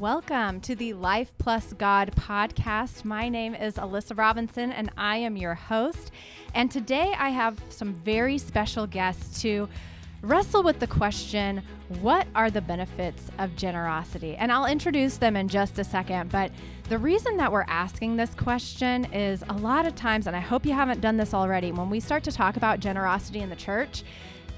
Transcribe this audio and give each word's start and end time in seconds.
Welcome 0.00 0.62
to 0.62 0.74
the 0.74 0.94
Life 0.94 1.30
Plus 1.36 1.74
God 1.74 2.12
podcast. 2.16 3.04
My 3.04 3.28
name 3.28 3.54
is 3.54 3.74
Alyssa 3.74 4.16
Robinson 4.16 4.72
and 4.72 4.90
I 4.96 5.18
am 5.18 5.36
your 5.36 5.54
host. 5.54 6.10
And 6.54 6.70
today 6.70 7.12
I 7.18 7.28
have 7.28 7.62
some 7.68 7.92
very 7.92 8.38
special 8.38 8.86
guests 8.86 9.42
to 9.42 9.68
wrestle 10.22 10.62
with 10.62 10.78
the 10.80 10.86
question 10.86 11.62
what 12.00 12.26
are 12.34 12.50
the 12.50 12.62
benefits 12.62 13.30
of 13.38 13.54
generosity? 13.56 14.36
And 14.36 14.50
I'll 14.50 14.64
introduce 14.64 15.18
them 15.18 15.36
in 15.36 15.48
just 15.48 15.78
a 15.78 15.84
second. 15.84 16.30
But 16.30 16.50
the 16.88 16.96
reason 16.96 17.36
that 17.36 17.52
we're 17.52 17.66
asking 17.68 18.16
this 18.16 18.34
question 18.34 19.04
is 19.12 19.44
a 19.50 19.54
lot 19.54 19.84
of 19.84 19.96
times, 19.96 20.26
and 20.26 20.34
I 20.34 20.40
hope 20.40 20.64
you 20.64 20.72
haven't 20.72 21.02
done 21.02 21.18
this 21.18 21.34
already, 21.34 21.72
when 21.72 21.90
we 21.90 22.00
start 22.00 22.24
to 22.24 22.32
talk 22.32 22.56
about 22.56 22.80
generosity 22.80 23.40
in 23.40 23.50
the 23.50 23.56
church, 23.56 24.02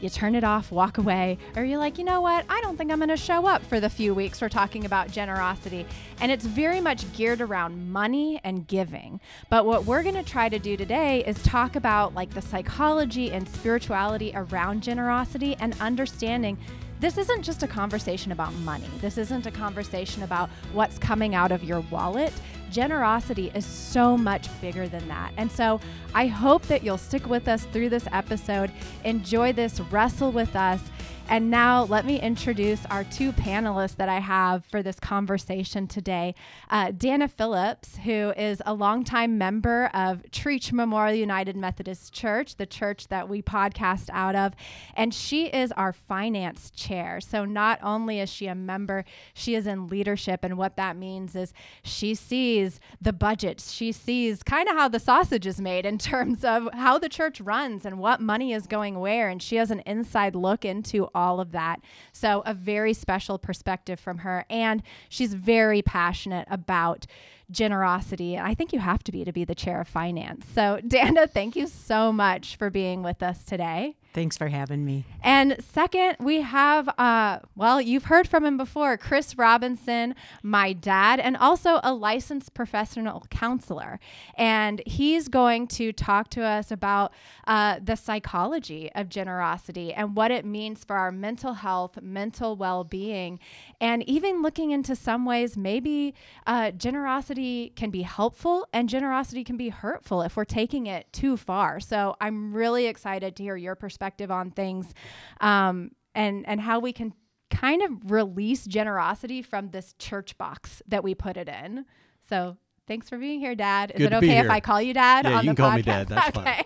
you 0.03 0.11
turn 0.11 0.35
it 0.35 0.43
off, 0.43 0.73
walk 0.73 0.99
away, 0.99 1.39
or 1.57 1.65
you're 1.65 1.79
like, 1.79 1.97
you 1.97 2.05
know 2.05 2.21
what? 2.21 2.45
I 2.49 2.61
don't 2.61 2.77
think 2.77 2.91
I'm 2.91 2.99
going 2.99 3.09
to 3.09 3.17
show 3.17 3.47
up 3.47 3.63
for 3.63 3.79
the 3.79 3.89
few 3.89 4.15
weeks 4.15 4.41
we're 4.41 4.49
talking 4.49 4.85
about 4.85 5.11
generosity. 5.11 5.87
And 6.21 6.33
it's 6.33 6.45
very 6.45 6.81
much 6.81 7.11
geared 7.13 7.41
around 7.41 7.93
money 7.93 8.41
and 8.43 8.67
giving. 8.67 9.21
But 9.49 9.65
what 9.65 9.85
we're 9.85 10.03
going 10.03 10.17
to 10.17 10.25
try 10.25 10.49
to 10.49 10.59
do 10.59 10.77
today 10.77 11.25
is 11.25 11.41
talk 11.43 11.77
about 11.77 12.15
like 12.15 12.31
the 12.31 12.43
psychology 12.43 13.31
and 13.31 13.49
spirituality 13.49 14.33
around 14.35 14.83
generosity 14.83 15.55
and 15.61 15.75
understanding 15.81 16.59
this 16.99 17.19
isn't 17.19 17.43
just 17.43 17.65
a 17.65 17.67
conversation 17.67 18.31
about 18.31 18.55
money. 18.59 18.89
This 19.01 19.19
isn't 19.19 19.45
a 19.45 19.51
conversation 19.51 20.23
about 20.23 20.49
what's 20.73 20.99
coming 20.99 21.35
out 21.35 21.51
of 21.51 21.65
your 21.65 21.81
wallet 21.91 22.33
generosity 22.73 23.53
is 23.55 23.65
so 23.65 24.17
much 24.17 24.49
bigger 24.61 24.89
than 24.89 25.07
that. 25.09 25.33
And 25.37 25.51
so 25.51 25.81
I 26.15 26.27
hope 26.27 26.63
that 26.63 26.83
you'll 26.83 26.99
stick 26.99 27.29
with 27.29 27.47
us 27.47 27.65
through 27.67 27.91
this 27.91 28.07
episode, 28.13 28.73
enjoy 29.05 29.53
this, 29.53 29.79
wrestle 29.81 30.33
with 30.33 30.57
us, 30.57 30.81
and 31.29 31.51
now 31.51 31.85
let 31.85 32.05
me 32.05 32.21
introduce 32.21 32.85
our 32.87 33.05
two 33.05 33.33
panelists 33.33 33.97
that 33.97 34.09
I 34.09 34.21
have 34.21 34.65
for 34.67 34.83
this 34.83 35.01
conversation 35.01 35.87
today. 35.87 36.35
Uh, 36.69 36.91
Dana 36.91 37.29
Phillips, 37.29 37.97
who 37.99 38.33
is 38.37 38.61
a 38.67 38.75
longtime 38.75 39.39
member 39.39 39.91
of 39.95 40.23
Trietsch 40.31 40.73
Memorial 40.73 41.17
United 41.17 41.57
Methodist 41.57 42.13
Church, 42.13 42.57
the 42.57 42.67
church 42.67 43.09
that 43.09 43.29
we 43.29 43.41
podcast 43.41 44.11
out 44.13 44.35
of, 44.35 44.55
and 44.95 45.15
she 45.15 45.47
is 45.47 45.73
our 45.73 45.93
finance 45.93 46.71
chair. 46.71 47.21
So 47.21 47.45
not 47.45 47.79
only 47.83 48.21
is 48.21 48.31
she 48.31 48.47
a 48.47 48.55
member, 48.55 49.05
she 49.33 49.55
is 49.55 49.67
in 49.67 49.87
leadership. 49.87 50.41
And 50.43 50.59
what 50.59 50.77
that 50.77 50.97
means 50.97 51.35
is 51.35 51.55
she 51.83 52.15
sees 52.15 52.81
the 53.01 53.13
budgets, 53.13 53.73
she 53.73 53.93
sees 53.93 54.43
kind 54.43 54.69
of 54.69 54.77
how 54.77 54.89
the 54.89 55.01
sausage 55.01 55.47
is 55.47 55.61
made 55.61 55.87
in 55.87 55.99
terms 56.13 56.45
of 56.45 56.69
how 56.73 56.99
the 56.99 57.09
church 57.09 57.41
runs 57.41 57.87
and 57.87 57.99
what 57.99 58.21
money 58.21 58.53
is 58.53 58.67
going 58.67 58.99
where. 58.99 59.29
And 59.29 59.43
she 59.43 59.57
has 59.57 59.71
an 59.71 59.81
inside 59.87 60.35
look 60.35 60.65
into 60.65 61.09
all 61.15 61.41
of 61.41 61.53
that. 61.53 61.81
So, 62.13 62.43
a 62.47 62.55
very 62.55 62.95
special 62.95 63.39
perspective 63.39 63.99
from 64.01 64.19
her. 64.19 64.45
And 64.51 64.83
she's 65.09 65.35
very 65.35 65.83
passionate 65.83 66.49
about 66.51 67.07
generosity. 67.51 68.37
And 68.37 68.47
I 68.47 68.55
think 68.55 68.73
you 68.73 68.79
have 68.79 69.03
to 69.05 69.13
be 69.13 69.25
to 69.25 69.33
be 69.33 69.45
the 69.45 69.55
chair 69.55 69.81
of 69.81 69.89
finance. 69.89 70.47
So, 70.55 70.81
Dana, 70.87 71.27
thank 71.27 71.57
you 71.57 71.67
so 71.67 72.13
much 72.13 72.57
for 72.57 72.71
being 72.71 73.03
with 73.03 73.23
us 73.23 73.45
today. 73.45 73.97
Thanks 74.15 74.37
for 74.37 74.49
having 74.49 74.85
me. 74.85 75.07
And 75.23 75.57
second, 75.73 76.17
we 76.21 76.43
have, 76.43 76.87
uh, 76.99 77.39
well, 77.57 77.81
you've 77.81 78.05
heard 78.05 78.29
from 78.29 78.45
him 78.45 78.59
before, 78.59 78.99
Chris 78.99 79.39
Robinson, 79.39 80.15
my 80.43 80.75
dad, 80.75 81.19
and 81.19 81.35
also 81.35 81.81
a 81.83 81.95
licensed 81.95 82.53
professional 82.53 83.25
counselor. 83.31 83.99
And 84.37 84.83
he's 84.85 85.29
going 85.29 85.67
to 85.69 85.93
talk 85.93 86.29
to 86.31 86.43
us 86.43 86.71
about 86.71 87.15
uh, 87.47 87.79
the 87.83 87.97
psychology 87.97 88.91
of 88.95 89.09
generosity 89.09 89.95
and 89.95 90.15
what 90.15 90.31
it 90.31 90.45
means 90.45 90.85
for 90.85 90.97
our 90.97 91.11
mental 91.11 91.55
health, 91.55 91.99
mental 92.03 92.55
well 92.55 92.85
being, 92.85 93.39
and 93.81 94.07
even 94.07 94.43
looking 94.43 94.73
into 94.73 94.95
some 94.95 95.25
ways 95.25 95.57
maybe 95.57 96.15
uh, 96.47 96.71
generosity 96.73 97.73
can 97.77 97.91
be 97.91 98.03
helpful 98.03 98.69
and 98.75 98.91
generosity 98.91 99.43
can 99.43 99.57
be 99.57 99.71
hurtful 99.71 100.21
if 100.21 100.37
we're 100.37 100.45
taking 100.45 100.87
it 100.87 101.11
too 101.13 101.39
far. 101.39 101.81
So 101.81 102.15
I'm 102.21 102.53
really 102.53 102.87
excited 102.87 103.37
to 103.37 103.43
hear 103.43 103.57
your 103.57 103.75
perspective 103.75 104.02
perspective 104.03 104.31
on 104.33 104.51
things 104.51 104.93
um, 105.41 105.93
and 106.15 106.47
and 106.49 106.61
how 106.61 106.81
we 106.81 106.93
can 106.93 107.15
kind 107.51 107.83
of 107.83 108.11
release 108.11 108.65
generosity 108.65 109.43
from 109.43 109.71
this 109.71 109.95
church 109.99 110.37
box 110.39 110.83
that 110.89 111.05
we 111.05 111.15
put 111.15 111.37
it 111.37 111.49
in. 111.49 111.85
So 112.29 112.57
thanks 112.89 113.09
for 113.09 113.19
being 113.19 113.39
here, 113.39 113.55
Dad. 113.55 113.93
Is 113.95 113.99
Good 113.99 114.13
it 114.13 114.17
okay 114.17 114.39
if 114.39 114.51
I 114.51 114.59
call 114.59 114.83
you 114.83 114.93
Dad 114.93 115.25
yeah, 115.25 115.39
on 115.39 115.45
you 115.45 115.51
the 115.53 115.57
can 115.57 115.65
podcast? 115.65 115.69
call 115.69 115.77
me 115.77 115.83
Dad. 115.83 116.09
That's 116.09 116.37
okay. 116.39 116.65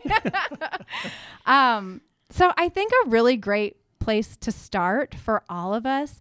fine. 0.65 0.81
um, 1.47 2.01
so 2.31 2.53
I 2.57 2.69
think 2.69 2.93
a 3.05 3.09
really 3.11 3.37
great 3.37 3.77
place 3.99 4.37
to 4.39 4.53
start 4.53 5.15
for 5.15 5.43
all 5.49 5.75
of 5.75 5.85
us 5.85 6.21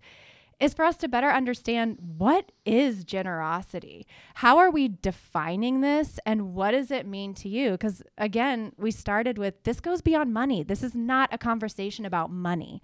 is 0.59 0.73
for 0.73 0.85
us 0.85 0.95
to 0.97 1.07
better 1.07 1.29
understand 1.29 1.97
what 1.99 2.51
is 2.65 3.03
generosity? 3.03 4.07
How 4.35 4.57
are 4.57 4.71
we 4.71 4.87
defining 4.87 5.81
this 5.81 6.19
and 6.25 6.53
what 6.53 6.71
does 6.71 6.91
it 6.91 7.05
mean 7.05 7.33
to 7.35 7.49
you? 7.49 7.71
Because 7.71 8.03
again, 8.17 8.71
we 8.77 8.91
started 8.91 9.37
with 9.37 9.63
this 9.63 9.79
goes 9.79 10.01
beyond 10.01 10.33
money. 10.33 10.63
This 10.63 10.83
is 10.83 10.95
not 10.95 11.33
a 11.33 11.37
conversation 11.37 12.05
about 12.05 12.31
money. 12.31 12.81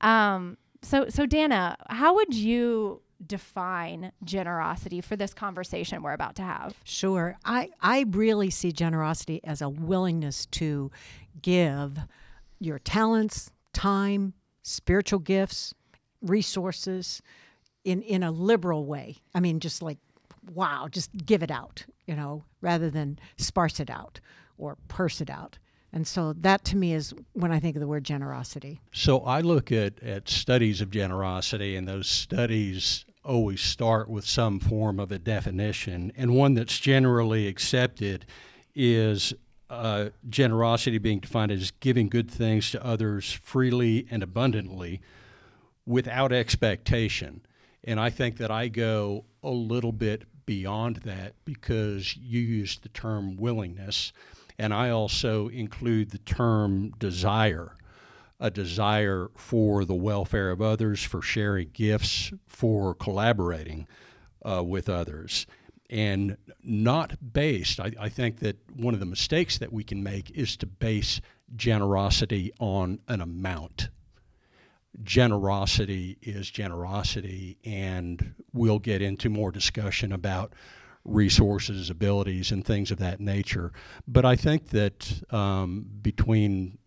Um, 0.00 0.58
so, 0.82 1.06
so 1.08 1.26
Dana, 1.26 1.76
how 1.90 2.14
would 2.14 2.34
you 2.34 3.02
define 3.26 4.12
generosity 4.22 5.00
for 5.00 5.16
this 5.16 5.34
conversation 5.34 6.02
we're 6.02 6.12
about 6.12 6.36
to 6.36 6.42
have? 6.42 6.76
Sure. 6.84 7.36
I, 7.44 7.70
I 7.80 8.04
really 8.08 8.50
see 8.50 8.70
generosity 8.70 9.40
as 9.42 9.60
a 9.60 9.68
willingness 9.68 10.46
to 10.46 10.90
give 11.42 11.98
your 12.60 12.78
talents, 12.78 13.50
time, 13.72 14.34
spiritual 14.62 15.18
gifts, 15.18 15.74
resources 16.22 17.22
in 17.84 18.02
in 18.02 18.22
a 18.22 18.30
liberal 18.30 18.84
way. 18.86 19.16
I 19.34 19.40
mean, 19.40 19.60
just 19.60 19.82
like 19.82 19.98
wow, 20.54 20.88
just 20.90 21.10
give 21.26 21.42
it 21.42 21.50
out, 21.50 21.84
you 22.06 22.14
know, 22.14 22.44
rather 22.60 22.90
than 22.90 23.18
sparse 23.36 23.80
it 23.80 23.90
out 23.90 24.20
or 24.56 24.76
purse 24.88 25.20
it 25.20 25.30
out. 25.30 25.58
And 25.92 26.06
so 26.06 26.34
that 26.34 26.64
to 26.66 26.76
me 26.76 26.92
is 26.92 27.14
when 27.32 27.50
I 27.50 27.60
think 27.60 27.76
of 27.76 27.80
the 27.80 27.86
word 27.86 28.04
generosity. 28.04 28.80
So 28.92 29.20
I 29.20 29.40
look 29.40 29.72
at, 29.72 30.02
at 30.02 30.28
studies 30.28 30.80
of 30.80 30.90
generosity, 30.90 31.76
and 31.76 31.88
those 31.88 32.08
studies 32.08 33.04
always 33.24 33.60
start 33.60 34.08
with 34.08 34.26
some 34.26 34.60
form 34.60 35.00
of 35.00 35.10
a 35.12 35.18
definition. 35.18 36.12
And 36.16 36.34
one 36.34 36.54
that's 36.54 36.78
generally 36.78 37.46
accepted 37.46 38.26
is 38.74 39.32
uh, 39.70 40.10
generosity 40.28 40.98
being 40.98 41.20
defined 41.20 41.52
as 41.52 41.70
giving 41.72 42.08
good 42.08 42.30
things 42.30 42.70
to 42.70 42.84
others 42.84 43.32
freely 43.32 44.06
and 44.10 44.22
abundantly 44.22 45.00
without 45.88 46.32
expectation. 46.32 47.40
And 47.82 47.98
I 47.98 48.10
think 48.10 48.36
that 48.36 48.50
I 48.50 48.68
go 48.68 49.24
a 49.42 49.50
little 49.50 49.92
bit 49.92 50.24
beyond 50.44 50.96
that 50.96 51.32
because 51.46 52.16
you 52.16 52.40
use 52.40 52.78
the 52.78 52.90
term 52.90 53.36
willingness, 53.36 54.12
and 54.58 54.74
I 54.74 54.90
also 54.90 55.48
include 55.48 56.10
the 56.10 56.18
term 56.18 56.90
desire 56.98 57.72
a 58.40 58.50
desire 58.50 59.28
for 59.34 59.84
the 59.84 59.96
welfare 59.96 60.52
of 60.52 60.62
others, 60.62 61.02
for 61.02 61.20
sharing 61.20 61.70
gifts, 61.70 62.32
for 62.46 62.94
collaborating 62.94 63.84
uh, 64.44 64.62
with 64.62 64.88
others. 64.88 65.44
And 65.90 66.36
not 66.62 67.32
based, 67.32 67.80
I, 67.80 67.90
I 67.98 68.08
think 68.08 68.38
that 68.38 68.56
one 68.72 68.94
of 68.94 69.00
the 69.00 69.06
mistakes 69.06 69.58
that 69.58 69.72
we 69.72 69.82
can 69.82 70.04
make 70.04 70.30
is 70.30 70.56
to 70.58 70.66
base 70.66 71.20
generosity 71.56 72.52
on 72.60 73.00
an 73.08 73.20
amount 73.20 73.88
generosity 75.02 76.18
is 76.22 76.50
generosity, 76.50 77.58
and 77.64 78.34
we'll 78.52 78.78
get 78.78 79.02
into 79.02 79.28
more 79.28 79.50
discussion 79.52 80.12
about 80.12 80.54
resources, 81.04 81.90
abilities, 81.90 82.50
and 82.50 82.64
things 82.64 82.90
of 82.90 82.98
that 82.98 83.20
nature. 83.20 83.72
But 84.06 84.24
I 84.24 84.36
think 84.36 84.68
that 84.70 85.22
um, 85.32 85.86
between 86.02 86.78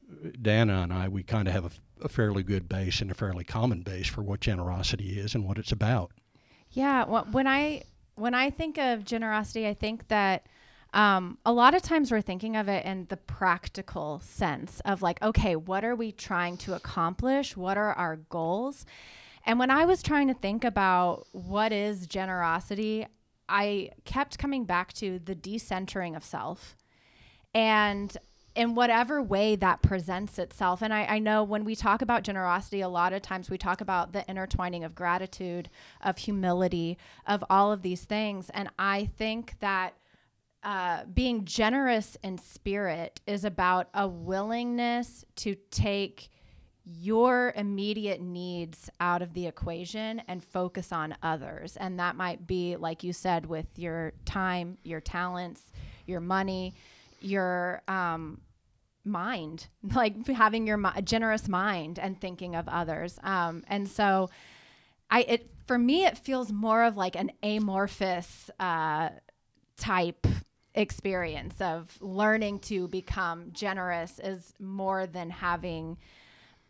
Dana 0.42 0.82
and 0.82 0.94
I, 0.94 1.08
we 1.08 1.24
kind 1.24 1.48
of 1.48 1.54
have 1.54 1.66
a, 1.66 2.06
a 2.06 2.10
fairly 2.10 2.44
good 2.44 2.70
base 2.70 3.02
and 3.02 3.10
a 3.10 3.16
fairly 3.16 3.44
common 3.44 3.82
base 3.82 4.08
for 4.08 4.22
what 4.22 4.40
generosity 4.40 5.20
is 5.20 5.34
and 5.34 5.46
what 5.46 5.58
it's 5.58 5.72
about. 5.72 6.12
Yeah, 6.70 7.06
well, 7.06 7.28
when 7.32 7.48
I 7.48 7.84
when 8.16 8.34
I 8.34 8.50
think 8.50 8.78
of 8.78 9.04
generosity, 9.04 9.68
I 9.68 9.74
think 9.74 10.08
that 10.10 10.46
um, 10.94 11.38
a 11.46 11.54
lot 11.54 11.74
of 11.74 11.82
times 11.82 12.12
we're 12.12 12.22
thinking 12.22 12.56
of 12.58 12.68
it 12.68 12.86
in 12.86 13.06
the 13.10 13.18
practical 13.18 14.20
sense 14.20 14.82
of 14.84 15.02
like, 15.02 15.22
okay, 15.22 15.56
what 15.56 15.86
are 15.86 15.96
we 15.96 16.12
trying 16.12 16.58
to 16.58 16.74
accomplish? 16.74 17.56
What 17.56 17.78
are 17.78 17.94
our 17.94 18.18
goals? 18.18 18.86
And 19.46 19.58
when 19.58 19.72
I 19.72 19.86
was 19.86 20.04
trying 20.04 20.28
to 20.28 20.34
think 20.34 20.64
about 20.64 21.28
what 21.32 21.72
is 21.72 22.08
generosity, 22.08 23.08
I 23.48 23.92
kept 24.06 24.38
coming 24.38 24.66
back 24.66 24.94
to 24.94 25.20
the 25.20 25.36
decentering 25.36 26.16
of 26.16 26.24
self. 26.24 26.76
And 27.54 28.16
in 28.54 28.76
whatever 28.76 29.22
way 29.22 29.56
that 29.56 29.82
presents 29.82 30.38
itself. 30.38 30.82
And 30.82 30.94
I, 30.94 31.06
I, 31.06 31.20
know 31.20 31.42
when 31.42 31.64
we 31.64 31.74
talk 31.74 32.02
about 32.02 32.24
generosity, 32.24 32.82
a 32.82 32.90
lot 32.90 33.14
of 33.14 33.22
times 33.22 33.50
we 33.50 33.58
talk 33.58 33.80
about 33.80 34.12
the 34.12 34.30
intertwining 34.30 34.84
of 34.84 34.94
gratitude, 34.94 35.70
of 36.02 36.18
humility, 36.18 36.98
of 37.26 37.46
all 37.50 37.72
of 37.72 37.82
these 37.82 38.04
things. 38.04 38.50
And 38.54 38.70
I 38.78 39.10
think 39.18 39.56
that 39.62 39.94
uh, 40.64 41.06
being 41.06 41.46
generous 41.46 42.18
in 42.24 42.38
spirit 42.38 43.20
is 43.26 43.46
about 43.46 43.90
a 43.94 44.08
willingness 44.08 45.26
to 45.38 45.56
take 45.72 46.30
your 46.86 47.54
immediate 47.56 48.22
needs 48.22 48.90
out 49.00 49.22
of 49.22 49.34
the 49.34 49.48
equation 49.48 50.22
and 50.28 50.44
focus 50.44 50.92
on 50.92 51.16
others. 51.22 51.78
And 51.78 52.00
that 52.00 52.16
might 52.16 52.48
be, 52.48 52.76
like 52.76 53.04
you 53.04 53.14
said, 53.14 53.46
with 53.46 53.68
your 53.76 54.14
time, 54.26 54.78
your 54.84 55.00
talents, 55.00 55.72
your 56.06 56.20
money, 56.20 56.74
your 57.22 57.82
um, 57.88 58.42
mind, 59.06 59.68
like 59.96 60.28
having 60.28 60.68
your 60.68 60.78
mi- 60.78 61.02
generous 61.04 61.48
mind 61.48 62.00
and 62.00 62.20
thinking 62.20 62.56
of 62.56 62.68
others. 62.68 63.20
Um, 63.24 63.64
and 63.68 63.88
so, 63.88 64.30
I 65.10 65.22
it 65.28 65.52
for 65.68 65.78
me 65.78 66.06
it 66.06 66.18
feels 66.18 66.52
more 66.54 66.84
of 66.84 66.96
like 66.96 67.16
an 67.18 67.32
amorphous 67.44 68.50
uh, 68.60 69.10
type 69.78 70.26
experience 70.74 71.60
of 71.60 71.98
learning 72.02 72.60
to 72.60 72.88
become 72.88 73.52
generous 73.52 74.20
is 74.20 74.54
more 74.60 75.06
than 75.06 75.30
having 75.30 75.98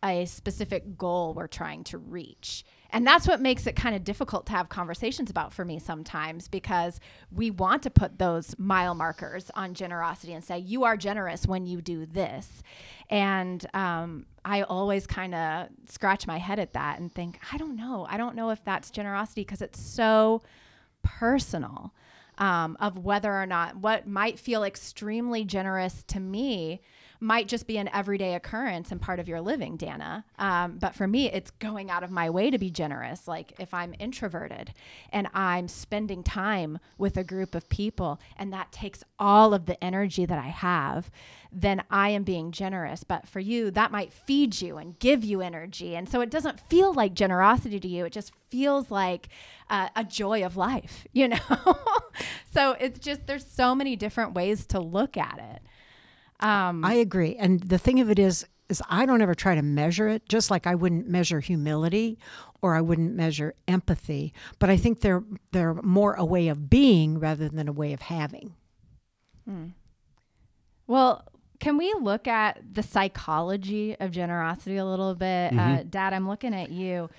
a 0.03 0.25
specific 0.25 0.97
goal 0.97 1.33
we're 1.33 1.47
trying 1.47 1.83
to 1.83 1.97
reach. 1.97 2.65
And 2.89 3.07
that's 3.07 3.27
what 3.27 3.39
makes 3.39 3.67
it 3.67 3.75
kind 3.75 3.95
of 3.95 4.03
difficult 4.03 4.47
to 4.47 4.51
have 4.51 4.67
conversations 4.67 5.29
about 5.29 5.53
for 5.53 5.63
me 5.63 5.79
sometimes 5.79 6.47
because 6.47 6.99
we 7.31 7.49
want 7.51 7.83
to 7.83 7.89
put 7.89 8.19
those 8.19 8.55
mile 8.57 8.95
markers 8.95 9.49
on 9.55 9.73
generosity 9.73 10.33
and 10.33 10.43
say, 10.43 10.57
you 10.57 10.83
are 10.83 10.97
generous 10.97 11.47
when 11.47 11.65
you 11.65 11.81
do 11.81 12.05
this. 12.05 12.63
And 13.09 13.65
um, 13.73 14.25
I 14.43 14.63
always 14.63 15.07
kind 15.07 15.33
of 15.33 15.67
scratch 15.87 16.27
my 16.27 16.37
head 16.37 16.59
at 16.59 16.73
that 16.73 16.99
and 16.99 17.13
think, 17.13 17.39
I 17.53 17.57
don't 17.57 17.77
know. 17.77 18.07
I 18.09 18.17
don't 18.17 18.35
know 18.35 18.49
if 18.49 18.63
that's 18.65 18.91
generosity 18.91 19.41
because 19.41 19.61
it's 19.61 19.79
so 19.79 20.41
personal 21.03 21.93
um, 22.41 22.75
of 22.79 22.97
whether 22.97 23.31
or 23.31 23.45
not 23.45 23.77
what 23.77 24.07
might 24.07 24.39
feel 24.39 24.63
extremely 24.63 25.45
generous 25.45 26.03
to 26.07 26.19
me 26.19 26.81
might 27.21 27.47
just 27.47 27.67
be 27.67 27.77
an 27.77 27.87
everyday 27.93 28.33
occurrence 28.33 28.91
and 28.91 28.99
part 28.99 29.19
of 29.19 29.27
your 29.27 29.39
living, 29.39 29.77
Dana. 29.77 30.25
Um, 30.39 30.79
but 30.79 30.95
for 30.95 31.07
me, 31.07 31.31
it's 31.31 31.51
going 31.51 31.91
out 31.91 32.03
of 32.03 32.09
my 32.09 32.31
way 32.31 32.49
to 32.49 32.57
be 32.57 32.71
generous. 32.71 33.27
Like 33.27 33.53
if 33.59 33.75
I'm 33.75 33.93
introverted 33.99 34.73
and 35.13 35.27
I'm 35.35 35.67
spending 35.67 36.23
time 36.23 36.79
with 36.97 37.17
a 37.17 37.23
group 37.23 37.53
of 37.53 37.69
people 37.69 38.19
and 38.37 38.51
that 38.51 38.71
takes 38.71 39.03
all 39.19 39.53
of 39.53 39.67
the 39.67 39.81
energy 39.83 40.25
that 40.25 40.39
I 40.39 40.47
have, 40.47 41.11
then 41.51 41.83
I 41.91 42.09
am 42.09 42.23
being 42.23 42.51
generous. 42.51 43.03
But 43.03 43.27
for 43.27 43.39
you, 43.39 43.69
that 43.69 43.91
might 43.91 44.11
feed 44.11 44.59
you 44.59 44.77
and 44.77 44.97
give 44.97 45.23
you 45.23 45.41
energy. 45.41 45.95
And 45.95 46.09
so 46.09 46.21
it 46.21 46.31
doesn't 46.31 46.59
feel 46.69 46.91
like 46.91 47.13
generosity 47.13 47.79
to 47.79 47.87
you. 47.87 48.05
It 48.05 48.13
just 48.13 48.31
feels 48.49 48.89
like 48.89 49.29
uh, 49.69 49.89
a 49.95 50.03
joy 50.03 50.43
of 50.43 50.57
life, 50.57 51.05
you 51.13 51.27
know? 51.27 51.37
so 52.51 52.71
it's 52.79 52.99
just, 52.99 53.27
there's 53.27 53.45
so 53.45 53.75
many 53.75 53.95
different 53.95 54.33
ways 54.33 54.65
to 54.67 54.79
look 54.79 55.17
at 55.17 55.37
it. 55.37 55.61
Um, 56.41 56.83
I 56.83 56.95
agree. 56.95 57.35
And 57.35 57.61
the 57.61 57.77
thing 57.77 57.99
of 57.99 58.09
it 58.09 58.19
is, 58.19 58.45
is 58.69 58.81
I 58.89 59.05
don't 59.05 59.21
ever 59.21 59.35
try 59.35 59.55
to 59.55 59.61
measure 59.61 60.07
it, 60.07 60.27
just 60.27 60.49
like 60.49 60.65
I 60.65 60.75
wouldn't 60.75 61.07
measure 61.07 61.39
humility 61.39 62.17
or 62.61 62.75
I 62.75 62.81
wouldn't 62.81 63.13
measure 63.13 63.53
empathy. 63.67 64.33
But 64.59 64.69
I 64.69 64.77
think 64.77 65.01
they're 65.01 65.23
they're 65.51 65.73
more 65.75 66.13
a 66.13 66.25
way 66.25 66.47
of 66.47 66.69
being 66.69 67.19
rather 67.19 67.49
than 67.49 67.67
a 67.67 67.73
way 67.73 67.93
of 67.93 68.01
having. 68.01 68.55
Hmm. 69.45 69.67
Well, 70.87 71.25
can 71.59 71.77
we 71.77 71.93
look 72.01 72.27
at 72.27 72.61
the 72.73 72.83
psychology 72.83 73.95
of 73.99 74.11
generosity 74.11 74.77
a 74.77 74.85
little 74.85 75.13
bit? 75.15 75.53
Uh, 75.53 75.55
mm-hmm. 75.55 75.73
Uh, 75.73 75.83
Dad, 75.89 76.13
I'm 76.13 76.27
looking 76.27 76.53
at 76.53 76.71
you. 76.71 77.09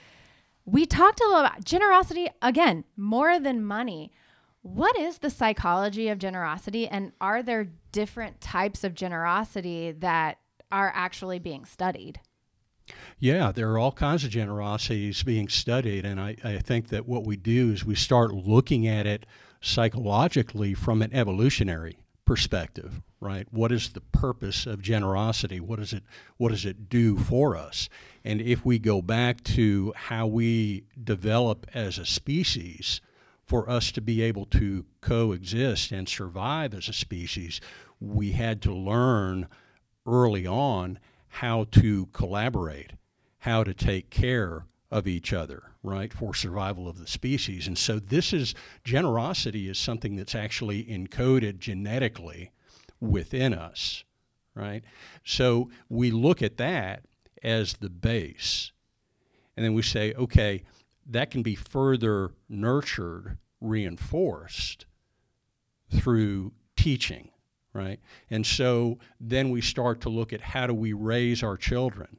We 0.65 0.85
talked 0.85 1.21
a 1.21 1.25
little 1.25 1.41
about 1.41 1.65
generosity 1.65 2.29
again, 2.41 2.85
more 2.97 3.39
than 3.39 3.65
money. 3.65 4.13
What 4.63 4.97
is 4.99 5.19
the 5.19 5.31
psychology 5.31 6.09
of 6.09 6.19
generosity, 6.19 6.87
and 6.87 7.13
are 7.21 7.43
there 7.43 7.69
different 7.93 8.41
types 8.41 8.85
of 8.85 8.95
generosity 8.95 9.93
that 9.93 10.39
are 10.71 10.93
actually 10.95 11.39
being 11.39 11.65
studied? 11.65 12.21
Yeah, 13.19 13.53
there 13.53 13.71
are 13.71 13.79
all 13.79 13.93
kinds 13.93 14.25
of 14.25 14.31
generosities 14.31 15.23
being 15.23 15.49
studied, 15.49 16.05
and 16.05 16.21
I, 16.21 16.37
I 16.43 16.59
think 16.59 16.89
that 16.89 17.07
what 17.07 17.25
we 17.25 17.37
do 17.37 17.71
is 17.71 17.85
we 17.85 17.95
start 17.95 18.35
looking 18.35 18.89
at 18.89 19.07
it 19.07 19.27
psychologically 19.61 20.75
from 20.75 21.03
an 21.03 21.15
evolutionary 21.15 21.99
perspective, 22.25 23.01
right? 23.21 23.47
What 23.51 23.71
is 23.71 23.91
the 23.91 24.01
purpose 24.01 24.67
of 24.67 24.83
generosity? 24.83 25.61
What 25.61 25.79
does 25.79 25.93
it 25.93 26.03
what 26.37 26.51
does 26.51 26.65
it 26.65 26.89
do 26.89 27.17
for 27.17 27.57
us? 27.57 27.89
And 28.25 28.41
if 28.41 28.65
we 28.65 28.79
go 28.79 29.03
back 29.03 29.43
to 29.45 29.93
how 29.97 30.27
we 30.27 30.85
develop 31.03 31.67
as 31.75 31.99
a 31.99 32.07
species, 32.07 33.01
for 33.45 33.69
us 33.69 33.93
to 33.93 34.01
be 34.01 34.23
able 34.23 34.47
to 34.47 34.87
coexist 35.01 35.93
and 35.93 36.09
survive 36.09 36.75
as 36.75 36.89
a 36.89 36.93
species, 36.93 37.61
we 38.01 38.33
had 38.33 38.63
to 38.63 38.75
learn 38.75 39.49
early 40.07 40.47
on 40.47 40.99
how 41.29 41.65
to 41.65 42.07
collaborate, 42.07 42.93
how 43.39 43.65
to 43.65 43.75
take 43.75 44.11
care 44.11 44.67
of 44.91 45.07
each 45.07 45.33
other, 45.33 45.63
right, 45.83 46.13
for 46.13 46.35
survival 46.35 46.87
of 46.87 46.99
the 46.99 47.07
species. 47.07 47.67
And 47.67 47.79
so 47.79 47.99
this 47.99 48.33
is 48.33 48.55
generosity 48.85 49.69
is 49.69 49.79
something 49.79 50.17
that's 50.17 50.35
actually 50.35 50.85
encoded 50.85 51.59
genetically 51.59 52.51
within 53.01 53.55
us, 53.55 54.05
right? 54.55 54.85
So 55.25 55.71
we 55.89 56.11
look 56.11 56.43
at 56.43 56.59
that 56.59 57.05
as 57.43 57.75
the 57.75 57.91
base. 57.91 58.73
And 59.57 59.65
then 59.65 59.75
we 59.75 59.83
say, 59.83 60.13
okay, 60.15 60.63
that 61.07 61.31
can 61.31 61.43
be 61.43 61.55
further 61.55 62.31
nurtured 62.49 63.39
reinforced 63.61 64.87
through 65.91 66.53
teaching, 66.77 67.31
right? 67.73 68.01
And 68.31 68.47
so 68.47 68.99
then 69.21 69.51
we 69.51 69.61
start 69.61 70.01
to 70.03 70.09
look 70.09 70.33
at 70.33 70.41
how 70.41 70.67
do 70.67 70.75
we 70.75 70.93
raise 70.93 71.43
our 71.43 71.57
children. 71.57 72.19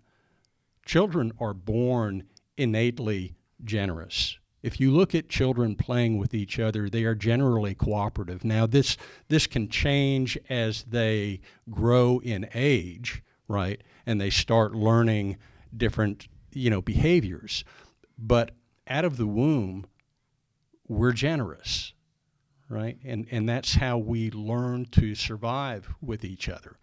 Children 0.85 1.31
are 1.39 1.53
born 1.53 2.23
innately 2.57 3.35
generous. 3.63 4.37
If 4.61 4.79
you 4.79 4.91
look 4.91 5.13
at 5.13 5.27
children 5.27 5.75
playing 5.75 6.17
with 6.17 6.33
each 6.33 6.57
other, 6.57 6.89
they 6.89 7.03
are 7.03 7.15
generally 7.15 7.75
cooperative. 7.75 8.45
Now, 8.45 8.65
this, 8.65 8.95
this 9.27 9.45
can 9.45 9.67
change 9.67 10.37
as 10.49 10.83
they 10.83 11.41
grow 11.69 12.19
in 12.23 12.47
age, 12.53 13.21
right? 13.49 13.81
And 14.05 14.21
they 14.21 14.29
start 14.29 14.73
learning 14.73 15.37
different, 15.75 16.29
you 16.53 16.69
know, 16.69 16.81
behaviors. 16.81 17.65
But 18.17 18.51
out 18.87 19.05
of 19.05 19.17
the 19.17 19.27
womb, 19.27 19.85
we're 20.87 21.13
generous, 21.13 21.93
right? 22.69 22.97
And, 23.03 23.27
and 23.31 23.47
that's 23.47 23.75
how 23.75 23.97
we 23.97 24.31
learn 24.31 24.85
to 24.91 25.15
survive 25.15 25.93
with 26.01 26.23
each 26.23 26.49
other. 26.49 26.77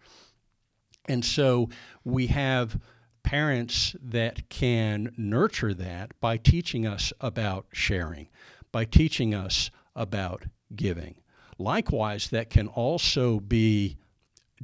And 1.07 1.23
so 1.23 1.69
we 2.03 2.27
have 2.27 2.79
parents 3.23 3.95
that 4.01 4.49
can 4.49 5.13
nurture 5.17 5.73
that 5.73 6.19
by 6.19 6.37
teaching 6.37 6.85
us 6.85 7.13
about 7.21 7.67
sharing, 7.71 8.29
by 8.71 8.85
teaching 8.85 9.33
us 9.33 9.69
about 9.95 10.45
giving. 10.75 11.15
Likewise, 11.57 12.29
that 12.29 12.49
can 12.49 12.67
also 12.67 13.39
be 13.39 13.97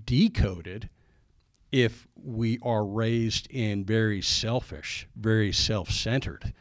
decoded 0.04 0.90
if 1.72 2.08
we 2.16 2.58
are 2.64 2.86
raised 2.86 3.48
in 3.52 3.84
very 3.84 4.22
selfish, 4.22 5.08
very 5.16 5.52
self 5.52 5.92
centered 5.92 6.54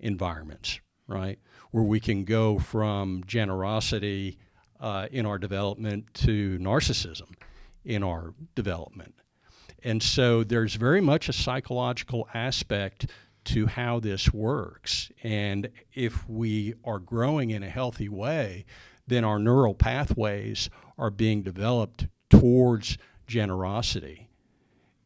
environments, 0.00 0.80
right? 1.06 1.38
where 1.76 1.84
we 1.84 2.00
can 2.00 2.24
go 2.24 2.58
from 2.58 3.22
generosity 3.26 4.38
uh, 4.80 5.06
in 5.10 5.26
our 5.26 5.36
development 5.36 6.06
to 6.14 6.58
narcissism 6.58 7.34
in 7.84 8.02
our 8.02 8.32
development. 8.54 9.14
And 9.82 10.02
so 10.02 10.42
there's 10.42 10.74
very 10.74 11.02
much 11.02 11.28
a 11.28 11.34
psychological 11.34 12.28
aspect 12.32 13.10
to 13.44 13.66
how 13.66 14.00
this 14.00 14.32
works. 14.32 15.10
And 15.22 15.68
if 15.92 16.26
we 16.26 16.72
are 16.82 16.98
growing 16.98 17.50
in 17.50 17.62
a 17.62 17.68
healthy 17.68 18.08
way, 18.08 18.64
then 19.06 19.22
our 19.22 19.38
neural 19.38 19.74
pathways 19.74 20.70
are 20.96 21.10
being 21.10 21.42
developed 21.42 22.06
towards 22.30 22.96
generosity. 23.26 24.30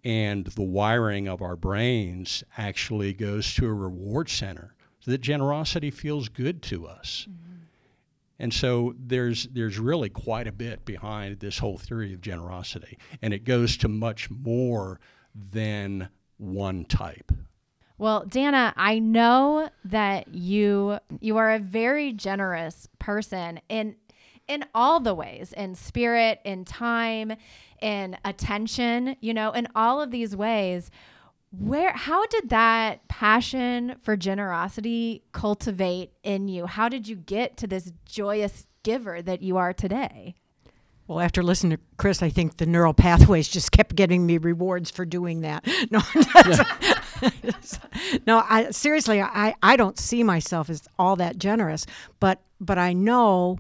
And 0.05 0.47
the 0.47 0.63
wiring 0.63 1.27
of 1.27 1.43
our 1.43 1.57
brains 1.57 2.45
actually 2.57 3.13
goes 3.13 3.53
to 3.55 3.67
a 3.67 3.75
reward 3.75 4.31
center 4.31 4.77
that 5.07 5.21
generosity 5.21 5.91
feels 5.91 6.29
good 6.29 6.63
to 6.63 6.87
us. 6.87 7.27
Mm-hmm. 7.29 7.51
And 8.39 8.55
so 8.55 8.95
there's 8.99 9.49
there's 9.53 9.79
really 9.79 10.09
quite 10.09 10.47
a 10.47 10.53
bit 10.53 10.87
behind 10.87 11.41
this 11.41 11.59
whole 11.59 11.77
theory 11.77 12.15
of 12.15 12.23
generosity, 12.23 12.99
and 13.21 13.35
it 13.35 13.45
goes 13.45 13.77
to 13.79 13.89
much 13.89 14.31
more 14.31 14.99
than 15.35 16.09
one 16.39 16.87
type. 16.87 17.33
Well, 17.99 18.25
Dana, 18.25 18.73
I 18.79 18.99
know 18.99 19.69
that 19.85 20.35
you 20.35 20.99
you 21.21 21.37
are 21.37 21.53
a 21.53 21.59
very 21.59 22.15
generous 22.15 22.89
person 22.99 23.61
in 23.69 23.97
in 24.49 24.65
all 24.75 25.01
the 25.01 25.15
ways, 25.15 25.53
in 25.53 25.75
spirit, 25.75 26.41
in 26.45 26.65
time, 26.65 27.35
in 27.83 28.17
attention, 28.25 29.17
you 29.21 29.35
know, 29.35 29.53
in 29.53 29.69
all 29.77 30.01
of 30.01 30.11
these 30.11 30.35
ways 30.35 30.91
where 31.53 31.93
how 31.93 32.27
did 32.27 32.49
that 32.51 33.07
passion 33.09 33.97
for 34.03 34.17
generosity 34.17 35.23
cultivate 35.33 36.13
in 36.23 36.49
you 36.49 36.67
how 36.67 36.89
did 36.89 37.09
you 37.09 37.17
get 37.17 37.57
to 37.57 37.67
this 37.67 37.93
joyous 38.05 38.67
giver 38.83 39.21
that 39.21 39.43
you 39.43 39.57
are 39.57 39.73
today 39.73 40.35
well, 41.11 41.19
after 41.19 41.43
listening 41.43 41.77
to 41.77 41.83
Chris, 41.97 42.23
I 42.23 42.29
think 42.29 42.59
the 42.59 42.67
neural 42.67 42.95
pathways 42.95 43.49
just 43.49 43.73
kept 43.73 43.97
getting 43.97 44.25
me 44.25 44.39
rewards 44.39 44.93
for 44.93 45.05
doing 45.05 45.41
that. 45.41 45.67
No, 45.91 46.01
no, 48.29 48.45
I 48.49 48.71
seriously, 48.71 49.21
I, 49.21 49.57
I 49.61 49.75
don't 49.75 49.99
see 49.99 50.23
myself 50.23 50.71
as 50.71 50.87
all 51.01 51.17
that 51.17 51.37
generous, 51.37 51.85
but 52.21 52.41
but 52.61 52.79
I 52.79 52.93
know 52.93 53.59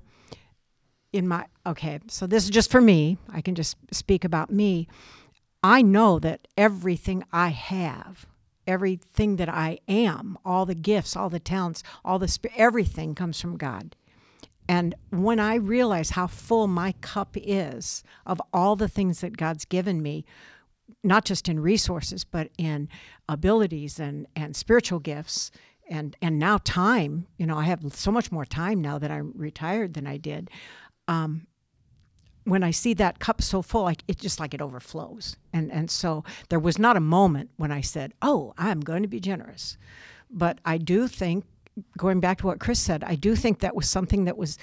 in 1.12 1.26
my 1.26 1.46
okay, 1.66 1.98
so 2.06 2.28
this 2.28 2.44
is 2.44 2.50
just 2.50 2.70
for 2.70 2.80
me. 2.80 3.18
I 3.32 3.40
can 3.40 3.56
just 3.56 3.76
speak 3.90 4.24
about 4.24 4.52
me. 4.52 4.86
I 5.62 5.82
know 5.82 6.18
that 6.18 6.48
everything 6.56 7.24
I 7.32 7.48
have, 7.48 8.26
everything 8.66 9.36
that 9.36 9.48
I 9.48 9.78
am, 9.88 10.38
all 10.44 10.64
the 10.66 10.74
gifts, 10.74 11.16
all 11.16 11.28
the 11.28 11.40
talents, 11.40 11.82
all 12.04 12.18
the 12.18 12.38
everything 12.56 13.14
comes 13.14 13.40
from 13.40 13.56
God. 13.56 13.96
And 14.68 14.94
when 15.10 15.40
I 15.40 15.56
realize 15.56 16.10
how 16.10 16.28
full 16.28 16.66
my 16.68 16.92
cup 17.00 17.36
is 17.36 18.04
of 18.24 18.40
all 18.52 18.76
the 18.76 18.88
things 18.88 19.20
that 19.20 19.36
God's 19.36 19.64
given 19.64 20.00
me, 20.00 20.24
not 21.02 21.24
just 21.24 21.48
in 21.48 21.60
resources, 21.60 22.24
but 22.24 22.50
in 22.56 22.88
abilities 23.28 23.98
and, 23.98 24.26
and 24.36 24.54
spiritual 24.54 25.00
gifts 25.00 25.50
and, 25.88 26.16
and 26.22 26.38
now 26.38 26.58
time, 26.58 27.26
you 27.36 27.46
know, 27.46 27.58
I 27.58 27.64
have 27.64 27.82
so 27.92 28.12
much 28.12 28.30
more 28.30 28.44
time 28.44 28.80
now 28.80 28.96
that 28.98 29.10
I'm 29.10 29.32
retired 29.34 29.94
than 29.94 30.06
I 30.06 30.16
did. 30.18 30.48
Um, 31.08 31.48
when 32.44 32.62
I 32.62 32.70
see 32.70 32.94
that 32.94 33.18
cup 33.18 33.42
so 33.42 33.62
full, 33.62 33.82
like 33.82 34.02
it 34.08 34.18
just 34.18 34.40
like 34.40 34.54
it 34.54 34.62
overflows. 34.62 35.36
And 35.52 35.70
and 35.70 35.90
so 35.90 36.24
there 36.48 36.58
was 36.58 36.78
not 36.78 36.96
a 36.96 37.00
moment 37.00 37.50
when 37.56 37.70
I 37.70 37.80
said, 37.80 38.12
"Oh, 38.22 38.54
I'm 38.58 38.80
going 38.80 39.02
to 39.02 39.08
be 39.08 39.20
generous." 39.20 39.76
But 40.30 40.58
I 40.64 40.78
do 40.78 41.08
think 41.08 41.44
going 41.96 42.20
back 42.20 42.38
to 42.38 42.46
what 42.46 42.60
Chris 42.60 42.78
said, 42.80 43.04
I 43.04 43.14
do 43.14 43.34
think 43.34 43.60
that 43.60 43.74
was 43.74 43.88
something 43.88 44.24
that 44.24 44.36
was 44.36 44.58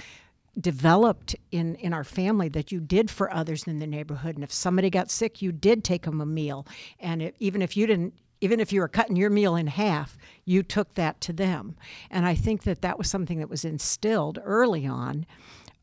developed 0.60 1.36
in 1.52 1.76
in 1.76 1.94
our 1.94 2.04
family 2.04 2.50
that 2.50 2.72
you 2.72 2.80
did 2.80 3.12
for 3.12 3.32
others 3.32 3.64
in 3.68 3.80
the 3.80 3.86
neighborhood 3.86 4.36
and 4.36 4.44
if 4.44 4.52
somebody 4.52 4.90
got 4.90 5.12
sick 5.12 5.40
you 5.40 5.52
did 5.52 5.84
take 5.84 6.02
them 6.04 6.20
a 6.20 6.26
meal 6.26 6.66
and 7.00 7.22
it, 7.22 7.36
even 7.40 7.62
if 7.62 7.78
you 7.78 7.86
didn't 7.86 8.14
even 8.42 8.60
if 8.60 8.74
you 8.74 8.80
were 8.82 8.88
cutting 8.88 9.16
your 9.16 9.30
meal 9.30 9.56
in 9.56 9.68
half 9.68 10.18
you 10.46 10.64
took 10.64 10.96
that 10.96 11.22
to 11.22 11.32
them 11.32 11.76
and 12.10 12.26
i 12.26 12.34
think 12.34 12.64
that 12.64 12.82
that 12.82 12.98
was 12.98 13.08
something 13.08 13.38
that 13.38 13.50
was 13.50 13.64
instilled 13.64 14.40
early 14.44 14.88
on 14.88 15.28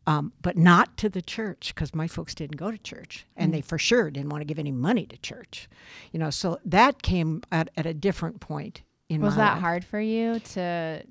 um, 0.07 0.33
but 0.43 0.57
not 0.57 0.97
to 0.99 1.09
the 1.09 1.23
church 1.23 1.75
because 1.75 1.95
my 1.95 2.07
folks 2.07 2.35
didn't 2.35 2.57
go 2.57 2.71
to 2.71 2.79
church 2.79 3.27
and 3.37 3.51
mm. 3.51 3.57
they 3.57 3.61
for 3.61 3.79
sure 3.79 4.11
didn't 4.11 4.31
want 4.31 4.41
to 4.41 4.47
give 4.47 4.59
any 4.59 4.73
money 4.73 5.07
to 5.07 5.17
church 5.19 5.69
you 6.13 6.19
know 6.19 6.31
so 6.31 6.59
that 6.65 7.03
came 7.03 7.43
at, 7.51 7.71
at 7.77 7.87
a 7.87 7.95
different 7.95 8.41
point 8.41 8.83
in 9.09 9.21
my 9.21 9.27
life. 9.27 9.33
was 9.33 9.37
that 9.37 9.53
life. 9.55 9.61
hard 9.61 9.85
for 9.85 10.01
you 10.01 10.39
to 10.41 11.03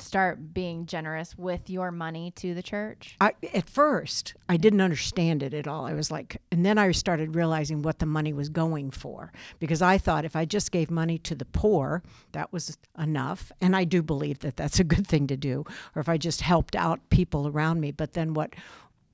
start 0.00 0.54
being 0.54 0.86
generous 0.86 1.36
with 1.36 1.70
your 1.70 1.90
money 1.90 2.32
to 2.36 2.54
the 2.54 2.62
church? 2.62 3.16
I, 3.20 3.32
at 3.54 3.68
first, 3.68 4.34
I 4.48 4.56
didn't 4.56 4.80
understand 4.80 5.42
it 5.42 5.54
at 5.54 5.66
all. 5.66 5.86
I 5.86 5.94
was 5.94 6.10
like, 6.10 6.40
and 6.50 6.64
then 6.64 6.78
I 6.78 6.90
started 6.92 7.34
realizing 7.34 7.82
what 7.82 7.98
the 7.98 8.06
money 8.06 8.32
was 8.32 8.48
going 8.48 8.90
for 8.90 9.32
because 9.58 9.82
I 9.82 9.98
thought 9.98 10.24
if 10.24 10.36
I 10.36 10.44
just 10.44 10.72
gave 10.72 10.90
money 10.90 11.18
to 11.18 11.34
the 11.34 11.44
poor, 11.44 12.02
that 12.32 12.52
was 12.52 12.76
enough. 12.98 13.52
And 13.60 13.76
I 13.76 13.84
do 13.84 14.02
believe 14.02 14.40
that 14.40 14.56
that's 14.56 14.80
a 14.80 14.84
good 14.84 15.06
thing 15.06 15.26
to 15.28 15.36
do, 15.36 15.64
or 15.94 16.00
if 16.00 16.08
I 16.08 16.16
just 16.16 16.40
helped 16.40 16.74
out 16.76 17.10
people 17.10 17.48
around 17.48 17.80
me. 17.80 17.90
But 17.90 18.14
then 18.14 18.34
what 18.34 18.54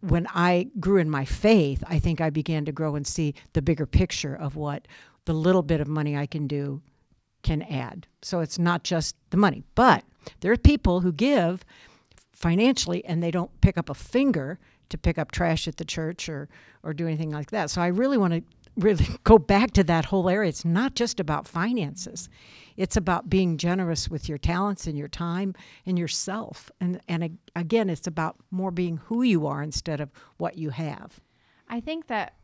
when 0.00 0.26
I 0.34 0.68
grew 0.78 0.98
in 0.98 1.10
my 1.10 1.24
faith, 1.24 1.82
I 1.86 1.98
think 1.98 2.20
I 2.20 2.30
began 2.30 2.64
to 2.66 2.72
grow 2.72 2.96
and 2.96 3.06
see 3.06 3.34
the 3.54 3.62
bigger 3.62 3.86
picture 3.86 4.34
of 4.34 4.54
what 4.54 4.86
the 5.24 5.32
little 5.32 5.62
bit 5.62 5.80
of 5.80 5.88
money 5.88 6.16
I 6.16 6.26
can 6.26 6.46
do 6.46 6.82
can 7.42 7.62
add. 7.62 8.06
So 8.22 8.40
it's 8.40 8.58
not 8.58 8.84
just 8.84 9.16
the 9.30 9.36
money, 9.36 9.62
but 9.74 10.04
there 10.40 10.52
are 10.52 10.56
people 10.56 11.00
who 11.00 11.12
give 11.12 11.64
financially 12.32 13.04
and 13.04 13.22
they 13.22 13.30
don't 13.30 13.60
pick 13.60 13.78
up 13.78 13.88
a 13.88 13.94
finger 13.94 14.58
to 14.88 14.98
pick 14.98 15.18
up 15.18 15.32
trash 15.32 15.66
at 15.66 15.76
the 15.76 15.84
church 15.84 16.28
or 16.28 16.48
or 16.82 16.92
do 16.92 17.06
anything 17.06 17.30
like 17.30 17.50
that. 17.50 17.70
So 17.70 17.82
I 17.82 17.88
really 17.88 18.16
want 18.16 18.34
to 18.34 18.42
really 18.76 19.06
go 19.24 19.38
back 19.38 19.72
to 19.72 19.84
that 19.84 20.06
whole 20.06 20.28
area. 20.28 20.48
It's 20.48 20.64
not 20.64 20.94
just 20.94 21.18
about 21.18 21.48
finances. 21.48 22.28
It's 22.76 22.96
about 22.96 23.28
being 23.28 23.56
generous 23.56 24.08
with 24.08 24.28
your 24.28 24.38
talents 24.38 24.86
and 24.86 24.96
your 24.96 25.08
time 25.08 25.54
and 25.84 25.98
yourself. 25.98 26.70
And 26.80 27.00
and 27.08 27.38
again, 27.54 27.90
it's 27.90 28.06
about 28.06 28.36
more 28.50 28.70
being 28.70 28.98
who 28.98 29.22
you 29.22 29.46
are 29.46 29.62
instead 29.62 30.00
of 30.00 30.10
what 30.36 30.56
you 30.58 30.70
have. 30.70 31.20
I 31.68 31.80
think 31.80 32.06
that 32.06 32.34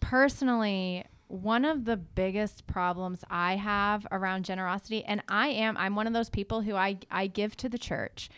personally 0.00 1.04
one 1.28 1.64
of 1.64 1.84
the 1.84 1.96
biggest 1.96 2.66
problems 2.66 3.22
I 3.30 3.56
have 3.56 4.06
around 4.10 4.44
generosity, 4.44 5.04
and 5.04 5.22
I 5.28 5.48
am, 5.48 5.76
I'm 5.76 5.94
one 5.94 6.06
of 6.06 6.12
those 6.12 6.30
people 6.30 6.62
who 6.62 6.74
I, 6.74 6.98
I 7.10 7.26
give 7.26 7.56
to 7.58 7.68
the 7.68 7.78
church. 7.78 8.30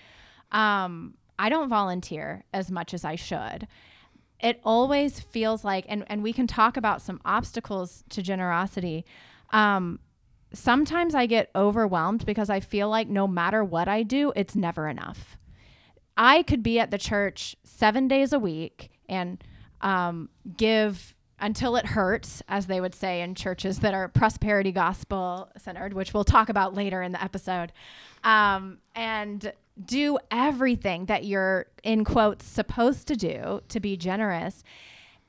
Um, 0.52 1.14
I 1.38 1.48
don't 1.48 1.68
volunteer 1.68 2.44
as 2.52 2.70
much 2.70 2.92
as 2.92 3.04
I 3.04 3.14
should. 3.14 3.66
It 4.40 4.60
always 4.64 5.20
feels 5.20 5.64
like, 5.64 5.86
and, 5.88 6.04
and 6.08 6.22
we 6.22 6.32
can 6.32 6.46
talk 6.46 6.76
about 6.76 7.00
some 7.00 7.20
obstacles 7.24 8.04
to 8.10 8.22
generosity. 8.22 9.04
Um, 9.50 10.00
sometimes 10.52 11.14
I 11.14 11.26
get 11.26 11.50
overwhelmed 11.54 12.26
because 12.26 12.50
I 12.50 12.60
feel 12.60 12.88
like 12.88 13.08
no 13.08 13.28
matter 13.28 13.62
what 13.62 13.88
I 13.88 14.02
do, 14.02 14.32
it's 14.34 14.56
never 14.56 14.88
enough. 14.88 15.36
I 16.16 16.42
could 16.42 16.62
be 16.62 16.78
at 16.78 16.90
the 16.90 16.98
church 16.98 17.56
seven 17.64 18.08
days 18.08 18.32
a 18.32 18.38
week 18.38 18.90
and 19.08 19.42
um, 19.80 20.28
give 20.56 21.14
until 21.40 21.76
it 21.76 21.86
hurts, 21.86 22.42
as 22.48 22.66
they 22.66 22.80
would 22.80 22.94
say 22.94 23.22
in 23.22 23.34
churches 23.34 23.80
that 23.80 23.94
are 23.94 24.08
prosperity 24.08 24.72
gospel 24.72 25.50
centered, 25.56 25.92
which 25.92 26.12
we'll 26.14 26.24
talk 26.24 26.48
about 26.48 26.74
later 26.74 27.02
in 27.02 27.12
the 27.12 27.22
episode, 27.22 27.72
um, 28.24 28.78
and 28.94 29.52
do 29.84 30.18
everything 30.30 31.06
that 31.06 31.24
you're, 31.24 31.66
in 31.82 32.04
quotes, 32.04 32.44
supposed 32.44 33.08
to 33.08 33.16
do 33.16 33.60
to 33.68 33.80
be 33.80 33.96
generous 33.96 34.62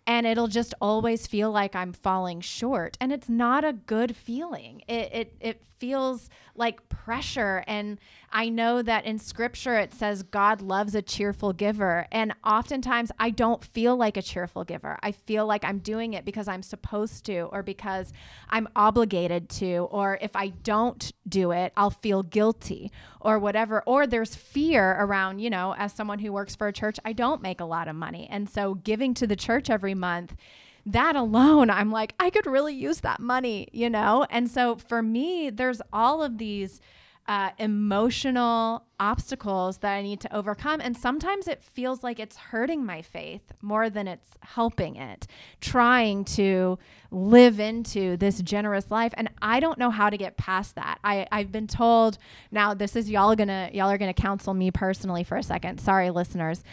and 0.08 0.26
it'll 0.26 0.48
just 0.48 0.74
always 0.82 1.28
feel 1.28 1.52
like 1.52 1.76
I'm 1.76 1.94
falling 1.94 2.42
short. 2.42 2.98
And 3.00 3.12
it's 3.12 3.30
not 3.30 3.64
a 3.64 3.74
good 3.74 4.16
feeling. 4.16 4.82
It, 4.88 5.10
it, 5.14 5.36
it 5.40 5.62
feels 5.78 6.30
like 6.56 6.88
pressure. 6.90 7.64
And 7.68 8.00
I 8.32 8.50
know 8.50 8.82
that 8.82 9.06
in 9.06 9.20
scripture 9.20 9.78
it 9.78 9.94
says 9.94 10.24
God 10.24 10.62
loves 10.62 10.96
a 10.96 11.02
cheerful 11.02 11.54
giver. 11.54 12.08
And 12.12 12.34
oftentimes 12.46 13.12
I 13.20 13.30
don't 13.30 13.64
feel 13.64 13.96
like 13.96 14.18
a 14.18 14.22
cheerful 14.22 14.64
giver. 14.64 14.98
I 15.04 15.12
feel 15.12 15.46
like 15.46 15.64
I'm 15.66 15.80
doing 15.80 16.14
it 16.14 16.26
because 16.26 16.48
I'm 16.48 16.64
supposed 16.64 17.26
to, 17.26 17.42
or 17.52 17.64
because 17.64 18.14
I'm 18.50 18.68
obligated 18.76 19.50
to, 19.50 19.88
or 19.92 20.18
if 20.22 20.36
I 20.36 20.50
don't 20.50 21.12
do 21.28 21.52
it, 21.52 21.74
I'll 21.76 21.90
feel 21.90 22.24
guilty, 22.24 22.92
or 23.20 23.40
whatever. 23.40 23.84
Or 23.86 24.08
there's 24.08 24.36
fear 24.36 24.98
around, 25.00 25.40
you 25.40 25.50
know, 25.50 25.76
as 25.78 25.94
someone 25.94 26.20
who 26.20 26.32
works 26.32 26.56
for 26.56 26.68
a 26.68 26.74
church, 26.74 27.00
I 27.06 27.14
don't 27.14 27.42
make 27.42 27.60
a 27.60 27.66
lot 27.66 27.88
of 27.88 27.96
money. 27.96 28.28
And 28.30 28.50
so 28.50 28.76
giving 28.76 29.14
to 29.16 29.28
the 29.28 29.36
church 29.36 29.70
every 29.70 29.94
month 29.94 30.36
that 30.86 31.16
alone, 31.16 31.70
I'm 31.70 31.92
like, 31.92 32.14
I 32.20 32.30
could 32.30 32.46
really 32.46 32.74
use 32.74 33.02
that 33.02 33.20
money, 33.20 33.68
you 33.72 33.90
know? 33.90 34.26
And 34.30 34.50
so 34.50 34.76
for 34.76 35.02
me, 35.02 35.50
there's 35.50 35.82
all 35.94 36.24
of 36.24 36.38
these 36.38 36.82
uh, 37.28 37.52
emotional 37.60 38.84
obstacles 39.00 39.78
that 39.78 39.94
I 39.94 40.02
need 40.02 40.20
to 40.22 40.36
overcome. 40.36 40.82
And 40.82 40.98
sometimes 40.98 41.48
it 41.48 41.64
feels 41.64 42.04
like 42.04 42.20
it's 42.20 42.36
hurting 42.36 42.86
my 42.86 43.02
faith 43.02 43.54
more 43.62 43.90
than 43.90 44.08
it's 44.08 44.30
helping 44.42 44.96
it, 44.96 45.28
trying 45.62 46.26
to 46.26 46.78
live 47.12 47.60
into 47.60 48.18
this 48.18 48.42
generous 48.42 48.90
life. 48.90 49.14
And 49.16 49.30
I 49.42 49.60
don't 49.60 49.78
know 49.78 49.92
how 49.92 50.10
to 50.10 50.18
get 50.18 50.38
past 50.38 50.76
that. 50.76 51.00
I, 51.04 51.28
I've 51.32 51.52
been 51.52 51.68
told 51.68 52.18
now 52.52 52.74
this 52.74 52.96
is 52.96 53.10
y'all 53.10 53.36
gonna 53.36 53.70
y'all 53.72 53.90
are 53.90 53.98
gonna 53.98 54.14
counsel 54.14 54.54
me 54.54 54.72
personally 54.72 55.24
for 55.24 55.38
a 55.38 55.44
second. 55.44 55.80
Sorry, 55.80 56.10
listeners. 56.10 56.64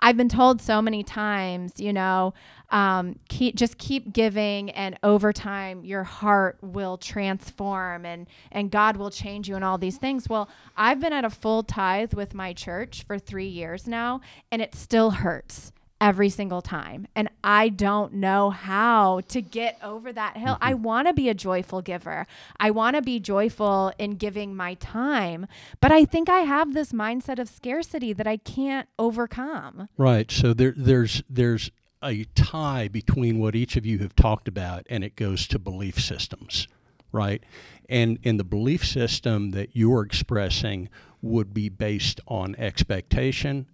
I've 0.00 0.16
been 0.16 0.28
told 0.28 0.60
so 0.60 0.80
many 0.82 1.02
times, 1.02 1.80
you 1.80 1.92
know, 1.92 2.34
um, 2.70 3.18
keep 3.28 3.54
just 3.54 3.78
keep 3.78 4.12
giving, 4.12 4.70
and 4.70 4.98
over 5.02 5.32
time 5.32 5.84
your 5.84 6.04
heart 6.04 6.58
will 6.62 6.98
transform, 6.98 8.04
and 8.04 8.26
and 8.52 8.70
God 8.70 8.96
will 8.96 9.10
change 9.10 9.48
you, 9.48 9.54
and 9.54 9.64
all 9.64 9.78
these 9.78 9.98
things. 9.98 10.28
Well, 10.28 10.48
I've 10.76 11.00
been 11.00 11.12
at 11.12 11.24
a 11.24 11.30
full 11.30 11.62
tithe 11.62 12.14
with 12.14 12.34
my 12.34 12.52
church 12.52 13.04
for 13.04 13.18
three 13.18 13.48
years 13.48 13.86
now, 13.86 14.20
and 14.50 14.60
it 14.60 14.74
still 14.74 15.10
hurts 15.10 15.72
every 16.00 16.28
single 16.28 16.60
time. 16.60 17.06
And 17.14 17.28
I 17.42 17.68
don't 17.68 18.14
know 18.14 18.50
how 18.50 19.20
to 19.28 19.40
get 19.40 19.78
over 19.82 20.12
that 20.12 20.36
hill. 20.36 20.54
Mm-hmm. 20.54 20.64
I 20.64 20.74
want 20.74 21.08
to 21.08 21.14
be 21.14 21.28
a 21.28 21.34
joyful 21.34 21.82
giver. 21.82 22.26
I 22.58 22.70
want 22.70 22.96
to 22.96 23.02
be 23.02 23.18
joyful 23.18 23.92
in 23.98 24.12
giving 24.12 24.54
my 24.54 24.74
time, 24.74 25.46
but 25.80 25.92
I 25.92 26.04
think 26.04 26.28
I 26.28 26.40
have 26.40 26.74
this 26.74 26.92
mindset 26.92 27.38
of 27.38 27.48
scarcity 27.48 28.12
that 28.12 28.26
I 28.26 28.36
can't 28.36 28.88
overcome. 28.98 29.88
Right. 29.96 30.30
So 30.30 30.52
there 30.52 30.74
there's 30.76 31.22
there's 31.30 31.70
a 32.02 32.24
tie 32.34 32.88
between 32.88 33.38
what 33.38 33.56
each 33.56 33.76
of 33.76 33.86
you 33.86 33.98
have 33.98 34.14
talked 34.14 34.48
about 34.48 34.86
and 34.90 35.02
it 35.02 35.16
goes 35.16 35.46
to 35.48 35.58
belief 35.58 35.98
systems, 35.98 36.68
right? 37.10 37.42
And 37.88 38.18
in 38.22 38.36
the 38.36 38.44
belief 38.44 38.84
system 38.84 39.50
that 39.52 39.70
you're 39.72 40.02
expressing 40.02 40.90
would 41.22 41.54
be 41.54 41.68
based 41.70 42.20
on 42.28 42.54
expectation 42.56 43.66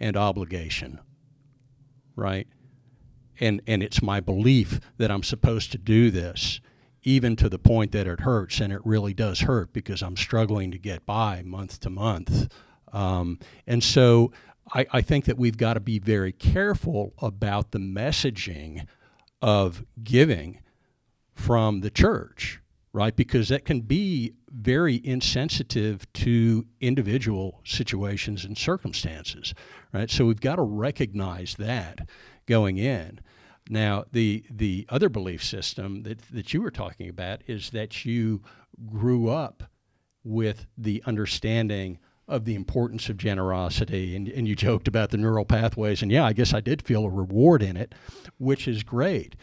and 0.00 0.16
obligation 0.16 1.00
right? 2.18 2.46
And 3.40 3.62
and 3.66 3.82
it's 3.82 4.02
my 4.02 4.20
belief 4.20 4.80
that 4.98 5.10
I'm 5.10 5.22
supposed 5.22 5.72
to 5.72 5.78
do 5.78 6.10
this, 6.10 6.60
even 7.02 7.36
to 7.36 7.48
the 7.48 7.58
point 7.58 7.92
that 7.92 8.06
it 8.06 8.20
hurts, 8.20 8.60
and 8.60 8.72
it 8.72 8.80
really 8.84 9.14
does 9.14 9.40
hurt 9.40 9.72
because 9.72 10.02
I'm 10.02 10.16
struggling 10.16 10.70
to 10.72 10.78
get 10.78 11.06
by 11.06 11.42
month 11.42 11.80
to 11.80 11.90
month. 11.90 12.52
Um, 12.92 13.38
and 13.66 13.82
so 13.82 14.32
I, 14.74 14.86
I 14.90 15.00
think 15.02 15.26
that 15.26 15.38
we've 15.38 15.56
got 15.56 15.74
to 15.74 15.80
be 15.80 15.98
very 15.98 16.32
careful 16.32 17.14
about 17.18 17.70
the 17.70 17.78
messaging 17.78 18.86
of 19.40 19.84
giving 20.02 20.60
from 21.34 21.80
the 21.80 21.90
church 21.90 22.60
right? 22.98 23.14
Because 23.14 23.48
that 23.48 23.64
can 23.64 23.82
be 23.82 24.32
very 24.50 25.00
insensitive 25.04 26.12
to 26.14 26.66
individual 26.80 27.60
situations 27.64 28.44
and 28.44 28.58
circumstances, 28.58 29.54
right? 29.92 30.10
So 30.10 30.26
we've 30.26 30.40
got 30.40 30.56
to 30.56 30.62
recognize 30.62 31.54
that 31.60 32.08
going 32.46 32.76
in. 32.76 33.20
Now, 33.70 34.04
the 34.10 34.44
the 34.50 34.84
other 34.88 35.08
belief 35.08 35.44
system 35.44 36.02
that, 36.02 36.22
that 36.32 36.52
you 36.52 36.60
were 36.60 36.72
talking 36.72 37.08
about 37.08 37.42
is 37.46 37.70
that 37.70 38.04
you 38.04 38.42
grew 38.90 39.28
up 39.28 39.62
with 40.24 40.66
the 40.76 41.00
understanding 41.06 42.00
of 42.26 42.46
the 42.46 42.56
importance 42.56 43.08
of 43.08 43.16
generosity 43.16 44.16
and, 44.16 44.28
and 44.28 44.48
you 44.48 44.56
joked 44.56 44.88
about 44.88 45.10
the 45.10 45.16
neural 45.16 45.46
pathways 45.46 46.02
and 46.02 46.12
yeah 46.12 46.26
i 46.26 46.34
guess 46.34 46.52
i 46.52 46.60
did 46.60 46.82
feel 46.82 47.06
a 47.06 47.08
reward 47.08 47.62
in 47.62 47.74
it 47.74 47.94
which 48.36 48.68
is 48.68 48.82
great 48.82 49.34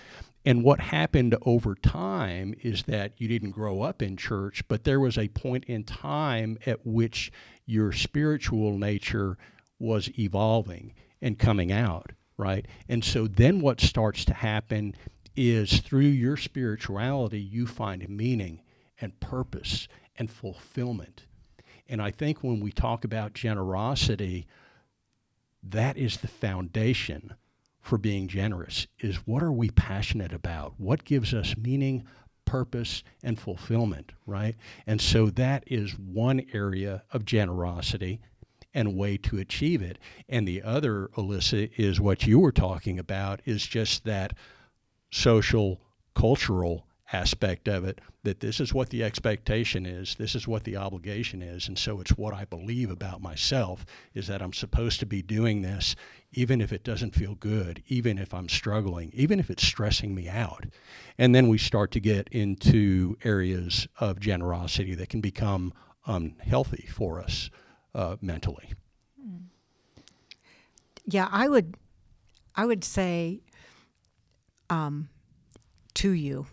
and 0.46 0.64
what 0.64 0.80
happened 0.80 1.36
over 1.42 1.76
time 1.76 2.54
is 2.62 2.84
that 2.84 3.14
you 3.18 3.28
didn't 3.28 3.52
grow 3.52 3.82
up 3.82 4.02
in 4.02 4.16
church 4.18 4.68
but 4.68 4.84
there 4.84 5.00
was 5.00 5.18
a 5.18 5.28
point 5.30 5.66
in 5.66 5.84
time 5.84 6.58
at 6.66 6.86
which 6.86 7.32
your 7.66 7.92
spiritual 7.92 8.78
nature 8.78 9.38
was 9.80 10.10
evolving 10.18 10.94
and 11.22 11.40
coming 11.40 11.72
out 11.72 12.12
right? 12.38 12.66
And 12.90 13.04
so 13.04 13.28
then 13.28 13.62
what 13.62 13.82
starts 13.82 14.26
to 14.26 14.34
happen 14.34 14.96
is 15.36 15.80
through 15.80 16.02
your 16.02 16.38
spirituality 16.38 17.40
you 17.40 17.68
find 17.68 18.08
meaning 18.10 18.62
and 19.00 19.20
purpose 19.20 19.88
and 20.18 20.30
fulfillment. 20.30 21.26
And 21.88 22.02
I 22.02 22.12
think 22.12 22.44
when 22.44 22.62
we 22.62 22.72
talk 22.72 23.04
about 23.04 23.34
generosity, 23.34 24.48
that 25.62 25.98
is 25.98 26.18
the 26.18 26.28
foundation 26.28 27.36
for 27.86 28.00
being 28.00 28.28
generous 28.28 28.88
is 29.00 29.28
what 29.28 29.44
are 29.44 29.52
we 29.52 29.70
passionate 29.70 30.34
about? 30.34 30.74
What 30.80 31.04
gives 31.04 31.36
us 31.36 31.56
meaning, 31.56 32.04
purpose, 32.44 33.04
and 33.22 33.40
fulfillment, 33.40 34.12
right? 34.26 34.56
And 34.88 35.00
so 35.00 35.30
that 35.30 35.64
is 35.68 35.92
one 35.92 36.42
area 36.52 37.04
of 37.12 37.26
generosity 37.26 38.22
and 38.74 38.98
way 38.98 39.18
to 39.18 39.38
achieve 39.38 39.84
it. 39.84 40.00
And 40.28 40.48
the 40.48 40.64
other, 40.64 41.10
Alyssa, 41.16 41.70
is 41.78 42.02
what 42.02 42.26
you 42.26 42.40
were 42.40 42.52
talking 42.52 42.98
about 42.98 43.40
is 43.46 43.68
just 43.68 44.04
that 44.06 44.34
social, 45.12 45.80
cultural 46.16 46.88
aspect 47.14 47.68
of 47.68 47.86
it 47.86 48.02
that 48.24 48.40
this 48.40 48.60
is 48.60 48.74
what 48.74 48.90
the 48.90 49.04
expectation 49.04 49.86
is 49.86 50.16
this 50.16 50.34
is 50.34 50.48
what 50.48 50.64
the 50.64 50.76
obligation 50.76 51.42
is 51.42 51.68
and 51.68 51.78
so 51.78 52.02
it's 52.02 52.18
what 52.18 52.34
i 52.34 52.44
believe 52.46 52.90
about 52.90 53.22
myself 53.22 53.86
is 54.16 54.26
that 54.26 54.42
i'm 54.42 54.54
supposed 54.54 55.00
to 55.00 55.06
be 55.06 55.22
doing 55.22 55.62
this 55.62 55.96
even 56.34 56.60
if 56.60 56.74
it 56.74 56.84
doesn't 56.84 57.14
feel 57.14 57.36
good 57.36 57.84
even 57.88 58.18
if 58.18 58.34
i'm 58.34 58.50
struggling 58.50 59.12
even 59.14 59.40
if 59.40 59.50
it's 59.50 59.66
stressing 59.66 60.14
me 60.14 60.30
out. 60.30 60.66
And 61.18 61.34
then 61.34 61.48
we 61.48 61.58
start 61.58 61.92
to 61.92 62.00
get 62.00 62.28
into 62.30 63.18
areas 63.24 63.88
of 64.00 64.20
generosity 64.20 64.96
that 64.96 65.10
can 65.10 65.22
become 65.22 65.74
unhealthy 66.06 66.88
for 66.92 67.20
us 67.20 67.50
uh, 67.94 68.18
mentally. 68.22 68.74
Yeah 71.08 71.28
i 71.32 71.48
would 71.48 71.76
i 72.56 72.66
would 72.66 72.84
say 72.84 73.42
um, 74.72 75.10
to 75.94 76.10
you 76.12 76.48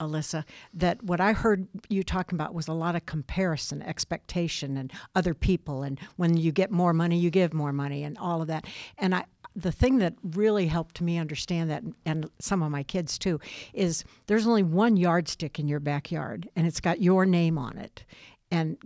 Alyssa, 0.00 0.44
that 0.74 1.02
what 1.02 1.20
I 1.20 1.32
heard 1.32 1.68
you 1.88 2.02
talking 2.02 2.36
about 2.36 2.54
was 2.54 2.68
a 2.68 2.72
lot 2.72 2.96
of 2.96 3.06
comparison, 3.06 3.82
expectation, 3.82 4.76
and 4.76 4.92
other 5.14 5.34
people. 5.34 5.82
And 5.82 5.98
when 6.16 6.36
you 6.36 6.52
get 6.52 6.70
more 6.70 6.92
money, 6.92 7.18
you 7.18 7.30
give 7.30 7.52
more 7.54 7.72
money, 7.72 8.04
and 8.04 8.16
all 8.18 8.42
of 8.42 8.48
that. 8.48 8.66
And 8.98 9.14
I, 9.14 9.24
the 9.54 9.72
thing 9.72 9.98
that 9.98 10.14
really 10.22 10.66
helped 10.66 11.00
me 11.00 11.18
understand 11.18 11.70
that, 11.70 11.82
and 12.04 12.30
some 12.38 12.62
of 12.62 12.70
my 12.70 12.82
kids 12.82 13.18
too, 13.18 13.40
is 13.72 14.04
there's 14.26 14.46
only 14.46 14.62
one 14.62 14.96
yardstick 14.96 15.58
in 15.58 15.68
your 15.68 15.80
backyard, 15.80 16.48
and 16.56 16.66
it's 16.66 16.80
got 16.80 17.00
your 17.00 17.26
name 17.26 17.58
on 17.58 17.78
it. 17.78 18.04
And 18.50 18.78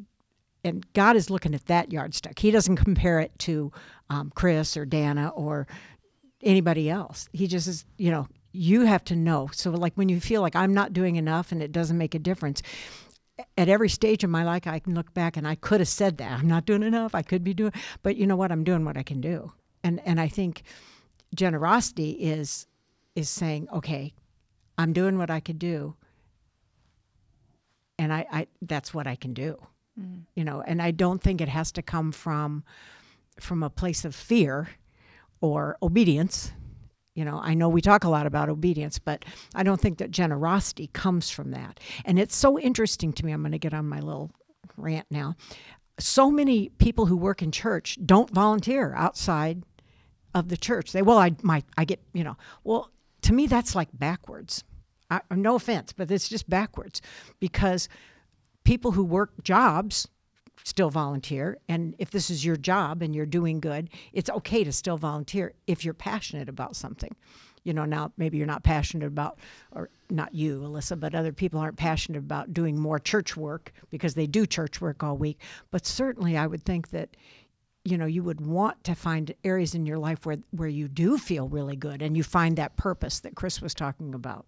and 0.65 0.87
God 0.93 1.17
is 1.17 1.29
looking 1.29 1.55
at 1.55 1.67
that 1.67 1.93
yardstick. 1.93 2.39
He 2.39 2.51
doesn't 2.51 2.77
compare 2.77 3.21
it 3.21 3.37
to 3.41 3.73
um, 4.11 4.33
Chris 4.35 4.77
or 4.77 4.85
Dana 4.85 5.29
or 5.35 5.67
anybody 6.43 6.89
else. 6.89 7.29
He 7.33 7.47
just 7.47 7.67
is, 7.67 7.85
you 7.99 8.11
know, 8.11 8.29
you 8.53 8.83
have 8.83 9.05
to 9.05 9.17
know. 9.17 9.49
So, 9.53 9.71
like 9.71 9.95
when 9.95 10.09
you 10.09 10.21
feel 10.21 10.43
like 10.43 10.55
I'm 10.55 10.75
not 10.75 10.93
doing 10.93 11.17
enough 11.17 11.53
and 11.53 11.63
it 11.63 11.73
doesn't 11.73 11.99
make 11.99 12.15
a 12.15 12.19
difference, 12.19 12.63
at 13.57 13.69
every 13.69 13.89
stage 13.89 14.23
of 14.25 14.31
my 14.31 14.45
life, 14.45 14.67
I 14.67 14.79
can 14.79 14.95
look 14.95 15.13
back 15.15 15.37
and 15.37 15.47
I 15.47 15.55
could 15.55 15.81
have 15.81 15.89
said 15.89 16.19
that 16.19 16.33
I'm 16.33 16.49
not 16.49 16.67
doing 16.67 16.83
enough. 16.83 17.15
I 17.15 17.23
could 17.23 17.43
be 17.43 17.55
doing, 17.55 17.73
but 18.03 18.17
you 18.17 18.27
know 18.27 18.37
what? 18.37 18.53
I'm 18.53 18.65
doing 18.65 18.85
what 18.85 18.97
I 18.97 19.03
can 19.03 19.21
do. 19.21 19.53
And 19.83 20.01
and 20.05 20.21
I 20.21 20.29
think 20.29 20.63
generosity 21.35 22.11
is 22.13 22.67
is 23.15 23.29
saying, 23.29 23.69
okay, 23.73 24.13
I'm 24.79 24.93
doing 24.93 25.19
what 25.19 25.31
I 25.31 25.41
could 25.41 25.59
do, 25.59 25.97
and 27.99 28.13
I, 28.13 28.27
I 28.31 28.47
that's 28.61 28.95
what 28.95 29.07
I 29.07 29.17
can 29.17 29.33
do. 29.35 29.57
Mm. 29.99 30.23
You 30.35 30.45
know, 30.45 30.63
and 30.63 30.81
I 30.81 30.91
don't 30.91 31.23
think 31.23 31.41
it 31.41 31.49
has 31.49 31.73
to 31.73 31.83
come 31.83 32.13
from 32.13 32.65
from 33.41 33.63
a 33.63 33.71
place 33.71 34.05
of 34.05 34.15
fear 34.15 34.69
or 35.41 35.77
obedience 35.83 36.53
you 37.15 37.25
know, 37.25 37.41
I 37.43 37.55
know 37.55 37.69
we 37.69 37.83
talk 37.83 38.05
a 38.05 38.09
lot 38.09 38.27
about 38.27 38.49
obedience, 38.49 38.99
but 38.99 39.25
I 39.55 39.63
don't 39.63 39.81
think 39.81 39.99
that 39.99 40.11
generosity 40.11 40.89
comes 40.93 41.31
from 41.31 41.51
that. 41.51 41.79
And 42.05 42.19
it's 42.19 42.35
so 42.35 42.59
interesting 42.59 43.13
to 43.15 43.27
me. 43.27 43.33
I'm 43.33 43.43
going 43.43 43.53
to 43.53 43.59
get 43.59 43.75
on 43.75 43.89
my 43.89 44.01
little 44.01 44.31
rant 44.77 45.07
now. 45.11 45.37
So 45.99 46.31
many 46.31 46.71
people 46.71 47.07
who 47.07 47.17
work 47.17 47.43
in 47.43 47.53
church 47.53 47.99
don't 48.05 48.31
volunteer 48.31 48.95
outside 48.95 49.63
of 50.35 50.49
the 50.49 50.57
church. 50.57 50.93
They, 50.93 51.03
well, 51.03 51.19
I 51.19 51.33
my 51.43 51.63
I 51.77 51.85
get, 51.85 52.01
you 52.15 52.25
know, 52.25 52.37
well, 52.65 52.91
to 53.23 53.33
me 53.35 53.47
that's 53.47 53.75
like 53.75 53.89
backwards. 53.93 54.65
I, 55.11 55.21
no 55.35 55.57
offense, 55.57 55.93
but 55.93 56.11
it's 56.11 56.29
just 56.29 56.49
backwards 56.49 57.03
because 57.39 57.89
people 58.65 58.93
who 58.93 59.05
work 59.05 59.31
jobs 59.43 60.09
still 60.65 60.91
volunteer. 60.91 61.59
And 61.69 61.95
if 61.99 62.11
this 62.11 62.31
is 62.31 62.45
your 62.45 62.57
job 62.57 63.03
and 63.03 63.15
you're 63.15 63.27
doing 63.27 63.61
good, 63.61 63.91
it's 64.13 64.31
okay 64.31 64.65
to 64.65 64.73
still 64.73 64.97
volunteer 64.97 65.53
if 65.67 65.85
you're 65.85 65.95
passionate 65.95 66.49
about 66.49 66.77
something. 66.77 67.15
You 67.65 67.73
know, 67.73 67.85
now 67.85 68.13
maybe 68.17 68.39
you're 68.39 68.47
not 68.47 68.65
passionate 68.65 69.07
about, 69.07 69.39
or 69.71 69.89
not 70.11 70.35
you, 70.35 70.61
Alyssa, 70.61 70.99
but 70.99 71.15
other 71.15 71.33
people 71.33 71.61
aren't 71.61 71.77
passionate 71.77 72.19
about 72.19 72.53
doing 72.53 72.79
more 72.79 72.99
church 72.99 73.37
work 73.37 73.73
because 73.89 74.15
they 74.15 74.27
do 74.27 74.47
church 74.47 74.81
work 74.81 75.03
all 75.05 75.17
week. 75.17 75.41
But 75.71 75.87
certainly, 75.87 76.37
I 76.37 76.49
would 76.49 76.65
think 76.65 76.91
that 76.91 77.17
you 77.85 77.97
know 77.99 78.07
you 78.07 78.23
would 78.25 78.41
want 78.41 78.83
to 78.85 78.95
find 78.95 79.33
areas 79.45 79.75
in 79.75 79.87
your 79.87 79.99
life 79.99 80.27
where 80.27 80.39
where 80.51 80.69
you 80.69 80.89
do 80.89 81.19
feel 81.19 81.49
really 81.49 81.77
good 81.77 82.03
and 82.03 82.17
you 82.17 82.23
find 82.23 82.57
that 82.57 82.77
purpose 82.77 83.21
that 83.21 83.35
Chris 83.35 83.61
was 83.61 83.75
talking 83.75 84.15
about 84.15 84.47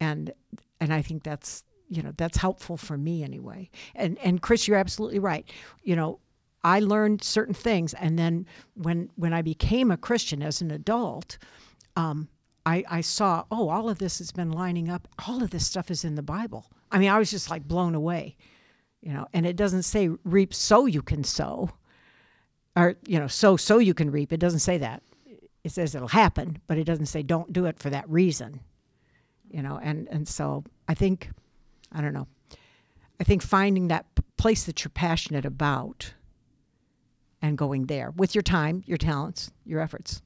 and 0.00 0.32
and 0.80 0.92
I 0.92 1.02
think 1.02 1.22
that's 1.22 1.64
you 1.90 2.02
know 2.02 2.12
that's 2.16 2.38
helpful 2.38 2.76
for 2.76 2.96
me 2.96 3.22
anyway. 3.22 3.68
And 3.94 4.18
and 4.20 4.40
chris 4.40 4.66
you're 4.66 4.78
absolutely 4.78 5.18
right. 5.18 5.48
You 5.82 5.96
know 5.96 6.20
i 6.62 6.78
learned 6.78 7.24
certain 7.24 7.54
things 7.54 7.94
and 7.94 8.18
then 8.18 8.44
when 8.74 9.10
when 9.16 9.32
i 9.32 9.40
became 9.40 9.90
a 9.90 9.96
christian 9.96 10.42
as 10.42 10.60
an 10.60 10.70
adult 10.70 11.38
um, 11.96 12.28
I, 12.66 12.84
I 12.86 13.00
saw 13.00 13.44
oh 13.50 13.70
all 13.70 13.88
of 13.88 13.98
this 13.98 14.18
has 14.18 14.30
been 14.30 14.52
lining 14.52 14.90
up. 14.90 15.08
All 15.26 15.42
of 15.42 15.50
this 15.50 15.66
stuff 15.66 15.90
is 15.90 16.04
in 16.04 16.16
the 16.16 16.22
bible. 16.22 16.70
I 16.90 16.98
mean 16.98 17.08
i 17.08 17.18
was 17.18 17.30
just 17.30 17.50
like 17.50 17.66
blown 17.66 17.94
away 17.94 18.36
you 19.00 19.12
know 19.12 19.26
and 19.32 19.46
it 19.46 19.56
doesn't 19.56 19.84
say 19.84 20.10
reap 20.24 20.52
so 20.52 20.86
you 20.86 21.02
can 21.02 21.24
sow 21.24 21.70
or 22.76 22.96
you 23.06 23.18
know 23.18 23.26
sow 23.26 23.56
so 23.56 23.78
you 23.78 23.94
can 23.94 24.10
reap. 24.10 24.32
It 24.32 24.40
doesn't 24.40 24.60
say 24.60 24.78
that. 24.78 25.02
It 25.64 25.72
says 25.72 25.94
it'll 25.94 26.08
happen 26.08 26.58
but 26.66 26.76
it 26.78 26.84
doesn't 26.84 27.06
say 27.06 27.22
don't 27.22 27.52
do 27.52 27.64
it 27.64 27.78
for 27.78 27.90
that 27.90 28.08
reason 28.08 28.60
you 29.50 29.62
know 29.62 29.78
and 29.82 30.08
and 30.10 30.26
so 30.26 30.64
i 30.88 30.94
think 30.94 31.30
I 31.92 32.00
don't 32.00 32.14
know. 32.14 32.28
I 33.18 33.24
think 33.24 33.42
finding 33.42 33.88
that 33.88 34.06
place 34.36 34.64
that 34.64 34.82
you're 34.82 34.90
passionate 34.90 35.44
about 35.44 36.14
and 37.42 37.56
going 37.58 37.86
there 37.86 38.12
with 38.16 38.34
your 38.34 38.42
time, 38.42 38.82
your 38.86 38.96
talents, 38.96 39.50
your 39.64 39.80
efforts. 39.80 40.22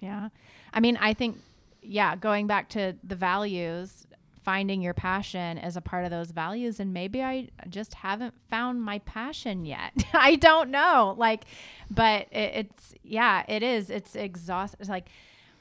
Yeah. 0.00 0.28
I 0.72 0.80
mean, 0.80 0.96
I 0.98 1.14
think, 1.14 1.38
yeah, 1.82 2.16
going 2.16 2.46
back 2.46 2.68
to 2.70 2.94
the 3.02 3.16
values, 3.16 4.06
finding 4.44 4.82
your 4.82 4.94
passion 4.94 5.58
as 5.58 5.76
a 5.76 5.80
part 5.80 6.04
of 6.04 6.10
those 6.10 6.30
values. 6.30 6.78
And 6.78 6.92
maybe 6.92 7.22
I 7.22 7.48
just 7.68 7.94
haven't 7.94 8.34
found 8.50 8.82
my 8.82 8.98
passion 9.00 9.64
yet. 9.64 9.92
I 10.12 10.36
don't 10.36 10.70
know. 10.70 11.14
Like, 11.16 11.44
but 11.90 12.28
it, 12.30 12.66
it's, 12.66 12.94
yeah, 13.02 13.44
it 13.48 13.62
is. 13.62 13.90
It's 13.90 14.14
exhausting. 14.14 14.78
It's 14.80 14.90
like, 14.90 15.08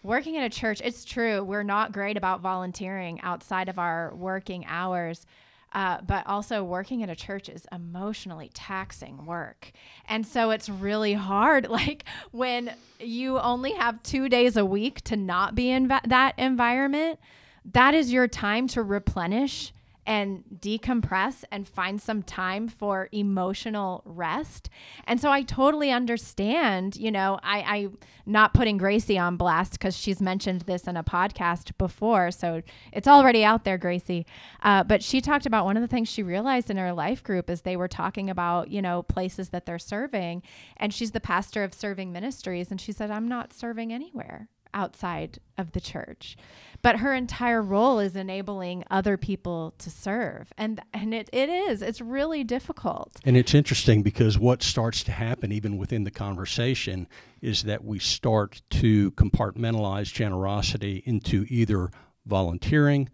working 0.03 0.35
in 0.35 0.43
a 0.43 0.49
church, 0.49 0.81
it's 0.83 1.05
true. 1.05 1.43
We're 1.43 1.63
not 1.63 1.91
great 1.91 2.17
about 2.17 2.41
volunteering 2.41 3.19
outside 3.21 3.69
of 3.69 3.79
our 3.79 4.13
working 4.15 4.65
hours. 4.67 5.25
Uh, 5.71 5.99
but 6.05 6.27
also 6.27 6.63
working 6.63 7.01
at 7.01 7.09
a 7.09 7.15
church 7.15 7.49
is 7.49 7.65
emotionally 7.71 8.51
taxing 8.53 9.25
work. 9.25 9.71
And 10.07 10.23
so 10.23 10.51
it's 10.51 10.69
really 10.69 11.13
hard. 11.13 11.67
Like 11.73 12.03
when 12.29 12.75
you 12.99 13.39
only 13.39 13.71
have 13.71 14.03
two 14.03 14.29
days 14.29 14.55
a 14.55 14.63
week 14.63 15.01
to 15.05 15.15
not 15.15 15.55
be 15.55 15.71
in 15.71 15.87
va- 15.87 16.01
that 16.05 16.37
environment, 16.37 17.19
that 17.65 17.95
is 17.95 18.13
your 18.13 18.27
time 18.27 18.67
to 18.67 18.83
replenish 18.83 19.73
and 20.05 20.43
decompress 20.59 21.43
and 21.51 21.67
find 21.67 22.01
some 22.01 22.23
time 22.23 22.67
for 22.67 23.09
emotional 23.11 24.01
rest. 24.05 24.69
And 25.05 25.19
so 25.19 25.31
I 25.31 25.43
totally 25.43 25.91
understand, 25.91 26.95
you 26.95 27.11
know, 27.11 27.39
I, 27.41 27.59
I 27.59 27.87
not 28.25 28.53
putting 28.53 28.77
Gracie 28.77 29.17
on 29.17 29.37
blast 29.37 29.73
because 29.73 29.95
she's 29.97 30.21
mentioned 30.21 30.61
this 30.61 30.87
in 30.87 30.97
a 30.97 31.03
podcast 31.03 31.77
before. 31.77 32.31
So 32.31 32.61
it's 32.91 33.07
already 33.07 33.43
out 33.43 33.63
there, 33.63 33.77
Gracie. 33.77 34.25
Uh, 34.61 34.83
but 34.83 35.03
she 35.03 35.21
talked 35.21 35.45
about 35.45 35.65
one 35.65 35.77
of 35.77 35.81
the 35.81 35.87
things 35.87 36.09
she 36.09 36.23
realized 36.23 36.69
in 36.69 36.77
her 36.77 36.93
life 36.93 37.23
group 37.23 37.49
is 37.49 37.61
they 37.61 37.77
were 37.77 37.87
talking 37.87 38.29
about, 38.29 38.69
you 38.69 38.81
know, 38.81 39.03
places 39.03 39.49
that 39.49 39.65
they're 39.65 39.79
serving. 39.79 40.43
And 40.77 40.93
she's 40.93 41.11
the 41.11 41.19
pastor 41.19 41.63
of 41.63 41.73
serving 41.73 42.11
ministries. 42.11 42.71
And 42.71 42.79
she 42.79 42.91
said, 42.91 43.11
I'm 43.11 43.27
not 43.27 43.53
serving 43.53 43.91
anywhere 43.91 44.49
outside 44.73 45.39
of 45.57 45.71
the 45.71 45.81
church. 45.81 46.35
But 46.81 46.97
her 46.97 47.13
entire 47.13 47.61
role 47.61 47.99
is 47.99 48.15
enabling 48.15 48.83
other 48.91 49.15
people 49.15 49.73
to 49.77 49.89
serve. 49.89 50.51
And 50.57 50.81
and 50.93 51.13
it, 51.13 51.29
it 51.31 51.49
is. 51.49 51.81
It's 51.81 52.01
really 52.01 52.43
difficult. 52.43 53.17
And 53.23 53.37
it's 53.37 53.53
interesting 53.53 54.01
because 54.01 54.37
what 54.37 54.63
starts 54.63 55.03
to 55.05 55.11
happen 55.11 55.51
even 55.51 55.77
within 55.77 56.03
the 56.03 56.11
conversation 56.11 57.07
is 57.41 57.63
that 57.63 57.83
we 57.83 57.99
start 57.99 58.61
to 58.71 59.11
compartmentalize 59.11 60.11
generosity 60.11 61.03
into 61.05 61.45
either 61.49 61.89
volunteering 62.25 63.09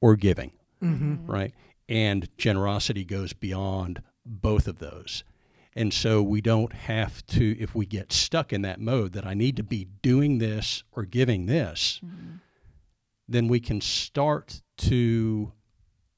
or 0.00 0.16
giving 0.16 0.52
mm-hmm. 0.82 1.30
right? 1.30 1.54
And 1.88 2.28
generosity 2.36 3.04
goes 3.04 3.32
beyond 3.32 4.02
both 4.24 4.68
of 4.68 4.78
those 4.78 5.24
and 5.78 5.94
so 5.94 6.22
we 6.22 6.40
don't 6.40 6.72
have 6.72 7.24
to 7.26 7.56
if 7.58 7.74
we 7.74 7.86
get 7.86 8.12
stuck 8.12 8.52
in 8.52 8.62
that 8.62 8.80
mode 8.80 9.12
that 9.12 9.26
i 9.26 9.32
need 9.32 9.56
to 9.56 9.62
be 9.62 9.86
doing 10.02 10.38
this 10.38 10.82
or 10.92 11.04
giving 11.04 11.46
this 11.46 12.00
mm-hmm 12.04 12.36
then 13.28 13.46
we 13.46 13.60
can 13.60 13.80
start 13.80 14.62
to 14.78 15.52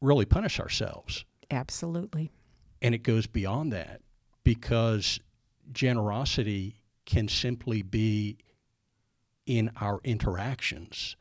really 0.01 0.25
punish 0.25 0.61
ourselves. 0.61 1.25
Absolutely. 1.51 2.31
And 2.81 2.94
it 2.94 3.03
goes 3.03 3.27
beyond 3.27 3.73
that 3.73 4.01
because 4.44 5.18
generosity 5.73 6.77
can 7.05 7.29
simply 7.29 7.83
be 7.83 8.38
in 9.44 9.70
our 9.81 10.01
interactions, 10.05 11.16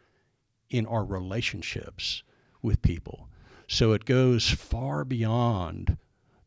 in 0.70 0.86
our 0.86 1.04
relationships 1.04 2.24
with 2.62 2.82
people. 2.82 3.28
So 3.68 3.94
it 3.94 4.06
goes 4.06 4.50
far 4.50 5.04
beyond 5.04 5.98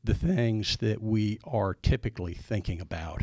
the 0.04 0.14
things 0.14 0.76
that 0.78 1.02
we 1.02 1.38
are 1.44 1.74
typically 1.74 2.34
thinking 2.34 2.80
about. 2.80 3.22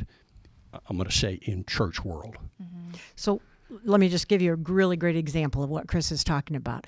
I'm 0.87 0.97
going 0.97 1.09
to 1.09 1.15
say 1.15 1.39
in 1.41 1.65
church 1.65 2.05
world. 2.05 2.37
Mm-hmm. 2.61 2.91
So 3.15 3.41
let 3.83 3.99
me 3.99 4.09
just 4.09 4.27
give 4.27 4.41
you 4.41 4.53
a 4.53 4.55
really 4.55 4.97
great 4.97 5.15
example 5.15 5.63
of 5.63 5.69
what 5.69 5.87
Chris 5.87 6.11
is 6.11 6.23
talking 6.23 6.55
about. 6.55 6.87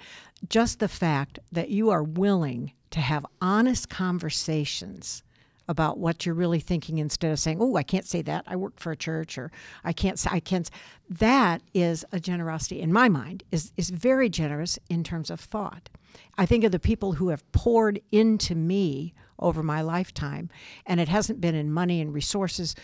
Just 0.49 0.79
the 0.79 0.87
fact 0.87 1.39
that 1.51 1.69
you 1.69 1.89
are 1.89 2.03
willing 2.03 2.73
to 2.91 2.99
have 2.99 3.25
honest 3.41 3.89
conversations 3.89 5.23
about 5.67 5.97
what 5.97 6.25
you're 6.25 6.35
really 6.35 6.59
thinking 6.59 6.97
instead 6.97 7.31
of 7.31 7.39
saying, 7.39 7.57
"Oh, 7.61 7.75
I 7.75 7.83
can't 7.83 8.05
say 8.05 8.21
that. 8.23 8.43
I 8.45 8.55
work 8.55 8.79
for 8.79 8.91
a 8.91 8.97
church," 8.97 9.37
or 9.37 9.51
"I 9.83 9.93
can't 9.93 10.19
say 10.19 10.29
I 10.31 10.39
can't." 10.39 10.69
That 11.09 11.61
is 11.73 12.03
a 12.11 12.19
generosity 12.19 12.81
in 12.81 12.91
my 12.91 13.07
mind. 13.07 13.43
is 13.51 13.71
is 13.77 13.89
very 13.89 14.29
generous 14.29 14.77
in 14.89 15.03
terms 15.03 15.29
of 15.29 15.39
thought. 15.39 15.89
I 16.37 16.45
think 16.45 16.63
of 16.63 16.71
the 16.71 16.79
people 16.79 17.13
who 17.13 17.29
have 17.29 17.49
poured 17.51 18.01
into 18.11 18.53
me 18.55 19.13
over 19.41 19.63
my 19.63 19.81
lifetime, 19.81 20.49
and 20.85 20.99
it 20.99 21.07
hasn't 21.07 21.41
been 21.41 21.55
in 21.55 21.71
money 21.71 22.01
and 22.01 22.13
resources. 22.13 22.75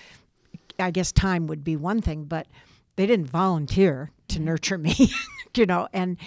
I 0.79 0.91
guess 0.91 1.11
time 1.11 1.47
would 1.47 1.63
be 1.63 1.75
one 1.75 2.01
thing, 2.01 2.25
but 2.25 2.47
they 2.95 3.05
didn't 3.05 3.27
volunteer 3.27 4.11
to 4.29 4.35
mm-hmm. 4.35 4.45
nurture 4.45 4.77
me, 4.77 5.11
you 5.55 5.65
know, 5.65 5.87
and 5.93 6.17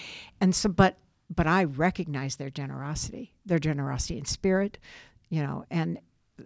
and 0.41 0.55
so 0.55 0.69
but 0.69 0.97
but 1.35 1.47
I 1.47 1.65
recognize 1.65 2.37
their 2.37 2.51
generosity, 2.51 3.33
their 3.47 3.61
generosity 3.61 4.19
in 4.19 4.25
spirit, 4.25 4.79
you 5.29 5.43
know, 5.43 5.65
and 5.71 5.99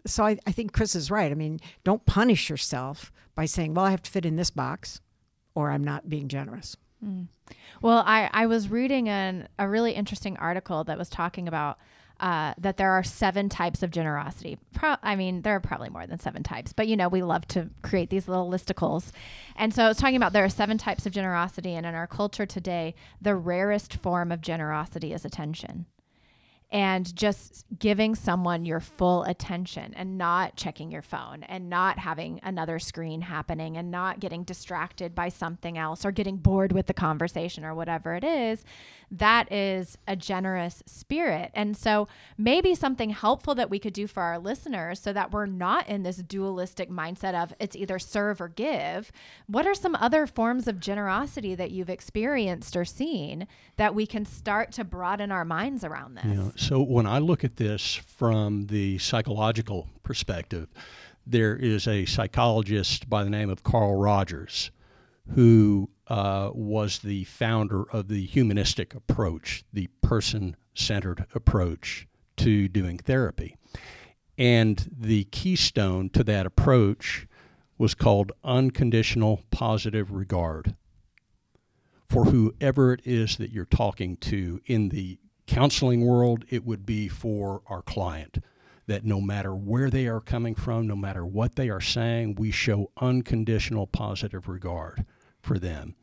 so 0.06 0.24
I, 0.24 0.38
I 0.46 0.52
think 0.52 0.72
Chris 0.72 0.94
is 0.94 1.10
right. 1.10 1.30
I 1.30 1.34
mean, 1.34 1.60
don't 1.84 2.04
punish 2.04 2.50
yourself 2.50 3.12
by 3.34 3.46
saying, 3.46 3.74
well, 3.74 3.84
I 3.84 3.90
have 3.90 4.02
to 4.02 4.10
fit 4.10 4.26
in 4.26 4.36
this 4.36 4.50
box 4.50 5.00
or 5.54 5.70
I'm 5.70 5.84
not 5.84 6.08
being 6.08 6.28
generous. 6.28 6.76
Mm. 7.04 7.28
Well, 7.82 8.02
I, 8.06 8.28
I 8.32 8.46
was 8.46 8.68
reading 8.68 9.08
an, 9.08 9.48
a 9.58 9.68
really 9.68 9.92
interesting 9.92 10.36
article 10.38 10.84
that 10.84 10.98
was 10.98 11.08
talking 11.08 11.48
about 11.48 11.78
uh, 12.24 12.54
that 12.56 12.78
there 12.78 12.90
are 12.90 13.02
seven 13.02 13.50
types 13.50 13.82
of 13.82 13.90
generosity. 13.90 14.56
Pro- 14.72 14.96
I 15.02 15.14
mean, 15.14 15.42
there 15.42 15.56
are 15.56 15.60
probably 15.60 15.90
more 15.90 16.06
than 16.06 16.18
seven 16.18 16.42
types, 16.42 16.72
but 16.72 16.88
you 16.88 16.96
know, 16.96 17.06
we 17.06 17.22
love 17.22 17.46
to 17.48 17.68
create 17.82 18.08
these 18.08 18.28
little 18.28 18.50
listicles. 18.50 19.10
And 19.56 19.74
so 19.74 19.84
I 19.84 19.88
was 19.88 19.98
talking 19.98 20.16
about 20.16 20.32
there 20.32 20.46
are 20.46 20.48
seven 20.48 20.78
types 20.78 21.04
of 21.04 21.12
generosity, 21.12 21.74
and 21.74 21.84
in 21.84 21.94
our 21.94 22.06
culture 22.06 22.46
today, 22.46 22.94
the 23.20 23.36
rarest 23.36 23.96
form 23.96 24.32
of 24.32 24.40
generosity 24.40 25.12
is 25.12 25.26
attention 25.26 25.84
and 26.74 27.14
just 27.14 27.64
giving 27.78 28.16
someone 28.16 28.64
your 28.64 28.80
full 28.80 29.22
attention 29.22 29.94
and 29.94 30.18
not 30.18 30.56
checking 30.56 30.90
your 30.90 31.02
phone 31.02 31.44
and 31.44 31.70
not 31.70 32.00
having 32.00 32.40
another 32.42 32.80
screen 32.80 33.20
happening 33.20 33.76
and 33.76 33.92
not 33.92 34.18
getting 34.18 34.42
distracted 34.42 35.14
by 35.14 35.28
something 35.28 35.78
else 35.78 36.04
or 36.04 36.10
getting 36.10 36.36
bored 36.36 36.72
with 36.72 36.86
the 36.86 36.92
conversation 36.92 37.64
or 37.64 37.76
whatever 37.76 38.16
it 38.16 38.24
is 38.24 38.64
that 39.08 39.50
is 39.52 39.96
a 40.08 40.16
generous 40.16 40.82
spirit 40.84 41.52
and 41.54 41.76
so 41.76 42.08
maybe 42.36 42.74
something 42.74 43.10
helpful 43.10 43.54
that 43.54 43.70
we 43.70 43.78
could 43.78 43.92
do 43.92 44.08
for 44.08 44.24
our 44.24 44.38
listeners 44.40 44.98
so 44.98 45.12
that 45.12 45.30
we're 45.30 45.46
not 45.46 45.88
in 45.88 46.02
this 46.02 46.16
dualistic 46.16 46.90
mindset 46.90 47.40
of 47.40 47.54
it's 47.60 47.76
either 47.76 48.00
serve 48.00 48.40
or 48.40 48.48
give 48.48 49.12
what 49.46 49.64
are 49.64 49.74
some 49.74 49.94
other 50.00 50.26
forms 50.26 50.66
of 50.66 50.80
generosity 50.80 51.54
that 51.54 51.70
you've 51.70 51.88
experienced 51.90 52.74
or 52.74 52.84
seen 52.84 53.46
that 53.76 53.94
we 53.94 54.06
can 54.06 54.24
start 54.24 54.72
to 54.72 54.82
broaden 54.82 55.30
our 55.30 55.44
minds 55.44 55.84
around 55.84 56.16
this. 56.16 56.24
So 56.64 56.80
when 56.80 57.04
I 57.04 57.18
look 57.18 57.44
at 57.44 57.56
this 57.56 57.94
from 57.94 58.68
the 58.68 58.96
psychological 58.96 59.90
perspective, 60.02 60.68
there 61.26 61.54
is 61.54 61.86
a 61.86 62.06
psychologist 62.06 63.10
by 63.10 63.22
the 63.22 63.28
name 63.28 63.50
of 63.50 63.62
Carl 63.62 63.96
Rogers 63.96 64.70
who 65.34 65.90
uh, 66.08 66.52
was 66.54 67.00
the 67.00 67.24
founder 67.24 67.82
of 67.92 68.08
the 68.08 68.24
humanistic 68.24 68.94
approach, 68.94 69.62
the 69.74 69.88
person 70.00 70.56
centered 70.72 71.26
approach 71.34 72.08
to 72.38 72.66
doing 72.68 72.96
therapy. 72.96 73.58
And 74.38 74.88
the 74.90 75.24
keystone 75.24 76.08
to 76.10 76.24
that 76.24 76.46
approach 76.46 77.26
was 77.76 77.94
called 77.94 78.32
unconditional 78.42 79.42
positive 79.50 80.10
regard 80.12 80.74
for 82.08 82.24
whoever 82.24 82.94
it 82.94 83.02
is 83.04 83.36
that 83.36 83.50
you're 83.50 83.66
talking 83.66 84.16
to 84.16 84.62
in 84.64 84.88
the 84.88 85.18
counseling 85.46 86.04
world, 86.04 86.44
it 86.48 86.64
would 86.64 86.86
be 86.86 87.08
for 87.08 87.62
our 87.66 87.82
client 87.82 88.38
that 88.86 89.04
no 89.04 89.20
matter 89.20 89.54
where 89.54 89.90
they 89.90 90.06
are 90.06 90.20
coming 90.20 90.54
from, 90.54 90.86
no 90.86 90.96
matter 90.96 91.24
what 91.24 91.54
they 91.56 91.70
are 91.70 91.80
saying, 91.80 92.34
we 92.34 92.50
show 92.50 92.90
unconditional 93.00 93.86
positive 93.86 94.48
regard 94.48 95.04
for 95.40 95.58
them. 95.58 95.94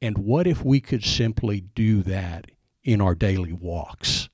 And 0.00 0.18
what 0.18 0.46
if 0.46 0.64
we 0.64 0.80
could 0.80 1.04
simply 1.04 1.60
do 1.60 2.02
that 2.02 2.50
in 2.82 3.00
our 3.00 3.14
daily 3.14 3.52
walks? 3.52 4.28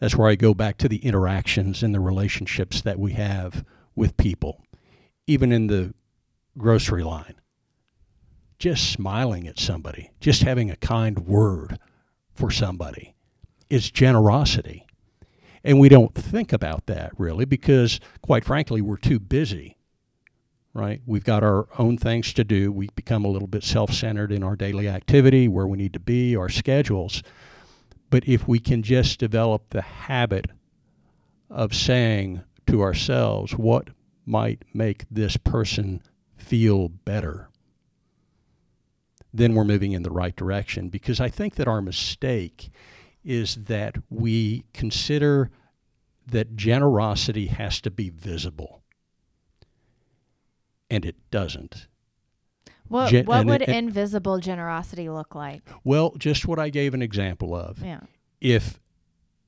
That's 0.00 0.16
where 0.16 0.28
I 0.28 0.34
go 0.34 0.54
back 0.54 0.78
to 0.78 0.88
the 0.88 1.04
interactions 1.04 1.82
and 1.82 1.94
the 1.94 2.00
relationships 2.00 2.82
that 2.82 2.98
we 2.98 3.12
have 3.12 3.64
with 3.94 4.16
people, 4.16 4.62
even 5.26 5.52
in 5.52 5.66
the 5.66 5.94
grocery 6.58 7.04
line. 7.04 7.34
Just 8.58 8.90
smiling 8.90 9.46
at 9.46 9.58
somebody, 9.58 10.10
just 10.20 10.42
having 10.42 10.70
a 10.70 10.76
kind 10.76 11.20
word 11.20 11.78
for 12.34 12.50
somebody 12.50 13.13
is 13.70 13.90
generosity. 13.90 14.86
And 15.64 15.80
we 15.80 15.88
don't 15.88 16.14
think 16.14 16.52
about 16.52 16.86
that 16.86 17.12
really 17.16 17.46
because, 17.46 17.98
quite 18.20 18.44
frankly, 18.44 18.82
we're 18.82 18.98
too 18.98 19.18
busy, 19.18 19.78
right? 20.74 21.00
We've 21.06 21.24
got 21.24 21.42
our 21.42 21.66
own 21.78 21.96
things 21.96 22.34
to 22.34 22.44
do. 22.44 22.70
We 22.70 22.90
become 22.94 23.24
a 23.24 23.28
little 23.28 23.48
bit 23.48 23.64
self 23.64 23.92
centered 23.92 24.30
in 24.30 24.42
our 24.42 24.56
daily 24.56 24.88
activity, 24.88 25.48
where 25.48 25.66
we 25.66 25.78
need 25.78 25.94
to 25.94 26.00
be, 26.00 26.36
our 26.36 26.50
schedules. 26.50 27.22
But 28.10 28.28
if 28.28 28.46
we 28.46 28.58
can 28.58 28.82
just 28.82 29.18
develop 29.18 29.70
the 29.70 29.80
habit 29.80 30.46
of 31.48 31.74
saying 31.74 32.42
to 32.66 32.82
ourselves, 32.82 33.52
what 33.52 33.88
might 34.26 34.64
make 34.74 35.06
this 35.10 35.36
person 35.36 36.02
feel 36.36 36.88
better, 36.88 37.48
then 39.32 39.54
we're 39.54 39.64
moving 39.64 39.92
in 39.92 40.02
the 40.02 40.10
right 40.10 40.36
direction. 40.36 40.90
Because 40.90 41.20
I 41.20 41.28
think 41.28 41.54
that 41.56 41.68
our 41.68 41.80
mistake 41.80 42.70
is 43.24 43.56
that 43.64 43.96
we 44.10 44.64
consider 44.72 45.50
that 46.26 46.56
generosity 46.56 47.46
has 47.46 47.80
to 47.80 47.90
be 47.90 48.10
visible. 48.10 48.82
And 50.90 51.04
it 51.04 51.16
doesn't. 51.30 51.88
What, 52.88 53.10
Gen- 53.10 53.26
what 53.26 53.46
would 53.46 53.62
it, 53.62 53.68
invisible 53.70 54.38
generosity 54.38 55.08
look 55.08 55.34
like? 55.34 55.62
Well, 55.82 56.14
just 56.18 56.46
what 56.46 56.58
I 56.58 56.68
gave 56.68 56.94
an 56.94 57.02
example 57.02 57.54
of. 57.54 57.78
Yeah. 57.82 58.00
If 58.40 58.78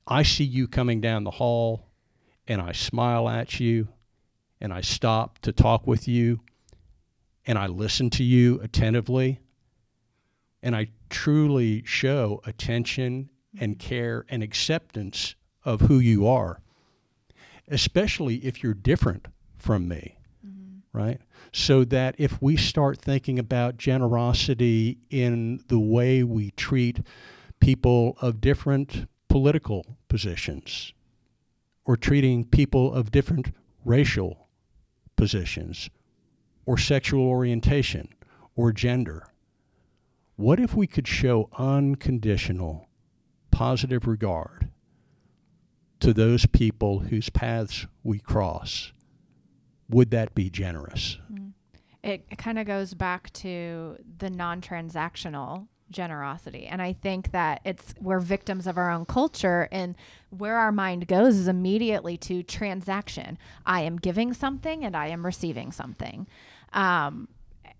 I 0.06 0.22
see 0.22 0.44
you 0.44 0.66
coming 0.66 1.00
down 1.00 1.24
the 1.24 1.32
hall 1.32 1.86
and 2.48 2.60
I 2.60 2.72
smile 2.72 3.28
at 3.28 3.60
you 3.60 3.88
and 4.60 4.72
I 4.72 4.80
stop 4.80 5.38
to 5.40 5.52
talk 5.52 5.86
with 5.86 6.08
you 6.08 6.40
and 7.44 7.58
I 7.58 7.66
listen 7.66 8.08
to 8.10 8.24
you 8.24 8.60
attentively 8.62 9.40
and 10.62 10.74
I 10.74 10.88
truly 11.10 11.84
show 11.84 12.40
attention 12.46 13.28
and 13.60 13.78
care 13.78 14.24
and 14.28 14.42
acceptance 14.42 15.34
of 15.64 15.82
who 15.82 15.98
you 15.98 16.26
are, 16.26 16.60
especially 17.68 18.36
if 18.36 18.62
you're 18.62 18.74
different 18.74 19.26
from 19.56 19.88
me, 19.88 20.18
mm-hmm. 20.46 20.78
right? 20.96 21.20
So 21.52 21.84
that 21.84 22.14
if 22.18 22.40
we 22.40 22.56
start 22.56 22.98
thinking 22.98 23.38
about 23.38 23.76
generosity 23.76 24.98
in 25.10 25.60
the 25.68 25.78
way 25.78 26.22
we 26.22 26.50
treat 26.52 27.00
people 27.60 28.16
of 28.20 28.40
different 28.40 29.08
political 29.28 29.96
positions 30.08 30.92
or 31.84 31.96
treating 31.96 32.44
people 32.44 32.92
of 32.92 33.10
different 33.10 33.52
racial 33.84 34.48
positions 35.16 35.88
or 36.64 36.76
sexual 36.76 37.22
orientation 37.22 38.08
or 38.54 38.72
gender, 38.72 39.26
what 40.36 40.60
if 40.60 40.74
we 40.74 40.86
could 40.86 41.08
show 41.08 41.48
unconditional 41.56 42.85
positive 43.56 44.06
regard 44.06 44.68
to 45.98 46.12
those 46.12 46.44
people 46.44 46.98
whose 46.98 47.30
paths 47.30 47.86
we 48.04 48.18
cross? 48.18 48.92
Would 49.88 50.10
that 50.10 50.34
be 50.34 50.50
generous? 50.50 51.16
Mm. 51.32 51.52
It, 52.02 52.26
it 52.30 52.36
kind 52.36 52.58
of 52.58 52.66
goes 52.66 52.92
back 52.92 53.32
to 53.32 53.96
the 54.18 54.28
non 54.28 54.60
transactional 54.60 55.68
generosity. 55.90 56.66
And 56.66 56.82
I 56.82 56.92
think 56.92 57.30
that 57.30 57.62
it's 57.64 57.94
we're 57.98 58.20
victims 58.20 58.66
of 58.66 58.76
our 58.76 58.90
own 58.90 59.06
culture 59.06 59.68
and 59.72 59.94
where 60.28 60.58
our 60.58 60.72
mind 60.72 61.08
goes 61.08 61.36
is 61.36 61.48
immediately 61.48 62.18
to 62.18 62.42
transaction. 62.42 63.38
I 63.64 63.80
am 63.82 63.96
giving 63.96 64.34
something 64.34 64.84
and 64.84 64.94
I 64.94 65.08
am 65.08 65.24
receiving 65.24 65.72
something. 65.72 66.26
Um, 66.74 67.28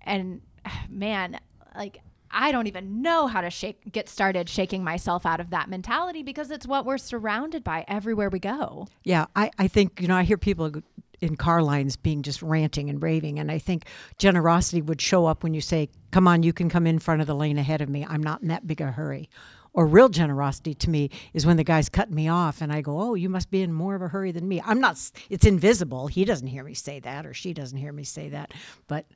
and 0.07 0.41
man, 0.89 1.39
like 1.77 2.01
I 2.31 2.53
don't 2.53 2.67
even 2.67 3.03
know 3.03 3.27
how 3.27 3.41
to 3.41 3.51
shake 3.51 3.93
get 3.93 4.09
started 4.09 4.49
shaking 4.49 4.85
myself 4.85 5.25
out 5.27 5.41
of 5.41 5.51
that 5.51 5.69
mentality 5.69 6.23
because 6.23 6.51
it's 6.51 6.67
what 6.67 6.85
we're 6.85 6.99
surrounded 6.99 7.65
by 7.65 7.85
everywhere 7.89 8.29
we 8.29 8.39
go. 8.39 8.89
Yeah, 9.05 9.27
I, 9.35 9.51
I 9.59 9.69
think, 9.69 10.01
you 10.01 10.09
know, 10.09 10.17
I 10.17 10.25
hear 10.25 10.37
people 10.37 10.83
in 11.21 11.37
car 11.37 11.63
lines 11.63 11.97
being 11.97 12.23
just 12.23 12.43
ranting 12.43 12.91
and 12.91 13.03
raving. 13.03 13.39
And 13.39 13.51
I 13.51 13.59
think 13.59 13.85
generosity 14.19 14.83
would 14.83 15.01
show 15.01 15.27
up 15.27 15.43
when 15.43 15.55
you 15.55 15.61
say, 15.61 15.89
Come 16.11 16.29
on, 16.29 16.43
you 16.43 16.53
can 16.53 16.71
come 16.71 16.87
in 16.87 16.99
front 16.99 17.21
of 17.21 17.27
the 17.27 17.35
lane 17.35 17.59
ahead 17.59 17.81
of 17.81 17.89
me. 17.89 18.07
I'm 18.09 18.23
not 18.23 18.43
in 18.43 18.49
that 18.49 18.67
big 18.67 18.81
a 18.81 18.91
hurry. 18.91 19.29
Or 19.73 19.87
real 19.87 20.09
generosity 20.09 20.73
to 20.73 20.89
me 20.89 21.11
is 21.35 21.45
when 21.45 21.59
the 21.59 21.65
guy's 21.65 21.91
cutting 21.91 22.15
me 22.15 22.29
off 22.29 22.63
and 22.63 22.73
I 22.73 22.81
go, 22.81 22.99
Oh, 22.99 23.15
you 23.15 23.29
must 23.29 23.51
be 23.51 23.63
in 23.63 23.73
more 23.73 23.95
of 23.95 24.03
a 24.03 24.09
hurry 24.09 24.33
than 24.33 24.49
me. 24.49 24.63
I'm 24.65 24.81
not, 24.81 24.99
it's 25.29 25.45
invisible. 25.45 26.07
He 26.07 26.25
doesn't 26.25 26.47
hear 26.47 26.65
me 26.65 26.75
say 26.75 27.01
that 27.01 27.27
or 27.27 27.35
she 27.35 27.53
doesn't 27.53 27.79
hear 27.79 27.93
me 27.93 28.05
say 28.05 28.31
that. 28.31 28.53
But 28.87 29.07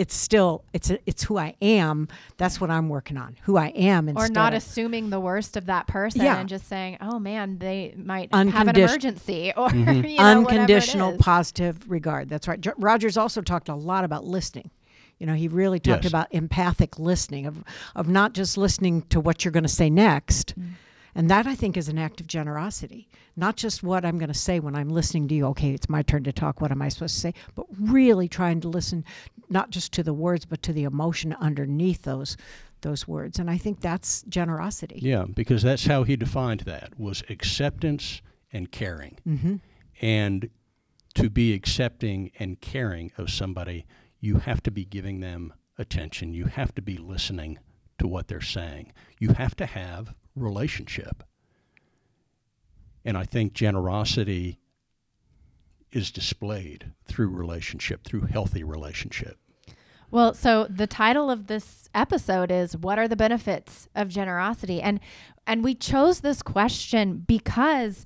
it's 0.00 0.14
still 0.14 0.64
it's 0.72 0.88
a, 0.88 0.98
it's 1.04 1.22
who 1.24 1.36
I 1.36 1.54
am. 1.60 2.08
That's 2.38 2.58
what 2.58 2.70
I'm 2.70 2.88
working 2.88 3.18
on. 3.18 3.36
Who 3.42 3.58
I 3.58 3.66
am, 3.66 4.08
or 4.16 4.30
not 4.30 4.54
of, 4.54 4.56
assuming 4.56 5.10
the 5.10 5.20
worst 5.20 5.58
of 5.58 5.66
that 5.66 5.86
person 5.88 6.22
yeah. 6.22 6.38
and 6.38 6.48
just 6.48 6.66
saying, 6.68 6.96
"Oh 7.02 7.18
man, 7.18 7.58
they 7.58 7.92
might 7.98 8.32
have 8.32 8.68
an 8.68 8.76
emergency," 8.76 9.52
or 9.56 9.68
mm-hmm. 9.68 10.06
you 10.06 10.16
know, 10.16 10.24
unconditional 10.24 11.18
positive 11.18 11.90
regard. 11.90 12.30
That's 12.30 12.48
right. 12.48 12.58
J- 12.58 12.72
Rogers 12.78 13.18
also 13.18 13.42
talked 13.42 13.68
a 13.68 13.74
lot 13.74 14.04
about 14.04 14.24
listening. 14.24 14.70
You 15.18 15.26
know, 15.26 15.34
he 15.34 15.48
really 15.48 15.78
talked 15.78 16.04
yes. 16.04 16.10
about 16.10 16.28
empathic 16.30 16.98
listening 16.98 17.44
of 17.44 17.62
of 17.94 18.08
not 18.08 18.32
just 18.32 18.56
listening 18.56 19.02
to 19.10 19.20
what 19.20 19.44
you're 19.44 19.52
going 19.52 19.64
to 19.64 19.68
say 19.68 19.90
next. 19.90 20.58
Mm-hmm 20.58 20.72
and 21.14 21.30
that 21.30 21.46
I 21.46 21.54
think 21.54 21.76
is 21.76 21.88
an 21.88 21.98
act 21.98 22.20
of 22.20 22.26
generosity. 22.26 23.08
Not 23.36 23.56
just 23.56 23.82
what 23.82 24.04
I'm 24.04 24.18
going 24.18 24.32
to 24.32 24.38
say 24.38 24.60
when 24.60 24.74
I'm 24.74 24.88
listening 24.88 25.28
to 25.28 25.34
you, 25.34 25.46
okay, 25.46 25.70
it's 25.70 25.88
my 25.88 26.02
turn 26.02 26.24
to 26.24 26.32
talk, 26.32 26.60
what 26.60 26.70
am 26.70 26.82
I 26.82 26.88
supposed 26.88 27.14
to 27.14 27.20
say? 27.20 27.34
But 27.54 27.66
really 27.78 28.28
trying 28.28 28.60
to 28.60 28.68
listen 28.68 29.04
not 29.48 29.70
just 29.70 29.92
to 29.92 30.02
the 30.02 30.14
words, 30.14 30.44
but 30.44 30.62
to 30.62 30.72
the 30.72 30.84
emotion 30.84 31.34
underneath 31.40 32.02
those 32.02 32.36
those 32.82 33.06
words. 33.06 33.38
And 33.38 33.50
I 33.50 33.58
think 33.58 33.80
that's 33.80 34.22
generosity. 34.22 34.98
Yeah, 35.02 35.26
because 35.32 35.62
that's 35.62 35.84
how 35.84 36.02
he 36.04 36.16
defined 36.16 36.60
that 36.60 36.98
was 36.98 37.22
acceptance 37.28 38.22
and 38.52 38.70
caring. 38.72 39.18
Mm-hmm. 39.28 39.56
And 40.00 40.48
to 41.14 41.28
be 41.28 41.52
accepting 41.52 42.30
and 42.38 42.60
caring 42.60 43.12
of 43.18 43.30
somebody, 43.30 43.86
you 44.20 44.38
have 44.38 44.62
to 44.62 44.70
be 44.70 44.84
giving 44.84 45.20
them 45.20 45.52
attention. 45.78 46.32
You 46.32 46.46
have 46.46 46.74
to 46.74 46.82
be 46.82 46.96
listening 46.96 47.58
to 47.98 48.06
what 48.06 48.28
they're 48.28 48.40
saying. 48.40 48.92
You 49.18 49.32
have 49.32 49.56
to 49.56 49.66
have 49.66 50.14
relationship. 50.36 51.22
And 53.04 53.16
I 53.16 53.24
think 53.24 53.52
generosity 53.52 54.58
is 55.92 56.10
displayed 56.10 56.92
through 57.04 57.28
relationship, 57.28 58.04
through 58.04 58.22
healthy 58.22 58.62
relationship. 58.62 59.38
Well, 60.10 60.34
so 60.34 60.66
the 60.68 60.86
title 60.86 61.30
of 61.30 61.46
this 61.46 61.88
episode 61.94 62.50
is 62.50 62.76
what 62.76 62.98
are 62.98 63.08
the 63.08 63.16
benefits 63.16 63.88
of 63.94 64.08
generosity? 64.08 64.82
And 64.82 65.00
and 65.46 65.64
we 65.64 65.74
chose 65.74 66.20
this 66.20 66.42
question 66.42 67.24
because 67.26 68.04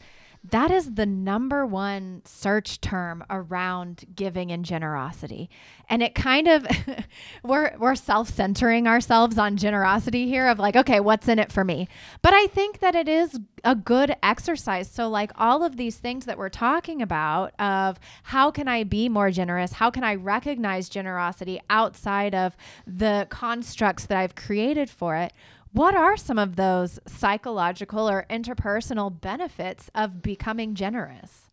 that 0.51 0.71
is 0.71 0.95
the 0.95 1.07
number 1.07 1.65
one 1.65 2.21
search 2.27 2.81
term 2.81 3.25
around 3.31 4.05
giving 4.15 4.53
and 4.53 4.65
generosity. 4.65 5.49
And 5.89 6.03
it 6.03 6.15
kind 6.15 6.49
of 6.49 6.67
we're 7.43 7.75
we're 7.79 7.95
self-centering 7.95 8.87
ourselves 8.87 9.39
on 9.39 9.57
generosity 9.57 10.29
here 10.29 10.47
of 10.49 10.59
like, 10.59 10.77
okay, 10.77 11.01
what's 11.01 11.29
in 11.29 11.39
it 11.39 11.51
for 11.51 11.65
me? 11.65 11.89
But 12.21 12.35
I 12.35 12.47
think 12.49 12.81
that 12.81 12.95
it 12.95 13.09
is 13.09 13.39
a 13.65 13.75
good 13.75 14.15
exercise. 14.23 14.91
So 14.91 15.09
like 15.09 15.33
all 15.37 15.65
of 15.65 15.79
these 15.79 15.97
things 15.97 16.27
that 16.27 16.37
we're 16.37 16.51
talking 16.51 17.01
about 17.01 17.59
of 17.59 17.99
how 18.25 18.51
can 18.51 18.69
I 18.69 18.85
be 18.85 19.09
more 19.09 19.31
generous? 19.31 19.73
How 19.73 19.91
can 19.91 20.05
I 20.05 20.15
recognize 20.15 20.91
generosity 20.91 21.61
outside 21.71 22.35
of 22.35 22.55
the 22.87 23.27
constructs 23.31 24.05
that 24.07 24.19
I've 24.19 24.35
created 24.35 24.91
for 24.91 25.17
it? 25.17 25.33
What 25.75 25.97
are 25.97 26.17
some 26.17 26.39
of 26.39 26.55
those 26.55 27.01
psychological 27.05 28.09
or 28.09 28.27
interpersonal 28.31 29.21
benefits 29.21 29.91
of 29.93 30.23
becoming 30.23 30.77
generous? 30.77 31.51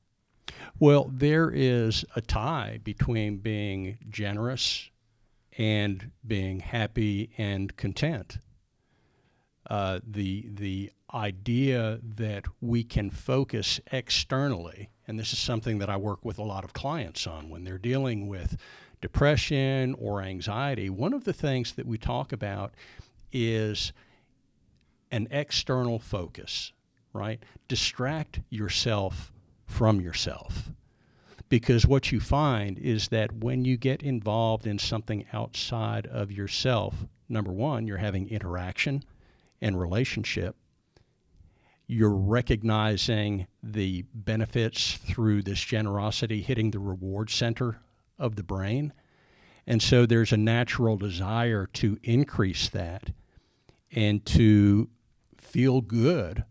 Well, 0.79 1.09
there 1.11 1.49
is 1.49 2.05
a 2.15 2.21
tie 2.21 2.81
between 2.83 3.37
being 3.37 3.97
generous 4.07 4.91
and 5.57 6.11
being 6.25 6.59
happy 6.59 7.31
and 7.39 7.75
content. 7.77 8.37
Uh, 9.67 10.01
the 10.07 10.45
the 10.53 10.91
idea 11.11 11.99
that 12.03 12.45
we 12.61 12.83
can 12.83 13.09
focus 13.09 13.79
externally, 13.91 14.91
and 15.07 15.17
this 15.17 15.33
is 15.33 15.39
something 15.39 15.79
that 15.79 15.89
I 15.89 15.97
work 15.97 16.23
with 16.23 16.37
a 16.37 16.43
lot 16.43 16.63
of 16.63 16.73
clients 16.73 17.25
on 17.25 17.49
when 17.49 17.63
they're 17.63 17.79
dealing 17.79 18.27
with 18.27 18.55
depression 19.01 19.95
or 19.97 20.21
anxiety. 20.21 20.91
One 20.91 21.15
of 21.15 21.23
the 21.23 21.33
things 21.33 21.73
that 21.73 21.87
we 21.87 21.97
talk 21.97 22.31
about 22.31 22.75
is 23.31 23.93
an 25.11 25.27
external 25.31 25.99
focus, 25.99 26.71
right? 27.13 27.43
Distract 27.67 28.39
yourself 28.49 29.31
from 29.65 30.01
yourself. 30.01 30.71
Because 31.49 31.85
what 31.85 32.11
you 32.11 32.21
find 32.21 32.79
is 32.79 33.09
that 33.09 33.33
when 33.33 33.65
you 33.65 33.75
get 33.75 34.03
involved 34.03 34.65
in 34.65 34.79
something 34.79 35.25
outside 35.33 36.07
of 36.07 36.31
yourself, 36.31 37.05
number 37.27 37.51
one, 37.51 37.85
you're 37.85 37.97
having 37.97 38.29
interaction 38.29 39.03
and 39.61 39.79
relationship. 39.79 40.55
You're 41.87 42.15
recognizing 42.15 43.47
the 43.61 44.05
benefits 44.13 44.93
through 44.95 45.41
this 45.41 45.59
generosity 45.59 46.41
hitting 46.41 46.71
the 46.71 46.79
reward 46.79 47.29
center 47.29 47.81
of 48.17 48.37
the 48.37 48.43
brain. 48.43 48.93
And 49.67 49.81
so 49.81 50.05
there's 50.05 50.31
a 50.31 50.37
natural 50.37 50.95
desire 50.95 51.67
to 51.73 51.97
increase 52.01 52.69
that 52.69 53.11
and 53.91 54.25
to 54.27 54.89
feel 55.51 55.81
good 55.81 56.45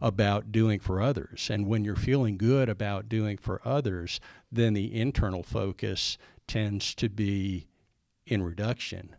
about 0.00 0.50
doing 0.50 0.80
for 0.80 1.00
others. 1.00 1.48
And 1.48 1.66
when 1.66 1.84
you're 1.84 1.94
feeling 1.94 2.36
good 2.36 2.68
about 2.68 3.08
doing 3.08 3.38
for 3.38 3.60
others, 3.64 4.18
then 4.50 4.74
the 4.74 4.92
internal 4.92 5.44
focus 5.44 6.18
tends 6.48 6.92
to 6.96 7.08
be 7.08 7.68
in 8.26 8.42
reduction 8.42 9.14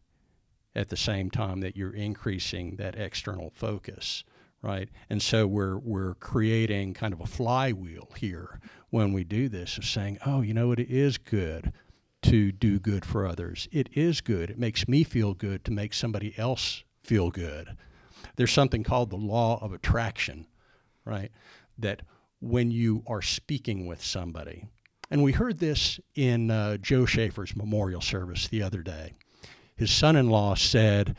at 0.75 0.89
the 0.89 0.97
same 0.97 1.31
time 1.31 1.61
that 1.61 1.77
you're 1.77 1.95
increasing 1.95 2.75
that 2.75 2.95
external 2.95 3.49
focus 3.49 4.23
right? 4.61 4.87
And 5.09 5.21
so 5.21 5.45
we're 5.45 5.77
we're 5.77 6.13
creating 6.15 6.93
kind 6.93 7.13
of 7.13 7.19
a 7.19 7.25
flywheel 7.25 8.07
here 8.15 8.61
when 8.91 9.11
we 9.11 9.25
do 9.25 9.49
this 9.49 9.77
of 9.77 9.83
saying 9.83 10.19
oh 10.25 10.39
you 10.41 10.53
know 10.53 10.69
what? 10.69 10.79
It 10.79 10.89
is 10.89 11.17
good 11.17 11.73
to 12.21 12.53
do 12.53 12.79
good 12.79 13.03
for 13.03 13.27
others. 13.27 13.67
It 13.73 13.89
is 13.91 14.21
good. 14.21 14.49
It 14.49 14.57
makes 14.57 14.87
me 14.87 15.03
feel 15.03 15.33
good 15.33 15.65
to 15.65 15.71
make 15.71 15.93
somebody 15.93 16.33
else 16.37 16.85
feel 17.01 17.29
good 17.29 17.75
there's 18.35 18.51
something 18.51 18.83
called 18.83 19.09
the 19.09 19.15
law 19.15 19.59
of 19.61 19.73
attraction, 19.73 20.47
right? 21.05 21.31
That 21.77 22.01
when 22.39 22.71
you 22.71 23.03
are 23.07 23.21
speaking 23.21 23.85
with 23.85 24.03
somebody, 24.03 24.67
and 25.09 25.21
we 25.21 25.31
heard 25.31 25.59
this 25.59 25.99
in 26.15 26.49
uh, 26.49 26.77
Joe 26.77 27.05
Schaefer's 27.05 27.55
memorial 27.55 28.01
service 28.01 28.47
the 28.47 28.63
other 28.63 28.81
day. 28.81 29.13
His 29.75 29.91
son 29.91 30.15
in 30.15 30.29
law 30.29 30.55
said, 30.55 31.15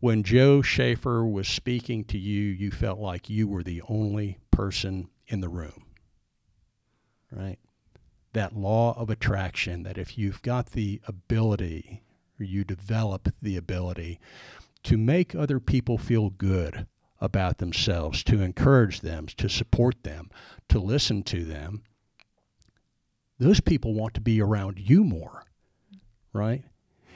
When 0.00 0.22
Joe 0.22 0.62
Schaefer 0.62 1.24
was 1.24 1.46
speaking 1.46 2.04
to 2.06 2.18
you, 2.18 2.42
you 2.42 2.70
felt 2.70 2.98
like 2.98 3.30
you 3.30 3.46
were 3.46 3.62
the 3.62 3.82
only 3.88 4.38
person 4.50 5.10
in 5.28 5.40
the 5.40 5.48
room. 5.48 5.84
Right? 7.30 7.58
That 8.32 8.56
law 8.56 8.98
of 8.98 9.10
attraction, 9.10 9.84
that 9.84 9.98
if 9.98 10.18
you've 10.18 10.42
got 10.42 10.72
the 10.72 11.00
ability, 11.06 12.02
or 12.40 12.44
you 12.44 12.64
develop 12.64 13.28
the 13.40 13.56
ability 13.56 14.18
to 14.84 14.96
make 14.96 15.34
other 15.34 15.58
people 15.58 15.98
feel 15.98 16.30
good 16.30 16.86
about 17.20 17.58
themselves, 17.58 18.22
to 18.24 18.42
encourage 18.42 19.00
them, 19.00 19.26
to 19.26 19.48
support 19.48 20.02
them, 20.02 20.30
to 20.68 20.78
listen 20.78 21.22
to 21.22 21.44
them, 21.44 21.82
those 23.38 23.60
people 23.60 23.94
want 23.94 24.14
to 24.14 24.20
be 24.20 24.40
around 24.40 24.78
you 24.78 25.02
more, 25.02 25.44
right? 26.32 26.62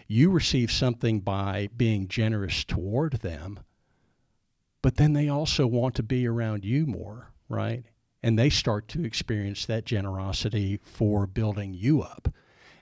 You 0.06 0.30
receive 0.30 0.72
something 0.72 1.20
by 1.20 1.68
being 1.76 2.08
generous 2.08 2.64
toward 2.64 3.14
them, 3.20 3.60
but 4.82 4.96
then 4.96 5.12
they 5.12 5.28
also 5.28 5.66
want 5.66 5.94
to 5.96 6.02
be 6.02 6.26
around 6.26 6.64
you 6.64 6.86
more, 6.86 7.32
right? 7.48 7.84
And 8.22 8.38
they 8.38 8.50
start 8.50 8.88
to 8.88 9.04
experience 9.04 9.66
that 9.66 9.84
generosity 9.84 10.80
for 10.82 11.26
building 11.26 11.74
you 11.74 12.00
up. 12.00 12.32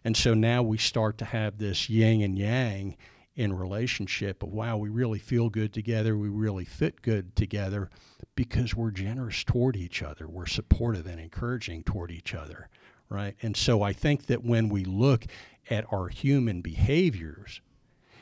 And 0.04 0.16
so 0.16 0.32
now 0.34 0.62
we 0.62 0.78
start 0.78 1.18
to 1.18 1.24
have 1.24 1.58
this 1.58 1.90
yin 1.90 2.22
and 2.22 2.38
yang 2.38 2.96
in 3.36 3.52
relationship 3.52 4.42
of 4.42 4.48
wow, 4.48 4.78
we 4.78 4.88
really 4.88 5.18
feel 5.18 5.50
good 5.50 5.72
together, 5.72 6.16
we 6.16 6.28
really 6.28 6.64
fit 6.64 7.02
good 7.02 7.36
together 7.36 7.90
because 8.34 8.74
we're 8.74 8.90
generous 8.90 9.44
toward 9.44 9.76
each 9.76 10.02
other, 10.02 10.26
we're 10.26 10.46
supportive 10.46 11.06
and 11.06 11.20
encouraging 11.20 11.82
toward 11.82 12.10
each 12.10 12.34
other, 12.34 12.68
right? 13.10 13.36
And 13.42 13.56
so 13.56 13.82
I 13.82 13.92
think 13.92 14.26
that 14.26 14.42
when 14.42 14.70
we 14.70 14.84
look 14.84 15.26
at 15.68 15.84
our 15.92 16.08
human 16.08 16.62
behaviors 16.62 17.60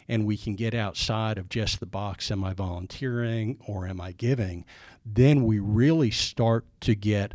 and 0.09 0.27
we 0.27 0.37
can 0.37 0.57
get 0.57 0.75
outside 0.75 1.39
of 1.39 1.49
just 1.49 1.81
the 1.81 1.87
box 1.87 2.31
am 2.31 2.43
I 2.43 2.53
volunteering 2.53 3.59
or 3.67 3.87
am 3.87 4.01
I 4.01 4.13
giving, 4.13 4.65
then 5.07 5.45
we 5.45 5.61
really 5.61 6.11
start 6.11 6.67
to 6.81 6.95
get 6.95 7.33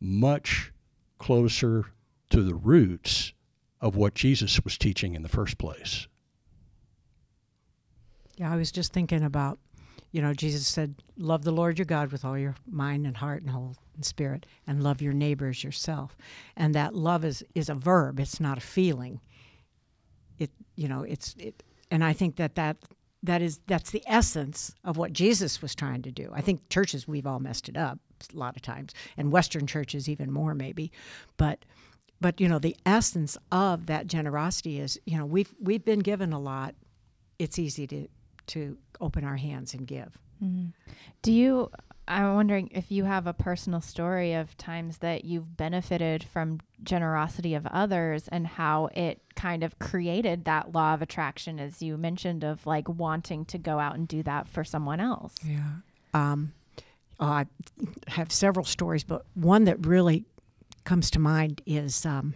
much 0.00 0.72
closer 1.18 1.86
to 2.30 2.42
the 2.42 2.54
roots 2.54 3.32
of 3.80 3.94
what 3.94 4.14
Jesus 4.14 4.62
was 4.64 4.76
teaching 4.76 5.14
in 5.14 5.22
the 5.22 5.28
first 5.28 5.56
place. 5.56 6.08
Yeah, 8.42 8.52
I 8.52 8.56
was 8.56 8.72
just 8.72 8.92
thinking 8.92 9.22
about, 9.22 9.60
you 10.10 10.20
know, 10.20 10.34
Jesus 10.34 10.66
said, 10.66 10.96
Love 11.16 11.44
the 11.44 11.52
Lord 11.52 11.78
your 11.78 11.84
God 11.86 12.10
with 12.10 12.24
all 12.24 12.36
your 12.36 12.56
mind 12.68 13.06
and 13.06 13.16
heart 13.16 13.42
and 13.42 13.48
whole 13.52 13.76
and 13.94 14.04
spirit, 14.04 14.46
and 14.66 14.82
love 14.82 15.00
your 15.00 15.12
neighbors 15.12 15.62
yourself. 15.62 16.16
And 16.56 16.74
that 16.74 16.92
love 16.92 17.24
is, 17.24 17.44
is 17.54 17.68
a 17.68 17.74
verb, 17.74 18.18
it's 18.18 18.40
not 18.40 18.58
a 18.58 18.60
feeling. 18.60 19.20
It, 20.40 20.50
you 20.74 20.88
know, 20.88 21.04
it's, 21.04 21.36
it, 21.38 21.62
and 21.88 22.02
I 22.02 22.14
think 22.14 22.34
that 22.34 22.56
that 22.56 22.78
that 23.22 23.42
is 23.42 23.60
that's 23.68 23.92
the 23.92 24.02
essence 24.08 24.74
of 24.82 24.96
what 24.96 25.12
Jesus 25.12 25.62
was 25.62 25.76
trying 25.76 26.02
to 26.02 26.10
do. 26.10 26.28
I 26.34 26.40
think 26.40 26.68
churches 26.68 27.06
we've 27.06 27.28
all 27.28 27.38
messed 27.38 27.68
it 27.68 27.76
up 27.76 28.00
a 28.34 28.36
lot 28.36 28.56
of 28.56 28.62
times, 28.62 28.92
and 29.16 29.30
Western 29.30 29.68
churches 29.68 30.08
even 30.08 30.32
more 30.32 30.52
maybe, 30.52 30.90
but 31.36 31.64
but 32.20 32.40
you 32.40 32.48
know 32.48 32.58
the 32.58 32.76
essence 32.84 33.38
of 33.52 33.86
that 33.86 34.08
generosity 34.08 34.80
is 34.80 34.98
you 35.06 35.16
know 35.16 35.26
we've 35.26 35.54
we've 35.60 35.84
been 35.84 36.00
given 36.00 36.32
a 36.32 36.40
lot. 36.40 36.74
It's 37.38 37.56
easy 37.56 37.86
to 37.86 38.08
to 38.48 38.76
open 39.00 39.24
our 39.24 39.36
hands 39.36 39.74
and 39.74 39.86
give. 39.86 40.18
Mm-hmm. 40.42 40.68
Do 41.22 41.32
you? 41.32 41.70
I'm 42.08 42.34
wondering 42.34 42.68
if 42.74 42.90
you 42.90 43.04
have 43.04 43.28
a 43.28 43.32
personal 43.32 43.80
story 43.80 44.34
of 44.34 44.56
times 44.56 44.98
that 44.98 45.24
you've 45.24 45.56
benefited 45.56 46.24
from 46.24 46.58
generosity 46.82 47.54
of 47.54 47.64
others 47.68 48.26
and 48.28 48.44
how 48.46 48.88
it 48.94 49.20
kind 49.36 49.62
of 49.62 49.78
created 49.78 50.44
that 50.44 50.72
law 50.72 50.94
of 50.94 51.02
attraction, 51.02 51.60
as 51.60 51.80
you 51.80 51.96
mentioned, 51.96 52.42
of 52.42 52.66
like 52.66 52.88
wanting 52.88 53.44
to 53.46 53.58
go 53.58 53.78
out 53.78 53.94
and 53.94 54.08
do 54.08 54.22
that 54.24 54.48
for 54.48 54.64
someone 54.64 54.98
else. 54.98 55.34
Yeah. 55.44 55.76
Um, 56.12 56.52
oh, 57.20 57.26
I 57.26 57.46
have 58.08 58.32
several 58.32 58.64
stories, 58.64 59.04
but 59.04 59.24
one 59.34 59.64
that 59.64 59.86
really 59.86 60.24
comes 60.84 61.08
to 61.12 61.20
mind 61.20 61.62
is 61.66 62.04
um, 62.04 62.34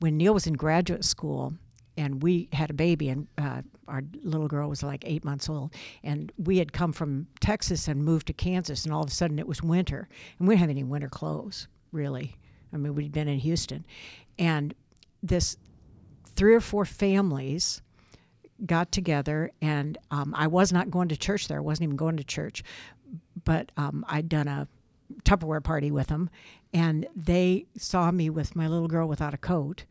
when 0.00 0.16
Neil 0.16 0.34
was 0.34 0.48
in 0.48 0.54
graduate 0.54 1.04
school 1.04 1.54
and 1.96 2.22
we 2.22 2.48
had 2.52 2.70
a 2.70 2.74
baby 2.74 3.08
and 3.08 3.28
uh, 3.38 3.62
our 3.92 4.02
little 4.22 4.48
girl 4.48 4.68
was 4.68 4.82
like 4.82 5.04
eight 5.06 5.24
months 5.24 5.48
old 5.48 5.72
and 6.02 6.32
we 6.38 6.58
had 6.58 6.72
come 6.72 6.92
from 6.92 7.26
texas 7.40 7.86
and 7.86 8.04
moved 8.04 8.26
to 8.26 8.32
kansas 8.32 8.84
and 8.84 8.92
all 8.92 9.02
of 9.02 9.08
a 9.08 9.12
sudden 9.12 9.38
it 9.38 9.46
was 9.46 9.62
winter 9.62 10.08
and 10.38 10.48
we 10.48 10.54
didn't 10.54 10.60
have 10.60 10.70
any 10.70 10.84
winter 10.84 11.08
clothes 11.08 11.68
really. 11.92 12.36
I 12.72 12.78
mean 12.78 12.94
we'd 12.94 13.12
been 13.12 13.28
in 13.28 13.38
houston. 13.38 13.84
And 14.38 14.74
this 15.22 15.56
three 16.34 16.54
or 16.54 16.60
four 16.60 16.84
families 16.84 17.82
got 18.64 18.90
together 18.92 19.50
and 19.60 19.98
um, 20.10 20.34
i 20.36 20.46
was 20.46 20.72
not 20.72 20.90
going 20.90 21.08
to 21.08 21.16
church 21.16 21.48
there 21.48 21.58
i 21.58 21.60
wasn't 21.60 21.82
even 21.82 21.96
going 21.96 22.16
to 22.16 22.24
church 22.24 22.62
but 23.44 23.72
um, 23.76 24.04
i'd 24.08 24.28
done 24.28 24.46
a 24.46 24.68
tupperware 25.24 25.62
party 25.62 25.90
with 25.90 26.06
them 26.06 26.30
and 26.72 27.06
they 27.14 27.66
saw 27.76 28.10
me 28.10 28.30
with 28.30 28.54
my 28.54 28.68
little 28.68 28.88
girl 28.88 29.08
without 29.08 29.34
a 29.34 29.38
coat 29.38 29.84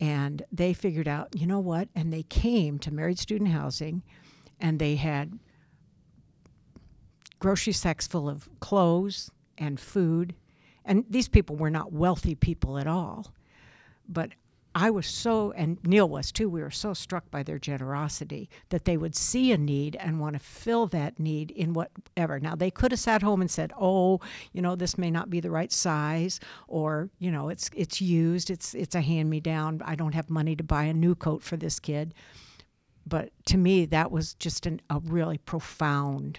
and 0.00 0.44
they 0.52 0.72
figured 0.72 1.08
out, 1.08 1.28
you 1.34 1.46
know 1.46 1.60
what? 1.60 1.88
And 1.94 2.12
they 2.12 2.22
came 2.22 2.78
to 2.80 2.92
married 2.92 3.18
student 3.18 3.50
housing 3.50 4.02
and 4.60 4.78
they 4.78 4.96
had 4.96 5.38
grocery 7.38 7.72
sacks 7.72 8.06
full 8.06 8.28
of 8.28 8.48
clothes 8.60 9.30
and 9.56 9.78
food. 9.78 10.34
And 10.84 11.04
these 11.08 11.28
people 11.28 11.56
were 11.56 11.70
not 11.70 11.92
wealthy 11.92 12.34
people 12.34 12.78
at 12.78 12.86
all. 12.86 13.32
But 14.08 14.30
I 14.80 14.90
was 14.90 15.06
so, 15.06 15.52
and 15.56 15.76
Neil 15.84 16.08
was 16.08 16.30
too, 16.30 16.48
we 16.48 16.62
were 16.62 16.70
so 16.70 16.94
struck 16.94 17.28
by 17.32 17.42
their 17.42 17.58
generosity 17.58 18.48
that 18.68 18.84
they 18.84 18.96
would 18.96 19.16
see 19.16 19.50
a 19.50 19.58
need 19.58 19.96
and 19.96 20.20
want 20.20 20.34
to 20.34 20.38
fill 20.38 20.86
that 20.86 21.18
need 21.18 21.50
in 21.50 21.72
whatever. 21.72 22.38
Now, 22.38 22.54
they 22.54 22.70
could 22.70 22.92
have 22.92 23.00
sat 23.00 23.20
home 23.20 23.40
and 23.40 23.50
said, 23.50 23.72
oh, 23.76 24.20
you 24.52 24.62
know, 24.62 24.76
this 24.76 24.96
may 24.96 25.10
not 25.10 25.30
be 25.30 25.40
the 25.40 25.50
right 25.50 25.72
size, 25.72 26.38
or, 26.68 27.10
you 27.18 27.32
know, 27.32 27.48
it's, 27.48 27.68
it's 27.74 28.00
used, 28.00 28.50
it's, 28.50 28.72
it's 28.72 28.94
a 28.94 29.00
hand 29.00 29.28
me 29.28 29.40
down, 29.40 29.82
I 29.84 29.96
don't 29.96 30.14
have 30.14 30.30
money 30.30 30.54
to 30.54 30.62
buy 30.62 30.84
a 30.84 30.94
new 30.94 31.16
coat 31.16 31.42
for 31.42 31.56
this 31.56 31.80
kid. 31.80 32.14
But 33.04 33.32
to 33.46 33.56
me, 33.56 33.84
that 33.86 34.12
was 34.12 34.34
just 34.34 34.64
an, 34.64 34.80
a 34.88 35.00
really 35.00 35.38
profound 35.38 36.38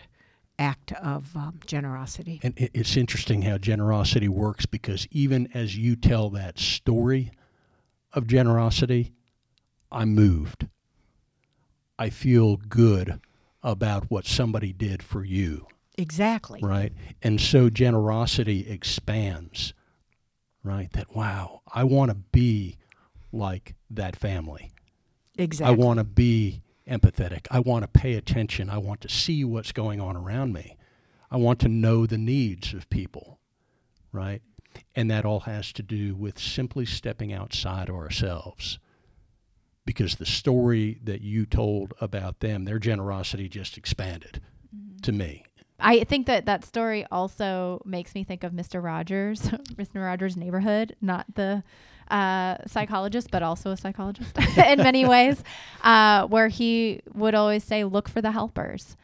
act 0.57 0.93
of 0.93 1.35
um, 1.35 1.59
generosity. 1.65 2.39
And 2.41 2.53
it's 2.57 2.95
interesting 2.95 3.41
how 3.41 3.57
generosity 3.57 4.29
works 4.29 4.65
because 4.65 5.09
even 5.11 5.49
as 5.53 5.75
you 5.75 5.97
tell 5.97 6.29
that 6.29 6.57
story, 6.57 7.31
of 8.13 8.27
generosity, 8.27 9.13
I'm 9.91 10.13
moved. 10.13 10.67
I 11.97 12.09
feel 12.09 12.57
good 12.57 13.19
about 13.61 14.09
what 14.09 14.25
somebody 14.25 14.71
did 14.71 15.03
for 15.03 15.23
you. 15.23 15.67
Exactly. 15.97 16.61
Right? 16.63 16.93
And 17.21 17.41
so 17.41 17.69
generosity 17.69 18.69
expands, 18.69 19.73
right? 20.63 20.91
That, 20.93 21.13
wow, 21.13 21.61
I 21.73 21.83
want 21.83 22.09
to 22.11 22.15
be 22.15 22.77
like 23.33 23.75
that 23.89 24.15
family. 24.15 24.71
Exactly. 25.37 25.75
I 25.75 25.77
want 25.77 25.97
to 25.99 26.05
be 26.05 26.61
empathetic. 26.89 27.47
I 27.51 27.59
want 27.59 27.83
to 27.83 27.87
pay 27.99 28.15
attention. 28.15 28.69
I 28.69 28.77
want 28.77 29.01
to 29.01 29.09
see 29.09 29.43
what's 29.43 29.71
going 29.71 29.99
on 29.99 30.15
around 30.15 30.53
me. 30.53 30.77
I 31.29 31.37
want 31.37 31.59
to 31.59 31.67
know 31.67 32.05
the 32.05 32.17
needs 32.17 32.73
of 32.73 32.89
people, 32.89 33.39
right? 34.11 34.41
And 34.95 35.09
that 35.09 35.25
all 35.25 35.41
has 35.41 35.71
to 35.73 35.83
do 35.83 36.15
with 36.15 36.39
simply 36.39 36.85
stepping 36.85 37.31
outside 37.33 37.89
ourselves. 37.89 38.79
Because 39.85 40.15
the 40.15 40.25
story 40.25 40.99
that 41.03 41.21
you 41.21 41.45
told 41.45 41.93
about 41.99 42.41
them, 42.41 42.65
their 42.65 42.79
generosity 42.79 43.49
just 43.49 43.77
expanded 43.77 44.41
mm-hmm. 44.75 44.97
to 44.99 45.11
me. 45.11 45.45
I 45.79 46.03
think 46.03 46.27
that 46.27 46.45
that 46.45 46.65
story 46.65 47.05
also 47.11 47.81
makes 47.85 48.13
me 48.13 48.23
think 48.23 48.43
of 48.43 48.51
Mr. 48.51 48.83
Rogers, 48.83 49.41
Mr. 49.75 50.03
Rogers' 50.03 50.35
neighborhood, 50.35 50.95
not 51.01 51.25
the 51.35 51.63
uh, 52.11 52.57
psychologist, 52.67 53.29
but 53.31 53.43
also 53.43 53.71
a 53.71 53.77
psychologist 53.77 54.37
in 54.57 54.79
many 54.79 55.05
ways, 55.05 55.43
uh, 55.83 56.25
where 56.27 56.47
he 56.49 57.01
would 57.13 57.35
always 57.35 57.63
say, 57.63 57.83
look 57.83 58.09
for 58.09 58.21
the 58.21 58.31
helpers. 58.31 58.97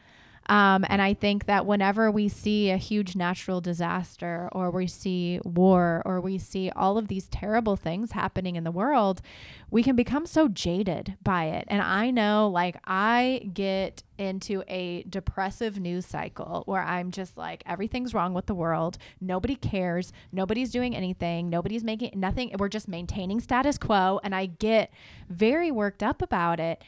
Um, 0.48 0.84
and 0.88 1.02
I 1.02 1.14
think 1.14 1.46
that 1.46 1.66
whenever 1.66 2.10
we 2.10 2.28
see 2.28 2.70
a 2.70 2.76
huge 2.76 3.16
natural 3.16 3.60
disaster 3.60 4.48
or 4.52 4.70
we 4.70 4.86
see 4.86 5.40
war 5.44 6.02
or 6.04 6.20
we 6.20 6.38
see 6.38 6.70
all 6.70 6.98
of 6.98 7.08
these 7.08 7.28
terrible 7.28 7.76
things 7.76 8.12
happening 8.12 8.56
in 8.56 8.64
the 8.64 8.70
world, 8.70 9.22
we 9.70 9.82
can 9.82 9.96
become 9.96 10.26
so 10.26 10.48
jaded 10.48 11.16
by 11.22 11.46
it. 11.46 11.64
And 11.68 11.82
I 11.82 12.10
know, 12.10 12.48
like, 12.48 12.76
I 12.84 13.50
get 13.52 14.04
into 14.18 14.62
a 14.68 15.02
depressive 15.04 15.78
news 15.80 16.06
cycle 16.06 16.62
where 16.66 16.82
I'm 16.82 17.10
just 17.10 17.36
like, 17.36 17.62
everything's 17.66 18.14
wrong 18.14 18.32
with 18.32 18.46
the 18.46 18.54
world. 18.54 18.98
Nobody 19.20 19.56
cares. 19.56 20.12
Nobody's 20.32 20.70
doing 20.70 20.94
anything. 20.94 21.50
Nobody's 21.50 21.84
making 21.84 22.18
nothing. 22.18 22.52
We're 22.58 22.68
just 22.68 22.88
maintaining 22.88 23.40
status 23.40 23.78
quo. 23.78 24.20
And 24.22 24.34
I 24.34 24.46
get 24.46 24.92
very 25.28 25.70
worked 25.70 26.02
up 26.02 26.22
about 26.22 26.60
it. 26.60 26.82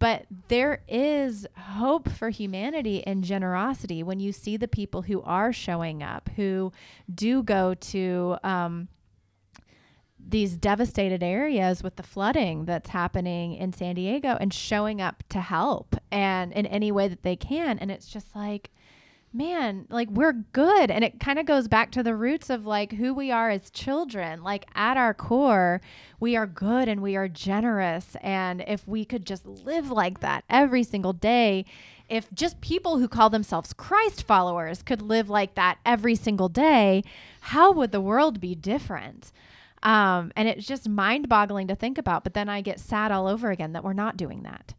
But 0.00 0.24
there 0.48 0.82
is 0.88 1.46
hope 1.56 2.08
for 2.08 2.30
humanity 2.30 3.06
and 3.06 3.22
generosity 3.22 4.02
when 4.02 4.18
you 4.18 4.32
see 4.32 4.56
the 4.56 4.66
people 4.66 5.02
who 5.02 5.20
are 5.22 5.52
showing 5.52 6.02
up, 6.02 6.30
who 6.36 6.72
do 7.14 7.42
go 7.42 7.74
to 7.74 8.38
um, 8.42 8.88
these 10.18 10.56
devastated 10.56 11.22
areas 11.22 11.82
with 11.82 11.96
the 11.96 12.02
flooding 12.02 12.64
that's 12.64 12.88
happening 12.88 13.54
in 13.54 13.74
San 13.74 13.94
Diego 13.94 14.38
and 14.40 14.54
showing 14.54 15.02
up 15.02 15.22
to 15.28 15.40
help 15.40 15.94
and 16.10 16.50
in 16.52 16.64
any 16.66 16.90
way 16.90 17.06
that 17.06 17.22
they 17.22 17.36
can. 17.36 17.78
And 17.78 17.90
it's 17.90 18.08
just 18.08 18.34
like, 18.34 18.70
man, 19.32 19.86
like 19.88 20.10
we're 20.10 20.32
good. 20.32 20.90
And 20.90 21.04
it 21.04 21.20
kind 21.20 21.38
of 21.38 21.46
goes 21.46 21.68
back 21.68 21.90
to 21.92 22.02
the 22.02 22.16
roots 22.16 22.50
of 22.50 22.66
like 22.66 22.92
who 22.92 23.14
we 23.14 23.30
are 23.30 23.50
as 23.50 23.70
children. 23.70 24.42
Like 24.42 24.66
at 24.74 24.96
our 24.96 25.14
core, 25.14 25.80
we 26.18 26.36
are 26.36 26.46
good 26.46 26.88
and 26.88 27.00
we 27.00 27.16
are 27.16 27.28
generous. 27.28 28.16
And 28.22 28.64
if 28.66 28.86
we 28.88 29.04
could 29.04 29.24
just 29.24 29.46
live 29.46 29.90
like 29.90 30.20
that 30.20 30.44
every 30.50 30.82
single 30.82 31.12
day, 31.12 31.64
if 32.08 32.32
just 32.34 32.60
people 32.60 32.98
who 32.98 33.06
call 33.06 33.30
themselves 33.30 33.72
Christ 33.72 34.24
followers 34.24 34.82
could 34.82 35.00
live 35.00 35.30
like 35.30 35.54
that 35.54 35.78
every 35.86 36.16
single 36.16 36.48
day, 36.48 37.04
how 37.40 37.70
would 37.72 37.92
the 37.92 38.00
world 38.00 38.40
be 38.40 38.56
different? 38.56 39.30
Um, 39.82 40.32
and 40.36 40.48
it's 40.48 40.66
just 40.66 40.88
mind 40.88 41.28
boggling 41.28 41.68
to 41.68 41.76
think 41.76 41.98
about. 41.98 42.24
But 42.24 42.34
then 42.34 42.48
I 42.48 42.60
get 42.62 42.80
sad 42.80 43.12
all 43.12 43.28
over 43.28 43.50
again 43.50 43.72
that 43.72 43.84
we're 43.84 43.92
not 43.92 44.16
doing 44.16 44.42
that. 44.42 44.74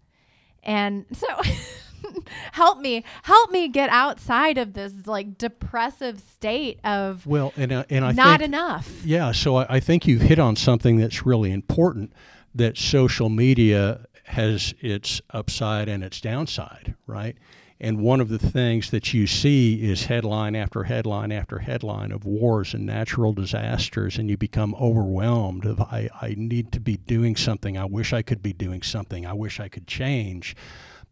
And 0.61 1.05
so 1.13 1.27
help 2.51 2.79
me, 2.79 3.03
help 3.23 3.51
me 3.51 3.67
get 3.67 3.89
outside 3.89 4.57
of 4.57 4.73
this 4.73 4.93
like 5.05 5.37
depressive 5.37 6.19
state 6.19 6.79
of 6.83 7.25
well, 7.25 7.53
and 7.57 7.71
uh, 7.71 7.83
and 7.89 8.05
I 8.05 8.11
not 8.11 8.39
think, 8.39 8.49
enough. 8.49 9.05
Yeah, 9.05 9.31
so 9.31 9.57
I, 9.57 9.75
I 9.75 9.79
think 9.79 10.07
you've 10.07 10.21
hit 10.21 10.39
on 10.39 10.55
something 10.55 10.97
that's 10.97 11.25
really 11.25 11.51
important. 11.51 12.13
That 12.53 12.77
social 12.77 13.29
media 13.29 14.05
has 14.25 14.73
its 14.79 15.21
upside 15.31 15.87
and 15.87 16.03
its 16.03 16.19
downside, 16.19 16.95
right? 17.07 17.37
And 17.83 17.99
one 17.99 18.21
of 18.21 18.29
the 18.29 18.37
things 18.37 18.91
that 18.91 19.11
you 19.11 19.25
see 19.25 19.89
is 19.89 20.05
headline 20.05 20.55
after 20.55 20.83
headline 20.83 21.31
after 21.31 21.57
headline 21.57 22.11
of 22.11 22.25
wars 22.25 22.75
and 22.75 22.85
natural 22.85 23.33
disasters, 23.33 24.19
and 24.19 24.29
you 24.29 24.37
become 24.37 24.75
overwhelmed 24.75 25.65
of 25.65 25.81
I, 25.81 26.07
I 26.21 26.35
need 26.37 26.71
to 26.73 26.79
be 26.79 26.97
doing 26.97 27.35
something. 27.35 27.79
I 27.79 27.85
wish 27.85 28.13
I 28.13 28.21
could 28.21 28.43
be 28.43 28.53
doing 28.53 28.83
something. 28.83 29.25
I 29.25 29.33
wish 29.33 29.59
I 29.59 29.67
could 29.67 29.87
change, 29.87 30.55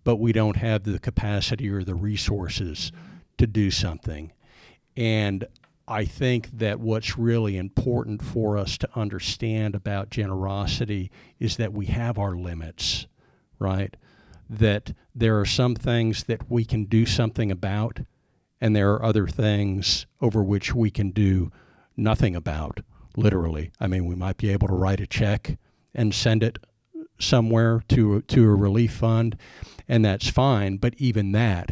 but 0.09 0.15
we 0.15 0.33
don't 0.33 0.57
have 0.57 0.85
the 0.85 0.97
capacity 0.97 1.69
or 1.69 1.83
the 1.83 1.93
resources 1.93 2.91
to 3.37 3.45
do 3.45 3.69
something. 3.69 4.33
And 4.97 5.45
I 5.87 6.05
think 6.05 6.49
that 6.57 6.79
what's 6.79 7.15
really 7.15 7.57
important 7.57 8.23
for 8.23 8.57
us 8.57 8.75
to 8.79 8.89
understand 8.95 9.75
about 9.75 10.09
generosity 10.09 11.11
is 11.39 11.57
that 11.57 11.73
we 11.73 11.85
have 11.85 12.17
our 12.17 12.35
limits, 12.35 13.05
right? 13.59 13.95
that 14.49 14.95
there 15.13 15.39
are 15.39 15.45
some 15.45 15.75
things 15.75 16.23
that 16.23 16.49
we 16.49 16.65
can 16.65 16.85
do 16.85 17.05
something 17.05 17.51
about, 17.51 17.99
and 18.59 18.75
there 18.75 18.93
are 18.93 19.05
other 19.05 19.27
things 19.27 20.07
over 20.21 20.43
which 20.43 20.73
we 20.73 20.89
can 20.89 21.11
do 21.11 21.51
nothing 21.95 22.35
about, 22.35 22.79
literally. 23.15 23.71
I 23.79 23.85
mean, 23.85 24.07
we 24.07 24.15
might 24.15 24.37
be 24.37 24.49
able 24.49 24.69
to 24.69 24.73
write 24.73 25.01
a 25.01 25.05
check 25.05 25.59
and 25.93 26.15
send 26.15 26.41
it 26.41 26.57
somewhere 27.19 27.83
to, 27.89 28.21
to 28.21 28.43
a 28.45 28.55
relief 28.55 28.93
fund, 28.93 29.37
and 29.89 30.05
that's 30.05 30.29
fine, 30.29 30.77
but 30.77 30.93
even 30.97 31.33
that, 31.33 31.71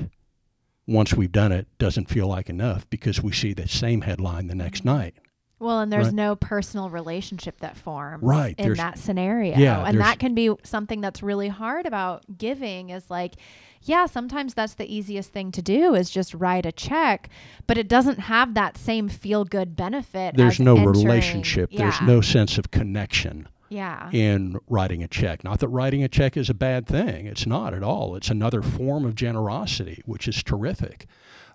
once 0.87 1.13
we've 1.13 1.31
done 1.31 1.51
it, 1.51 1.67
doesn't 1.77 2.09
feel 2.09 2.27
like 2.27 2.49
enough 2.49 2.89
because 2.89 3.21
we 3.21 3.31
see 3.31 3.53
the 3.53 3.67
same 3.67 4.01
headline 4.01 4.47
the 4.47 4.55
next 4.55 4.79
mm-hmm. 4.79 4.97
night. 4.97 5.13
Well, 5.59 5.79
and 5.79 5.91
there's 5.91 6.07
Right. 6.07 6.13
no 6.15 6.35
personal 6.35 6.89
relationship 6.89 7.59
that 7.61 7.77
forms 7.77 8.23
Right, 8.23 8.55
in 8.57 8.63
there's- 8.63 8.77
that 8.77 8.99
scenario. 8.99 9.57
Yeah, 9.57 9.83
and 9.85 9.99
that 9.99 10.19
can 10.19 10.35
be 10.35 10.51
something 10.63 11.01
that's 11.01 11.23
really 11.23 11.47
hard 11.47 11.85
about 11.87 12.37
giving 12.37 12.91
is 12.91 13.09
like, 13.09 13.35
yeah, 13.81 14.05
sometimes 14.05 14.53
that's 14.53 14.75
the 14.75 14.85
easiest 14.93 15.31
thing 15.31 15.51
to 15.51 15.61
do 15.61 15.95
is 15.95 16.09
just 16.11 16.33
write 16.33 16.65
a 16.65 16.71
check, 16.71 17.29
but 17.65 17.77
it 17.77 17.87
doesn't 17.87 18.19
have 18.19 18.53
that 18.53 18.77
same 18.77 19.07
feel 19.09 19.45
good 19.45 19.75
benefit. 19.75 20.35
There's 20.37 20.59
no 20.59 20.75
entering- 20.77 21.05
relationship, 21.05 21.71
there's 21.71 22.01
no 22.01 22.21
sense 22.21 22.57
of 22.57 22.69
connection. 22.69 23.47
Yeah. 23.69 24.09
in 24.11 24.57
writing 24.67 25.03
a 25.03 25.07
check. 25.07 25.43
Not 25.43 25.59
that 25.59 25.67
writing 25.67 26.03
a 26.03 26.07
check 26.07 26.37
is 26.37 26.49
a 26.49 26.53
bad 26.53 26.87
thing, 26.87 27.25
it's 27.25 27.45
not 27.45 27.73
at 27.73 27.83
all. 27.83 28.15
It's 28.15 28.29
another 28.29 28.61
form 28.61 29.05
of 29.05 29.15
generosity, 29.15 30.01
which 30.05 30.27
is 30.27 30.43
terrific. 30.43 31.05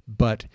But 0.07 0.47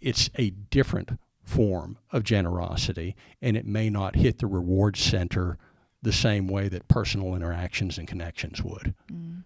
it's 0.00 0.30
a 0.36 0.50
different 0.50 1.18
form 1.42 1.98
of 2.12 2.22
generosity, 2.22 3.16
and 3.40 3.56
it 3.56 3.66
may 3.66 3.88
not 3.88 4.16
hit 4.16 4.38
the 4.38 4.46
reward 4.46 4.96
center 4.96 5.56
the 6.02 6.12
same 6.12 6.46
way 6.46 6.68
that 6.68 6.86
personal 6.88 7.34
interactions 7.34 7.98
and 7.98 8.06
connections 8.06 8.62
would. 8.62 8.94
Mm. 9.10 9.44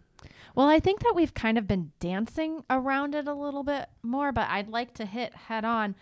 Well, 0.55 0.69
I 0.69 0.81
think 0.81 1.01
that 1.01 1.15
we've 1.15 1.33
kind 1.33 1.57
of 1.57 1.67
been 1.67 1.93
dancing 1.99 2.63
around 2.69 3.15
it 3.15 3.27
a 3.27 3.33
little 3.33 3.63
bit 3.63 3.89
more, 4.03 4.33
but 4.33 4.49
I'd 4.51 4.69
like 4.69 4.93
to 4.95 5.07
hit 5.07 5.35
head 5.35 5.65
on. 5.65 5.95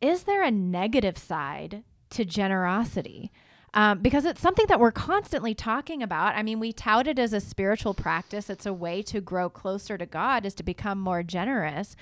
Is 0.00 0.24
there 0.24 0.42
a 0.42 0.50
negative 0.50 1.16
side 1.16 1.84
to 2.10 2.24
generosity? 2.24 3.30
Um, 3.72 4.00
because 4.00 4.24
it's 4.24 4.40
something 4.40 4.66
that 4.66 4.80
we're 4.80 4.90
constantly 4.90 5.54
talking 5.54 6.02
about. 6.02 6.34
I 6.34 6.42
mean, 6.42 6.58
we 6.58 6.72
tout 6.72 7.06
it 7.06 7.18
as 7.18 7.32
a 7.32 7.40
spiritual 7.40 7.94
practice. 7.94 8.50
It's 8.50 8.66
a 8.66 8.72
way 8.72 9.00
to 9.02 9.20
grow 9.20 9.48
closer 9.48 9.96
to 9.96 10.06
God, 10.06 10.44
is 10.44 10.54
to 10.54 10.62
become 10.64 10.98
more 11.00 11.22
generous. 11.22 11.94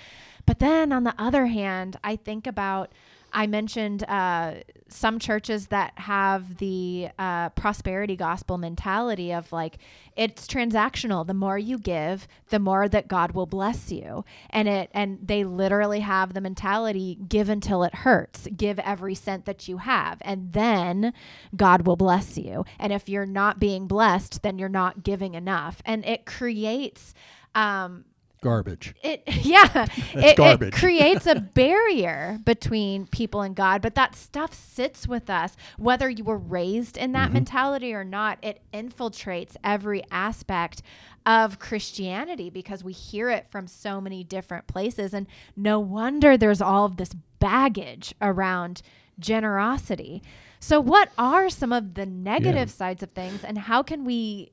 But 0.47 0.61
then 0.61 0.93
on 0.93 1.05
the 1.05 1.15
other 1.19 1.47
hand, 1.47 1.99
I 2.03 2.17
think 2.17 2.47
about 2.47 2.91
I 3.33 3.47
mentioned 3.47 4.05
uh, 4.09 4.55
some 4.89 5.19
churches 5.19 5.69
that 5.69 5.93
have 5.99 6.59
the 6.59 7.09
uh, 7.19 7.51
prosperity 7.51 8.17
gospel 8.17 8.59
mentality 8.59 9.33
of 9.33 9.53
like 9.53 9.79
it's 10.17 10.47
transactional. 10.47 11.27
The 11.27 11.35
more 11.35 11.59
you 11.59 11.79
give, 11.79 12.27
the 12.49 12.59
more 12.59 12.89
that 12.89 13.07
God 13.09 13.33
will 13.33 13.47
bless 13.47 13.93
you, 13.93 14.25
and 14.51 14.69
it 14.69 14.91
and 14.93 15.19
they 15.23 15.45
literally 15.45 16.01
have 16.01 16.35
the 16.35 16.41
mentality 16.41 17.19
give 17.29 17.49
until 17.49 17.83
it 17.83 17.97
hurts, 17.97 18.49
give 18.57 18.79
every 18.79 19.15
cent 19.15 19.45
that 19.45 19.69
you 19.69 19.79
have, 19.79 20.19
and 20.23 20.53
then 20.53 21.13
God 21.55 21.87
will 21.87 21.97
bless 21.97 22.39
you. 22.39 22.65
And 22.79 22.93
if 22.93 23.09
you're 23.09 23.27
not 23.27 23.61
being 23.61 23.87
blessed, 23.87 24.43
then 24.43 24.59
you're 24.59 24.69
not 24.69 25.03
giving 25.03 25.35
enough, 25.35 25.83
and 25.85 26.05
it 26.05 26.25
creates. 26.25 27.15
Um, 27.55 28.05
Garbage. 28.41 28.95
it 29.03 29.23
yeah 29.45 29.87
it, 30.15 30.25
it 30.25 30.37
garbage. 30.37 30.75
creates 30.85 31.27
a 31.27 31.37
barrier 31.37 32.39
between 32.45 33.07
people 33.07 33.43
and 33.43 33.57
god 33.57 33.83
but 33.83 33.95
that 33.95 34.15
stuff 34.15 34.55
sits 34.55 35.09
with 35.09 35.29
us. 35.29 35.57
Whether 35.77 36.09
you 36.09 36.25
were 36.25 36.39
raised 36.39 36.97
in 36.97 37.13
that 37.13 37.27
mm-hmm. 37.27 37.35
mentality 37.35 37.95
or 37.95 38.05
not 38.05 38.39
it 38.43 38.61
infiltrates 38.73 39.57
every 39.65 40.03
aspect 40.11 40.83
of 41.27 41.59
christianity 41.59 42.49
because 42.49 42.85
we 42.85 42.93
hear 42.93 43.29
it 43.31 43.49
from 43.49 43.67
so 43.67 44.01
many 44.01 44.25
different 44.25 44.67
places. 44.67 45.13
And 45.13 45.27
no 45.57 45.81
wonder 45.81 46.37
there's 46.37 46.63
all 46.63 46.85
of 46.85 46.97
this 46.97 47.15
baggage 47.39 48.15
around 48.21 48.83
generosity. 49.19 50.23
So 50.61 50.81
what 50.81 51.11
are 51.17 51.51
some 51.51 51.73
of 51.73 51.95
the 51.95 52.07
negative 52.07 52.71
sides 52.71 53.03
of 53.03 53.11
things 53.11 53.45
and 53.45 53.59
how 53.59 53.83
can 53.83 54.05
we 54.05 54.53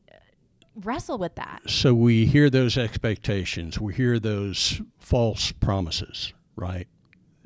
wrestle 0.83 1.17
with 1.17 1.35
that 1.35 1.61
So 1.67 1.93
we 1.93 2.25
hear 2.25 2.49
those 2.49 2.77
expectations, 2.77 3.79
we 3.79 3.93
hear 3.93 4.19
those 4.19 4.81
false 4.99 5.51
promises, 5.51 6.33
right? 6.55 6.87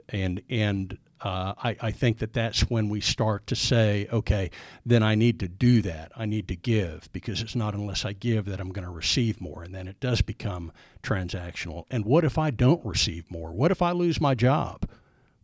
And 0.09 0.41
and 0.49 0.97
uh, 1.21 1.53
I, 1.61 1.75
I 1.81 1.91
think 1.91 2.19
that 2.19 2.33
that's 2.33 2.61
when 2.69 2.87
we 2.87 3.01
start 3.01 3.45
to 3.47 3.55
say, 3.55 4.07
okay, 4.11 4.51
then 4.85 5.03
I 5.03 5.15
need 5.15 5.39
to 5.41 5.49
do 5.49 5.81
that. 5.81 6.11
I 6.15 6.25
need 6.25 6.47
to 6.47 6.55
give 6.55 7.09
because 7.11 7.41
it's 7.41 7.55
not 7.55 7.73
unless 7.73 8.05
I 8.05 8.13
give 8.13 8.45
that 8.45 8.61
I'm 8.61 8.71
going 8.71 8.85
to 8.85 8.91
receive 8.91 9.41
more. 9.41 9.63
And 9.63 9.75
then 9.75 9.87
it 9.87 9.99
does 9.99 10.21
become 10.21 10.71
transactional. 11.03 11.83
And 11.91 12.05
what 12.05 12.23
if 12.23 12.37
I 12.37 12.51
don't 12.51 12.83
receive 12.85 13.29
more? 13.29 13.51
What 13.51 13.69
if 13.69 13.81
I 13.81 13.91
lose 13.91 14.21
my 14.21 14.33
job, 14.33 14.89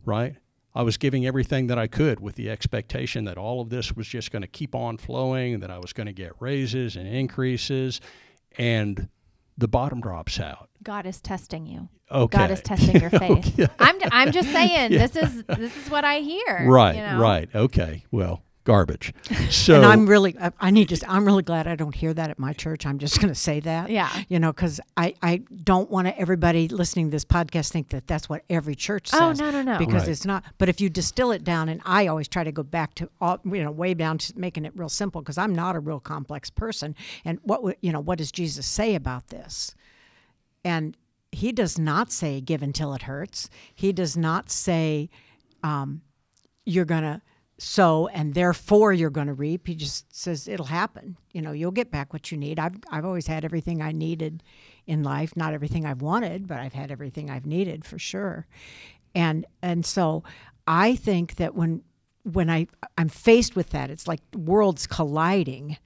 right? 0.04 0.36
I 0.76 0.82
was 0.82 0.98
giving 0.98 1.26
everything 1.26 1.68
that 1.68 1.78
I 1.78 1.86
could 1.86 2.20
with 2.20 2.34
the 2.34 2.50
expectation 2.50 3.24
that 3.24 3.38
all 3.38 3.62
of 3.62 3.70
this 3.70 3.96
was 3.96 4.06
just 4.06 4.30
going 4.30 4.42
to 4.42 4.48
keep 4.48 4.74
on 4.74 4.98
flowing, 4.98 5.60
that 5.60 5.70
I 5.70 5.78
was 5.78 5.94
going 5.94 6.06
to 6.06 6.12
get 6.12 6.32
raises 6.38 6.96
and 6.96 7.08
increases, 7.08 8.02
and 8.58 9.08
the 9.56 9.68
bottom 9.68 10.02
drops 10.02 10.38
out. 10.38 10.68
God 10.82 11.06
is 11.06 11.22
testing 11.22 11.64
you. 11.64 11.88
Okay. 12.12 12.36
God 12.36 12.50
is 12.50 12.60
testing 12.60 13.00
your 13.00 13.08
faith. 13.22 13.58
Okay. 13.58 13.72
I'm, 13.78 13.96
I'm 14.12 14.32
just 14.32 14.52
saying 14.52 14.90
this 14.90 15.16
is 15.16 15.44
this 15.44 15.74
is 15.74 15.90
what 15.90 16.04
I 16.04 16.18
hear. 16.20 16.66
Right, 16.68 16.94
you 16.94 17.02
know? 17.02 17.20
right. 17.20 17.48
Okay. 17.54 18.04
Well, 18.10 18.42
garbage. 18.66 19.14
So 19.48 19.76
and 19.76 19.84
I'm 19.86 20.06
really, 20.06 20.36
I, 20.40 20.50
I 20.60 20.70
need 20.70 20.88
to, 20.88 21.00
I'm 21.10 21.24
really 21.24 21.42
glad 21.44 21.66
I 21.68 21.76
don't 21.76 21.94
hear 21.94 22.12
that 22.12 22.30
at 22.30 22.38
my 22.38 22.52
church. 22.52 22.84
I'm 22.84 22.98
just 22.98 23.20
going 23.20 23.32
to 23.32 23.38
say 23.38 23.60
that. 23.60 23.90
Yeah. 23.90 24.10
You 24.28 24.40
know, 24.40 24.52
because 24.52 24.80
I, 24.96 25.14
I 25.22 25.36
don't 25.64 25.88
want 25.88 26.08
everybody 26.18 26.66
listening 26.68 27.06
to 27.06 27.10
this 27.12 27.24
podcast 27.24 27.70
think 27.70 27.88
that 27.90 28.06
that's 28.08 28.28
what 28.28 28.42
every 28.50 28.74
church 28.74 29.08
says. 29.08 29.20
Oh, 29.20 29.32
no, 29.32 29.50
no, 29.50 29.62
no. 29.62 29.78
Because 29.78 30.02
Right. 30.02 30.08
it's 30.10 30.24
not. 30.26 30.44
But 30.58 30.68
if 30.68 30.80
you 30.80 30.90
distill 30.90 31.30
it 31.30 31.44
down, 31.44 31.68
and 31.68 31.80
I 31.84 32.08
always 32.08 32.26
try 32.28 32.42
to 32.44 32.50
go 32.52 32.64
back 32.64 32.94
to, 32.96 33.08
all, 33.20 33.38
you 33.44 33.62
know, 33.62 33.70
way 33.70 33.94
down 33.94 34.18
to 34.18 34.32
making 34.36 34.64
it 34.64 34.72
real 34.76 34.88
simple 34.88 35.22
because 35.22 35.38
I'm 35.38 35.54
not 35.54 35.76
a 35.76 35.80
real 35.80 36.00
complex 36.00 36.50
person. 36.50 36.94
And 37.24 37.38
what, 37.44 37.76
you 37.80 37.92
know, 37.92 38.00
what 38.00 38.18
does 38.18 38.32
Jesus 38.32 38.66
say 38.66 38.94
about 38.96 39.28
this? 39.28 39.74
And 40.64 40.96
he 41.30 41.52
does 41.52 41.78
not 41.78 42.10
say 42.10 42.40
give 42.40 42.62
until 42.62 42.92
it 42.94 43.02
hurts. 43.02 43.48
He 43.74 43.92
does 43.92 44.16
not 44.16 44.50
say 44.50 45.08
um, 45.62 46.02
you're 46.64 46.84
going 46.84 47.02
to 47.04 47.22
sow 47.58 48.06
and 48.08 48.34
therefore 48.34 48.92
you're 48.92 49.10
going 49.10 49.28
to 49.28 49.34
reap. 49.34 49.66
He 49.66 49.74
just 49.74 50.14
says 50.14 50.46
it'll 50.46 50.66
happen. 50.66 51.16
You 51.32 51.42
know, 51.42 51.52
you'll 51.52 51.70
get 51.70 51.90
back 51.90 52.12
what 52.12 52.30
you 52.30 52.38
need. 52.38 52.58
I've, 52.58 52.76
I've 52.90 53.04
always 53.04 53.26
had 53.26 53.44
everything 53.44 53.80
I 53.80 53.92
needed 53.92 54.42
in 54.86 55.02
life. 55.02 55.36
Not 55.36 55.54
everything 55.54 55.86
I've 55.86 56.02
wanted, 56.02 56.46
but 56.46 56.58
I've 56.58 56.74
had 56.74 56.90
everything 56.90 57.30
I've 57.30 57.46
needed 57.46 57.84
for 57.84 57.98
sure. 57.98 58.46
And 59.14 59.46
and 59.62 59.84
so 59.86 60.22
I 60.66 60.94
think 60.94 61.36
that 61.36 61.54
when 61.54 61.82
when 62.22 62.50
I 62.50 62.66
I'm 62.98 63.08
faced 63.08 63.56
with 63.56 63.70
that, 63.70 63.90
it's 63.90 64.06
like 64.06 64.20
worlds 64.34 64.86
colliding 64.86 65.78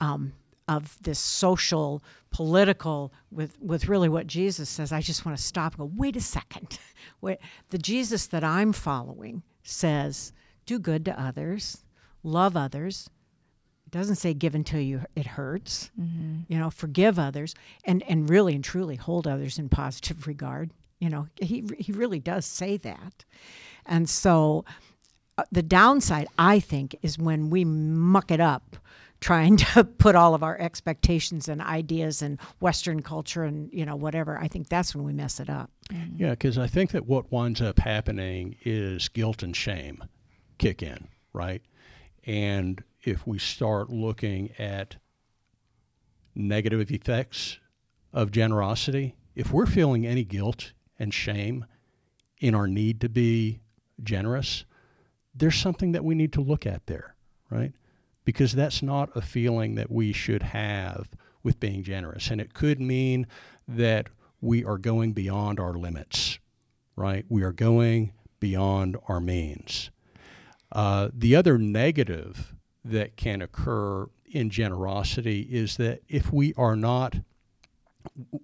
um, 0.00 0.32
of 0.66 1.00
this 1.02 1.18
social, 1.18 2.02
political, 2.30 3.12
with 3.30 3.56
with 3.60 3.86
really 3.88 4.08
what 4.08 4.26
Jesus 4.26 4.68
says. 4.68 4.92
I 4.92 5.00
just 5.00 5.24
want 5.24 5.38
to 5.38 5.42
stop 5.44 5.74
and 5.74 5.78
go. 5.78 5.92
Wait 5.96 6.16
a 6.16 6.20
second. 6.20 6.78
Wait, 7.20 7.38
the 7.68 7.78
Jesus 7.78 8.26
that 8.26 8.42
I'm 8.42 8.72
following 8.72 9.42
says, 9.62 10.32
"Do 10.68 10.78
good 10.78 11.06
to 11.06 11.18
others, 11.18 11.84
love 12.22 12.54
others, 12.54 13.08
It 13.86 13.92
doesn't 13.92 14.16
say 14.16 14.34
give 14.34 14.54
until 14.54 14.80
you 14.80 15.00
it 15.16 15.26
hurts. 15.26 15.90
You 16.50 16.58
know, 16.58 16.68
forgive 16.68 17.18
others 17.18 17.54
and 17.84 18.02
and 18.02 18.28
really 18.28 18.54
and 18.54 18.62
truly 18.62 18.96
hold 18.96 19.26
others 19.26 19.58
in 19.58 19.70
positive 19.70 20.26
regard. 20.26 20.72
You 20.98 21.08
know, 21.08 21.26
he 21.40 21.64
he 21.78 21.92
really 21.92 22.18
does 22.20 22.44
say 22.44 22.76
that. 22.76 23.24
And 23.86 24.10
so 24.10 24.66
uh, 25.38 25.44
the 25.50 25.62
downside 25.62 26.28
I 26.38 26.60
think 26.60 26.96
is 27.00 27.16
when 27.18 27.48
we 27.48 27.64
muck 27.64 28.30
it 28.30 28.40
up 28.40 28.76
trying 29.20 29.56
to 29.72 29.84
put 29.84 30.14
all 30.14 30.34
of 30.34 30.42
our 30.42 30.58
expectations 30.60 31.48
and 31.48 31.62
ideas 31.62 32.20
and 32.20 32.38
western 32.60 33.00
culture 33.00 33.44
and 33.44 33.72
you 33.72 33.86
know 33.86 33.96
whatever. 33.96 34.38
I 34.38 34.48
think 34.48 34.68
that's 34.68 34.94
when 34.94 35.04
we 35.06 35.14
mess 35.14 35.40
it 35.40 35.48
up. 35.48 35.70
Yeah, 36.16 36.30
because 36.32 36.58
I 36.58 36.66
think 36.66 36.90
that 36.90 37.06
what 37.06 37.32
winds 37.32 37.62
up 37.62 37.78
happening 37.78 38.56
is 38.66 39.08
guilt 39.08 39.42
and 39.42 39.56
shame 39.56 40.04
kick 40.58 40.82
in, 40.82 41.08
right? 41.32 41.62
And 42.24 42.82
if 43.02 43.26
we 43.26 43.38
start 43.38 43.90
looking 43.90 44.50
at 44.58 44.96
negative 46.34 46.90
effects 46.90 47.58
of 48.12 48.30
generosity, 48.30 49.14
if 49.34 49.52
we're 49.52 49.66
feeling 49.66 50.06
any 50.06 50.24
guilt 50.24 50.72
and 50.98 51.12
shame 51.14 51.64
in 52.40 52.54
our 52.54 52.66
need 52.66 53.00
to 53.00 53.08
be 53.08 53.60
generous, 54.02 54.64
there's 55.34 55.56
something 55.56 55.92
that 55.92 56.04
we 56.04 56.14
need 56.14 56.32
to 56.32 56.40
look 56.40 56.66
at 56.66 56.86
there, 56.86 57.14
right? 57.50 57.72
Because 58.24 58.52
that's 58.52 58.82
not 58.82 59.16
a 59.16 59.22
feeling 59.22 59.76
that 59.76 59.90
we 59.90 60.12
should 60.12 60.42
have 60.42 61.08
with 61.42 61.60
being 61.60 61.82
generous. 61.82 62.30
And 62.30 62.40
it 62.40 62.52
could 62.52 62.80
mean 62.80 63.26
that 63.66 64.08
we 64.40 64.64
are 64.64 64.78
going 64.78 65.12
beyond 65.12 65.58
our 65.58 65.74
limits, 65.74 66.38
right? 66.96 67.24
We 67.28 67.42
are 67.42 67.52
going 67.52 68.12
beyond 68.40 68.96
our 69.08 69.20
means. 69.20 69.90
Uh, 70.70 71.08
the 71.12 71.34
other 71.34 71.58
negative 71.58 72.54
that 72.84 73.16
can 73.16 73.42
occur 73.42 74.06
in 74.26 74.50
generosity 74.50 75.40
is 75.50 75.76
that 75.76 76.02
if 76.08 76.32
we 76.32 76.52
are 76.54 76.76
not, 76.76 77.16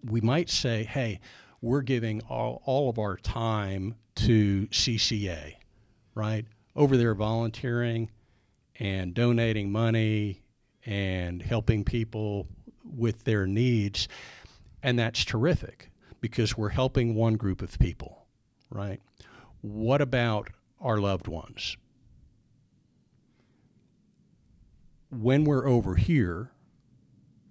we 0.05 0.21
might 0.21 0.49
say, 0.49 0.85
hey, 0.85 1.21
we're 1.61 1.83
giving 1.83 2.21
all, 2.23 2.63
all 2.65 2.91
of 2.91 2.99
our 2.99 3.17
time 3.17 3.95
to 4.15 4.67
CCA, 4.69 5.55
right? 6.15 6.47
Over 6.77 6.97
there 6.97 7.15
volunteering 7.15 8.11
and 8.79 9.15
donating 9.15 9.71
money 9.71 10.43
and 10.85 11.43
helping 11.43 11.85
people 11.85 12.49
with 12.85 13.25
their 13.25 13.47
needs. 13.47 14.09
And 14.83 14.99
that's 14.99 15.25
terrific 15.25 15.91
because 16.21 16.57
we're 16.57 16.71
helping 16.71 17.15
one 17.15 17.35
group 17.35 17.63
of 17.63 17.79
people, 17.79 18.27
right? 18.71 19.01
What 19.61 20.01
about 20.01 20.51
our 20.81 20.99
loved 20.99 21.29
ones? 21.29 21.77
When 25.15 25.45
we're 25.45 25.69
over 25.69 25.95
here, 25.95 26.51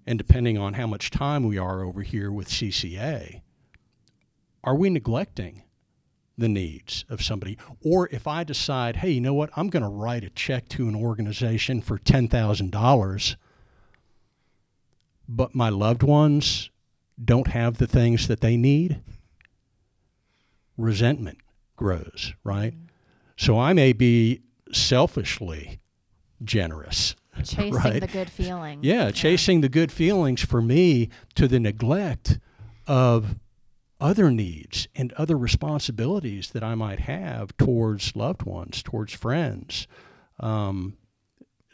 and 0.06 0.18
depending 0.18 0.58
on 0.58 0.74
how 0.74 0.88
much 0.88 1.12
time 1.12 1.44
we 1.44 1.58
are 1.58 1.82
over 1.82 2.02
here 2.02 2.32
with 2.32 2.50
CCA, 2.50 3.42
are 4.64 4.76
we 4.76 4.90
neglecting 4.90 5.64
the 6.38 6.50
needs 6.50 7.06
of 7.10 7.22
somebody? 7.22 7.58
Or 7.84 8.10
if 8.12 8.28
I 8.28 8.44
decide, 8.44 8.98
hey, 8.98 9.12
you 9.12 9.22
know 9.22 9.34
what, 9.34 9.50
I'm 9.56 9.70
going 9.70 9.84
to 9.84 9.90
write 9.90 10.24
a 10.24 10.30
check 10.30 10.68
to 10.70 10.88
an 10.88 10.96
organization 10.96 11.82
for 11.82 12.00
$10,000, 12.00 13.36
but 15.28 15.56
my 15.56 15.70
loved 15.70 16.04
ones 16.04 16.70
don't 17.24 17.48
have 17.48 17.78
the 17.78 17.88
things 17.88 18.28
that 18.28 18.42
they 18.42 18.58
need, 18.58 19.00
resentment 20.78 21.38
grows, 21.76 22.34
right? 22.44 22.74
So 23.38 23.60
I 23.60 23.74
may 23.74 23.94
be 23.94 24.42
selfishly 24.72 25.80
generous. 26.44 27.16
Chasing 27.44 27.74
right? 27.74 28.00
the 28.00 28.08
good 28.08 28.30
feeling. 28.30 28.80
Yeah, 28.82 29.12
chasing 29.12 29.62
the 29.62 29.70
good 29.70 29.92
feelings 29.92 30.42
for 30.42 30.62
me 30.62 31.10
to 31.36 31.48
the 31.48 31.60
neglect 31.60 32.40
of 32.88 33.40
other 34.00 34.30
needs 34.30 34.88
and 34.96 35.14
other 35.14 35.38
responsibilities 35.38 36.52
that 36.52 36.64
I 36.64 36.76
might 36.76 37.00
have 37.02 37.56
towards 37.58 38.16
loved 38.16 38.44
ones, 38.44 38.84
towards 38.84 39.14
friends. 39.14 39.88
Um, 40.40 40.98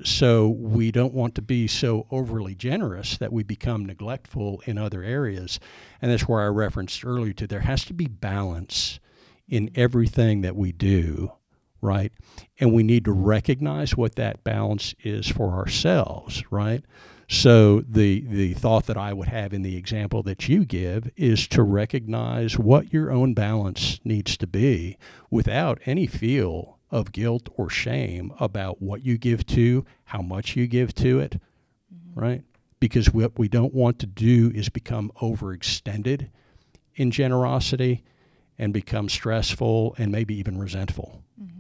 so 0.04 0.48
we 0.48 0.92
don't 0.92 1.14
want 1.14 1.36
to 1.36 1.42
be 1.42 1.68
so 1.68 2.08
overly 2.10 2.56
generous 2.56 3.18
that 3.18 3.34
we 3.34 3.44
become 3.44 3.86
neglectful 3.86 4.62
in 4.66 4.78
other 4.78 5.04
areas. 5.04 5.60
And 6.02 6.12
that's 6.12 6.28
where 6.28 6.42
I 6.42 6.48
referenced 6.48 7.04
earlier 7.04 7.34
to 7.34 7.48
there 7.48 7.62
has 7.62 7.84
to 7.86 7.94
be 7.94 8.08
balance 8.08 9.00
in 9.48 9.72
everything 9.76 10.42
that 10.42 10.56
we 10.56 10.72
do, 10.72 11.32
right? 11.82 12.12
And 12.60 12.74
we 12.74 12.84
need 12.84 13.06
to 13.06 13.12
mm-hmm. 13.12 13.26
recognize 13.26 13.96
what 13.96 14.16
that 14.16 14.44
balance 14.44 14.96
is 15.04 15.28
for 15.28 15.54
ourselves, 15.54 16.44
right? 16.52 16.84
So 17.32 17.82
the 17.82 18.22
the 18.22 18.56
thought 18.56 18.88
that 18.88 18.98
I 18.98 19.14
would 19.14 19.28
have 19.28 19.54
in 19.54 19.62
the 19.62 19.78
example 19.78 20.24
that 20.24 20.50
you 20.50 20.66
give 20.66 21.12
is 21.16 21.48
to 21.50 21.62
recognize 21.62 22.58
what 22.58 22.92
your 22.92 23.12
own 23.12 23.36
balance 23.36 24.00
needs 24.04 24.36
to 24.38 24.48
be 24.48 24.98
without 25.30 25.80
any 25.86 26.08
feel 26.08 26.80
of 26.90 27.12
guilt 27.12 27.48
or 27.56 27.70
shame 27.70 28.34
about 28.40 28.82
what 28.82 29.06
you 29.06 29.18
give 29.20 29.46
to, 29.46 29.86
how 30.06 30.24
much 30.24 30.56
you 30.56 30.66
give 30.66 30.96
to 30.96 31.20
it, 31.20 31.40
mm-hmm. 31.94 32.20
right? 32.20 32.44
Because 32.80 33.14
what 33.14 33.38
we 33.38 33.48
don't 33.48 33.76
want 33.76 34.00
to 34.00 34.08
do 34.08 34.52
is 34.56 34.70
become 34.70 35.12
overextended 35.22 36.30
in 36.96 37.12
generosity 37.12 38.04
and 38.58 38.74
become 38.74 39.08
stressful 39.08 39.96
and 39.98 40.12
maybe 40.12 40.36
even 40.36 40.58
resentful. 40.58 41.24
Mm-hmm. 41.42 41.59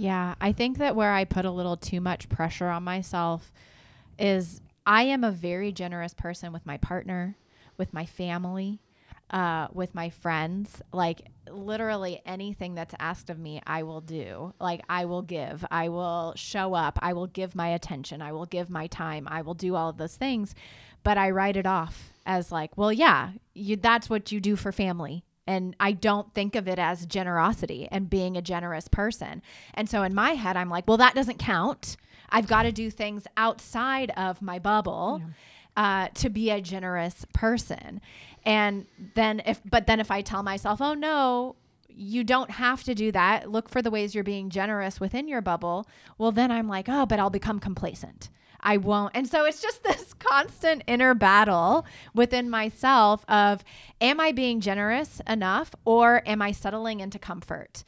Yeah, 0.00 0.36
I 0.40 0.52
think 0.52 0.78
that 0.78 0.94
where 0.94 1.12
I 1.12 1.24
put 1.24 1.44
a 1.44 1.50
little 1.50 1.76
too 1.76 2.00
much 2.00 2.28
pressure 2.28 2.68
on 2.68 2.84
myself 2.84 3.52
is 4.16 4.60
I 4.86 5.02
am 5.02 5.24
a 5.24 5.32
very 5.32 5.72
generous 5.72 6.14
person 6.14 6.52
with 6.52 6.64
my 6.64 6.76
partner, 6.76 7.36
with 7.76 7.92
my 7.92 8.06
family, 8.06 8.78
uh, 9.30 9.66
with 9.72 9.96
my 9.96 10.08
friends. 10.08 10.80
Like 10.92 11.22
literally 11.50 12.22
anything 12.24 12.76
that's 12.76 12.94
asked 13.00 13.28
of 13.28 13.40
me, 13.40 13.60
I 13.66 13.82
will 13.82 14.00
do. 14.00 14.54
Like 14.60 14.82
I 14.88 15.06
will 15.06 15.22
give, 15.22 15.64
I 15.68 15.88
will 15.88 16.32
show 16.36 16.74
up, 16.74 17.00
I 17.02 17.12
will 17.12 17.26
give 17.26 17.56
my 17.56 17.70
attention, 17.70 18.22
I 18.22 18.30
will 18.30 18.46
give 18.46 18.70
my 18.70 18.86
time, 18.86 19.26
I 19.28 19.42
will 19.42 19.54
do 19.54 19.74
all 19.74 19.88
of 19.88 19.96
those 19.96 20.14
things. 20.14 20.54
But 21.02 21.18
I 21.18 21.30
write 21.30 21.56
it 21.56 21.66
off 21.66 22.12
as 22.24 22.52
like, 22.52 22.70
well, 22.78 22.92
yeah, 22.92 23.32
you, 23.52 23.74
that's 23.74 24.08
what 24.08 24.30
you 24.30 24.38
do 24.40 24.54
for 24.54 24.70
family 24.70 25.24
and 25.48 25.74
I 25.80 25.92
don't 25.92 26.32
think 26.34 26.54
of 26.54 26.68
it 26.68 26.78
as 26.78 27.06
generosity 27.06 27.88
and 27.90 28.08
being 28.08 28.36
a 28.36 28.42
generous 28.42 28.86
person. 28.86 29.42
And 29.74 29.88
so 29.88 30.02
in 30.02 30.14
my 30.14 30.32
head, 30.32 30.56
I'm 30.56 30.70
like, 30.70 30.86
well, 30.86 30.98
that 30.98 31.14
doesn't 31.14 31.38
count. 31.38 31.96
I've 32.28 32.46
got 32.46 32.64
to 32.64 32.72
do 32.72 32.90
things 32.90 33.26
outside 33.36 34.12
of 34.16 34.42
my 34.42 34.58
bubble. 34.60 35.22
Uh, 35.76 36.08
to 36.12 36.28
be 36.28 36.50
a 36.50 36.60
generous 36.60 37.24
person, 37.32 38.00
and 38.44 38.84
then 39.14 39.40
if, 39.46 39.60
but 39.64 39.86
then 39.86 40.00
if 40.00 40.10
I 40.10 40.22
tell 40.22 40.42
myself, 40.42 40.80
oh 40.80 40.94
no, 40.94 41.54
you 41.88 42.24
don't 42.24 42.50
have 42.50 42.82
to 42.84 42.96
do 42.96 43.12
that. 43.12 43.48
Look 43.48 43.68
for 43.68 43.80
the 43.80 43.90
ways 43.90 44.12
you're 44.12 44.24
being 44.24 44.50
generous 44.50 44.98
within 44.98 45.28
your 45.28 45.40
bubble. 45.40 45.86
Well, 46.16 46.32
then 46.32 46.50
I'm 46.50 46.66
like, 46.66 46.88
oh, 46.88 47.06
but 47.06 47.20
I'll 47.20 47.30
become 47.30 47.60
complacent. 47.60 48.28
I 48.60 48.76
won't. 48.76 49.12
And 49.14 49.28
so 49.28 49.44
it's 49.44 49.62
just 49.62 49.82
this 49.84 50.14
constant 50.14 50.82
inner 50.86 51.14
battle 51.14 51.86
within 52.14 52.50
myself 52.50 53.24
of 53.28 53.64
am 54.00 54.20
I 54.20 54.32
being 54.32 54.60
generous 54.60 55.20
enough 55.28 55.74
or 55.84 56.22
am 56.26 56.42
I 56.42 56.52
settling 56.52 57.00
into 57.00 57.18
comfort? 57.18 57.84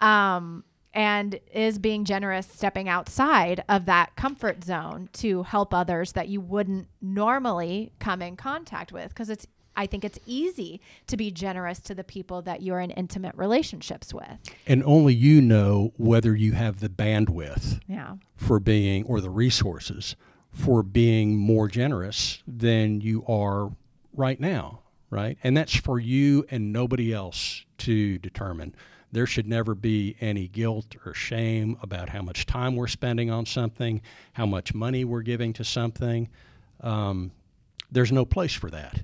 Um, 0.00 0.64
and 0.94 1.40
is 1.52 1.78
being 1.78 2.04
generous 2.04 2.46
stepping 2.46 2.88
outside 2.88 3.64
of 3.68 3.86
that 3.86 4.14
comfort 4.16 4.62
zone 4.62 5.08
to 5.14 5.42
help 5.42 5.72
others 5.72 6.12
that 6.12 6.28
you 6.28 6.40
wouldn't 6.40 6.86
normally 7.00 7.92
come 7.98 8.20
in 8.20 8.36
contact 8.36 8.92
with 8.92 9.08
because 9.08 9.30
it's 9.30 9.46
I 9.76 9.86
think 9.86 10.04
it's 10.04 10.18
easy 10.26 10.80
to 11.06 11.16
be 11.16 11.30
generous 11.30 11.80
to 11.80 11.94
the 11.94 12.04
people 12.04 12.42
that 12.42 12.62
you're 12.62 12.80
in 12.80 12.90
intimate 12.90 13.34
relationships 13.36 14.12
with. 14.12 14.26
And 14.66 14.82
only 14.84 15.14
you 15.14 15.40
know 15.40 15.92
whether 15.96 16.34
you 16.36 16.52
have 16.52 16.80
the 16.80 16.88
bandwidth 16.88 17.80
Yeah. 17.88 18.16
for 18.36 18.60
being 18.60 19.04
or 19.04 19.20
the 19.20 19.30
resources 19.30 20.14
for 20.50 20.82
being 20.82 21.38
more 21.38 21.66
generous 21.68 22.42
than 22.46 23.00
you 23.00 23.24
are 23.26 23.70
right 24.14 24.38
now, 24.38 24.80
right? 25.08 25.38
And 25.42 25.56
that's 25.56 25.74
for 25.74 25.98
you 25.98 26.44
and 26.50 26.72
nobody 26.72 27.12
else 27.12 27.64
to 27.78 28.18
determine. 28.18 28.74
There 29.10 29.26
should 29.26 29.46
never 29.46 29.74
be 29.74 30.16
any 30.20 30.48
guilt 30.48 30.96
or 31.06 31.14
shame 31.14 31.78
about 31.82 32.10
how 32.10 32.20
much 32.22 32.44
time 32.44 32.76
we're 32.76 32.86
spending 32.86 33.30
on 33.30 33.46
something, 33.46 34.02
how 34.34 34.44
much 34.46 34.74
money 34.74 35.04
we're 35.06 35.22
giving 35.22 35.54
to 35.54 35.64
something. 35.64 36.28
Um, 36.82 37.32
there's 37.90 38.12
no 38.12 38.24
place 38.26 38.52
for 38.54 38.70
that 38.70 39.02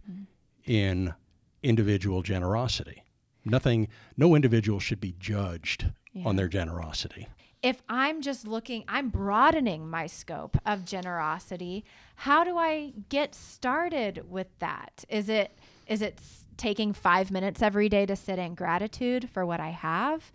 in 0.69 1.15
individual 1.63 2.23
generosity. 2.23 3.03
Nothing, 3.45 3.89
no 4.17 4.35
individual 4.37 4.79
should 4.79 5.01
be 5.01 5.15
judged 5.19 5.87
on 6.25 6.37
their 6.37 6.49
generosity. 6.49 7.27
if 7.61 7.83
I'm 7.89 8.23
just 8.23 8.47
looking, 8.47 8.85
I'm 8.87 9.09
broadening 9.09 9.89
my 9.91 10.07
scope 10.07 10.57
of 10.65 10.85
generosity. 10.85 11.85
How 12.15 12.45
do 12.45 12.57
I 12.57 12.93
get 13.09 13.35
started 13.35 14.31
with 14.31 14.47
that? 14.61 15.05
Is 15.09 15.29
it 15.29 15.59
is 15.89 16.03
it 16.03 16.21
taking 16.57 16.93
5 16.93 17.31
minutes 17.31 17.63
every 17.63 17.89
day 17.89 18.05
to 18.07 18.15
sit 18.15 18.39
in 18.39 18.55
gratitude 18.55 19.29
for 19.33 19.45
what 19.47 19.59
I 19.61 19.71
have? 19.71 20.31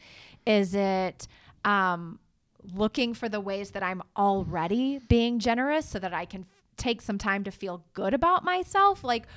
Is 0.45 0.73
it 0.75 1.27
um 1.63 2.19
looking 2.73 3.13
for 3.13 3.29
the 3.29 3.39
ways 3.41 3.71
that 3.71 3.83
I'm 3.83 4.01
already 4.17 4.99
being 5.09 5.39
generous 5.39 5.85
so 5.85 5.99
that 5.99 6.13
I 6.13 6.25
can 6.25 6.45
take 6.77 7.01
some 7.01 7.17
time 7.17 7.43
to 7.43 7.51
feel 7.51 7.83
good 7.93 8.13
about 8.13 8.43
myself 8.43 9.03
like 9.03 9.27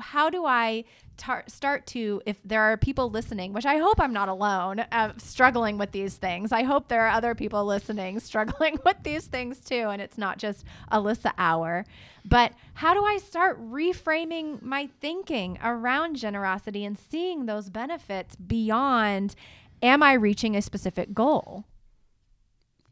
how 0.00 0.30
do 0.30 0.44
i 0.46 0.84
tar- 1.16 1.44
start 1.46 1.86
to 1.86 2.22
if 2.26 2.40
there 2.44 2.62
are 2.62 2.76
people 2.76 3.10
listening 3.10 3.52
which 3.52 3.66
i 3.66 3.76
hope 3.78 4.00
i'm 4.00 4.12
not 4.12 4.28
alone 4.28 4.84
uh, 4.92 5.12
struggling 5.16 5.78
with 5.78 5.92
these 5.92 6.16
things. 6.16 6.52
I 6.52 6.62
hope 6.62 6.88
there 6.88 7.06
are 7.06 7.10
other 7.10 7.34
people 7.34 7.64
listening 7.64 8.20
struggling 8.30 8.78
with 8.84 8.96
these 9.02 9.26
things 9.26 9.60
too 9.60 9.88
and 9.90 10.00
it's 10.00 10.18
not 10.18 10.38
just 10.38 10.64
alyssa 10.92 11.32
hour. 11.38 11.84
But 12.24 12.52
how 12.74 12.94
do 12.94 13.04
i 13.04 13.18
start 13.18 13.60
reframing 13.60 14.62
my 14.62 14.88
thinking 15.00 15.58
around 15.62 16.16
generosity 16.16 16.84
and 16.84 16.98
seeing 16.98 17.46
those 17.46 17.70
benefits 17.70 18.36
beyond 18.36 19.34
am 19.82 20.02
i 20.02 20.12
reaching 20.12 20.56
a 20.56 20.62
specific 20.62 21.12
goal? 21.14 21.64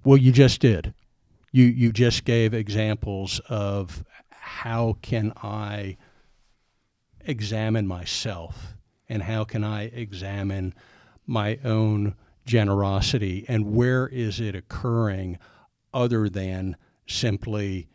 Well 0.05 0.17
you 0.17 0.33
just 0.33 0.61
did 0.61 0.95
you 1.53 1.67
you 1.67 1.93
just 1.93 2.25
gave 2.25 2.55
examples 2.55 3.41
of 3.49 4.05
how 4.31 4.97
can 5.03 5.33
I 5.37 5.99
examine 7.21 7.87
myself 7.87 8.75
and 9.09 9.23
how 9.23 9.45
can 9.45 9.63
I 9.63 9.85
examine 9.85 10.75
my 11.27 11.59
own 11.63 12.15
generosity 12.45 13.45
and 13.47 13.73
where 13.73 14.09
is 14.09 14.41
it 14.41 14.57
occurring 14.57 15.39
other 15.95 16.29
than 16.29 16.77
simply 17.07 17.89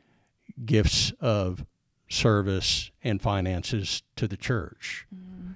gifts 0.63 1.11
of 1.19 1.65
service 2.09 2.91
and 3.03 3.21
finances 3.21 4.03
to 4.15 4.27
the 4.27 4.37
church 4.37 5.05
mm. 5.13 5.55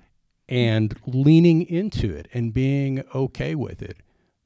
and 0.49 0.97
leaning 1.05 1.61
into 1.61 2.13
it 2.13 2.27
and 2.33 2.53
being 2.53 3.03
okay 3.15 3.55
with 3.55 3.81
it 3.81 3.97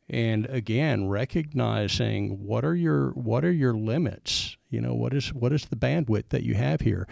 and 0.10 0.46
again 0.48 1.08
recognizing 1.08 2.46
what 2.46 2.64
are 2.64 2.76
your 2.76 3.10
what 3.12 3.44
are 3.44 3.52
your 3.52 3.74
limits? 3.74 4.58
You 4.70 4.82
know 4.82 4.94
what 4.94 5.14
is 5.14 5.34
what 5.34 5.52
is 5.52 5.66
the 5.66 5.76
bandwidth 5.76 6.30
that 6.30 6.44
you 6.44 6.56
have 6.56 6.82
here? 6.82 7.08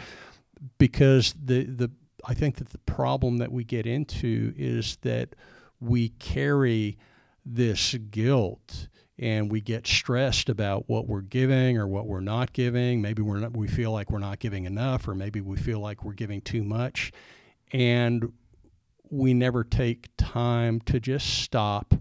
Because 0.77 1.33
the 1.43 1.63
the 1.63 1.91
I 2.25 2.33
think 2.33 2.57
that 2.57 2.69
the 2.69 2.77
problem 2.79 3.37
that 3.37 3.51
we 3.51 3.63
get 3.63 3.85
into 3.85 4.53
is 4.55 4.97
that 5.01 5.35
we 5.79 6.09
carry 6.09 6.97
this 7.45 7.95
guilt 8.11 8.87
and 9.19 9.51
we 9.51 9.61
get 9.61 9.85
stressed 9.85 10.49
about 10.49 10.87
what 10.87 11.07
we're 11.07 11.21
giving 11.21 11.77
or 11.77 11.87
what 11.87 12.07
we're 12.07 12.19
not 12.21 12.53
giving. 12.53 13.01
Maybe 13.01 13.21
we're 13.21 13.39
not, 13.39 13.55
we 13.55 13.67
feel 13.67 13.91
like 13.91 14.09
we're 14.09 14.19
not 14.19 14.39
giving 14.39 14.65
enough 14.65 15.07
or 15.07 15.13
maybe 15.13 15.41
we 15.41 15.57
feel 15.57 15.79
like 15.79 16.03
we're 16.03 16.13
giving 16.13 16.41
too 16.41 16.63
much. 16.63 17.11
And 17.71 18.31
we 19.09 19.33
never 19.33 19.63
take 19.63 20.09
time 20.17 20.79
to 20.81 20.99
just 20.99 21.41
stop 21.41 21.93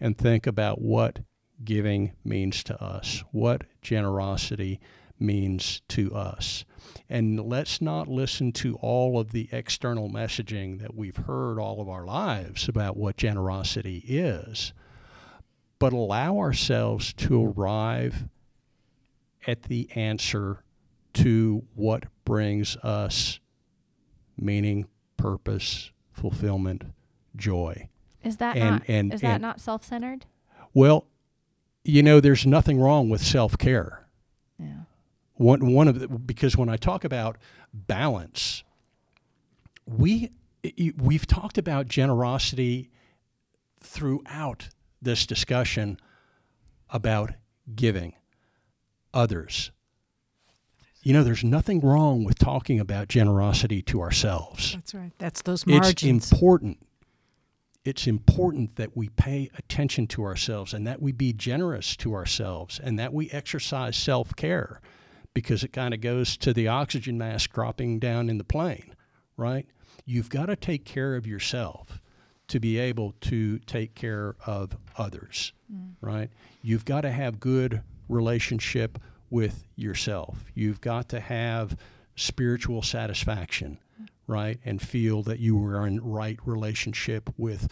and 0.00 0.16
think 0.16 0.46
about 0.46 0.80
what 0.80 1.20
giving 1.64 2.12
means 2.24 2.64
to 2.64 2.82
us, 2.82 3.22
what 3.32 3.62
generosity 3.82 4.80
means 5.18 5.82
to 5.88 6.12
us. 6.14 6.64
And 7.08 7.40
let's 7.40 7.80
not 7.80 8.08
listen 8.08 8.52
to 8.52 8.74
all 8.76 9.18
of 9.18 9.32
the 9.32 9.48
external 9.52 10.10
messaging 10.10 10.80
that 10.80 10.94
we've 10.94 11.16
heard 11.16 11.58
all 11.58 11.80
of 11.80 11.88
our 11.88 12.04
lives 12.04 12.68
about 12.68 12.96
what 12.96 13.16
generosity 13.16 14.04
is, 14.06 14.72
but 15.78 15.92
allow 15.92 16.38
ourselves 16.38 17.12
to 17.14 17.44
arrive 17.44 18.24
at 19.46 19.64
the 19.64 19.88
answer 19.94 20.64
to 21.14 21.64
what 21.74 22.04
brings 22.24 22.76
us 22.78 23.38
meaning, 24.36 24.86
purpose, 25.16 25.92
fulfillment, 26.12 26.82
joy. 27.36 27.88
Is 28.24 28.38
that 28.38 28.56
and, 28.56 28.70
not 28.70 28.82
and, 28.88 29.14
is 29.14 29.20
that 29.20 29.34
and, 29.34 29.42
not 29.42 29.60
self-centered? 29.60 30.26
Well, 30.72 31.06
you 31.84 32.02
know, 32.02 32.20
there's 32.20 32.46
nothing 32.46 32.80
wrong 32.80 33.10
with 33.10 33.22
self-care. 33.22 34.06
Yeah. 34.58 34.84
One 35.34 35.72
one 35.72 35.88
of 35.88 35.98
the, 35.98 36.08
because 36.08 36.56
when 36.56 36.68
I 36.68 36.76
talk 36.76 37.04
about 37.04 37.38
balance, 37.72 38.64
we 39.86 40.30
we've 40.96 41.26
talked 41.26 41.58
about 41.58 41.88
generosity 41.88 42.90
throughout 43.80 44.68
this 45.02 45.26
discussion 45.26 45.98
about 46.88 47.32
giving 47.74 48.14
others. 49.12 49.72
You 51.02 51.12
know, 51.12 51.22
there's 51.22 51.44
nothing 51.44 51.80
wrong 51.80 52.24
with 52.24 52.38
talking 52.38 52.80
about 52.80 53.08
generosity 53.08 53.82
to 53.82 54.00
ourselves. 54.00 54.72
That's 54.72 54.94
right. 54.94 55.12
That's 55.18 55.42
those 55.42 55.66
margins. 55.66 55.90
It's 55.90 56.32
important 56.32 56.78
it's 57.84 58.06
important 58.06 58.76
that 58.76 58.96
we 58.96 59.10
pay 59.10 59.50
attention 59.58 60.06
to 60.06 60.24
ourselves 60.24 60.72
and 60.72 60.86
that 60.86 61.02
we 61.02 61.12
be 61.12 61.32
generous 61.32 61.96
to 61.96 62.14
ourselves 62.14 62.80
and 62.82 62.98
that 62.98 63.12
we 63.12 63.30
exercise 63.30 63.96
self 63.96 64.34
care 64.36 64.80
because 65.34 65.62
it 65.62 65.72
kind 65.72 65.92
of 65.92 66.00
goes 66.00 66.36
to 66.38 66.52
the 66.52 66.68
oxygen 66.68 67.18
mask 67.18 67.52
dropping 67.52 67.98
down 67.98 68.30
in 68.30 68.38
the 68.38 68.44
plane, 68.44 68.94
right? 69.36 69.66
You've 70.06 70.30
got 70.30 70.46
to 70.46 70.56
take 70.56 70.84
care 70.84 71.16
of 71.16 71.26
yourself 71.26 72.00
to 72.48 72.60
be 72.60 72.78
able 72.78 73.14
to 73.22 73.58
take 73.60 73.94
care 73.94 74.36
of 74.46 74.76
others, 74.96 75.52
mm. 75.72 75.94
right? 76.00 76.30
You've 76.62 76.84
got 76.84 77.02
to 77.02 77.10
have 77.10 77.40
good 77.40 77.82
relationship 78.08 78.98
with 79.30 79.64
yourself. 79.76 80.44
You've 80.54 80.80
got 80.80 81.08
to 81.10 81.20
have 81.20 81.76
spiritual 82.16 82.82
satisfaction 82.82 83.78
right? 84.26 84.58
And 84.64 84.80
feel 84.80 85.22
that 85.24 85.40
you 85.40 85.62
are 85.64 85.86
in 85.86 86.00
right 86.00 86.38
relationship 86.44 87.30
with 87.36 87.68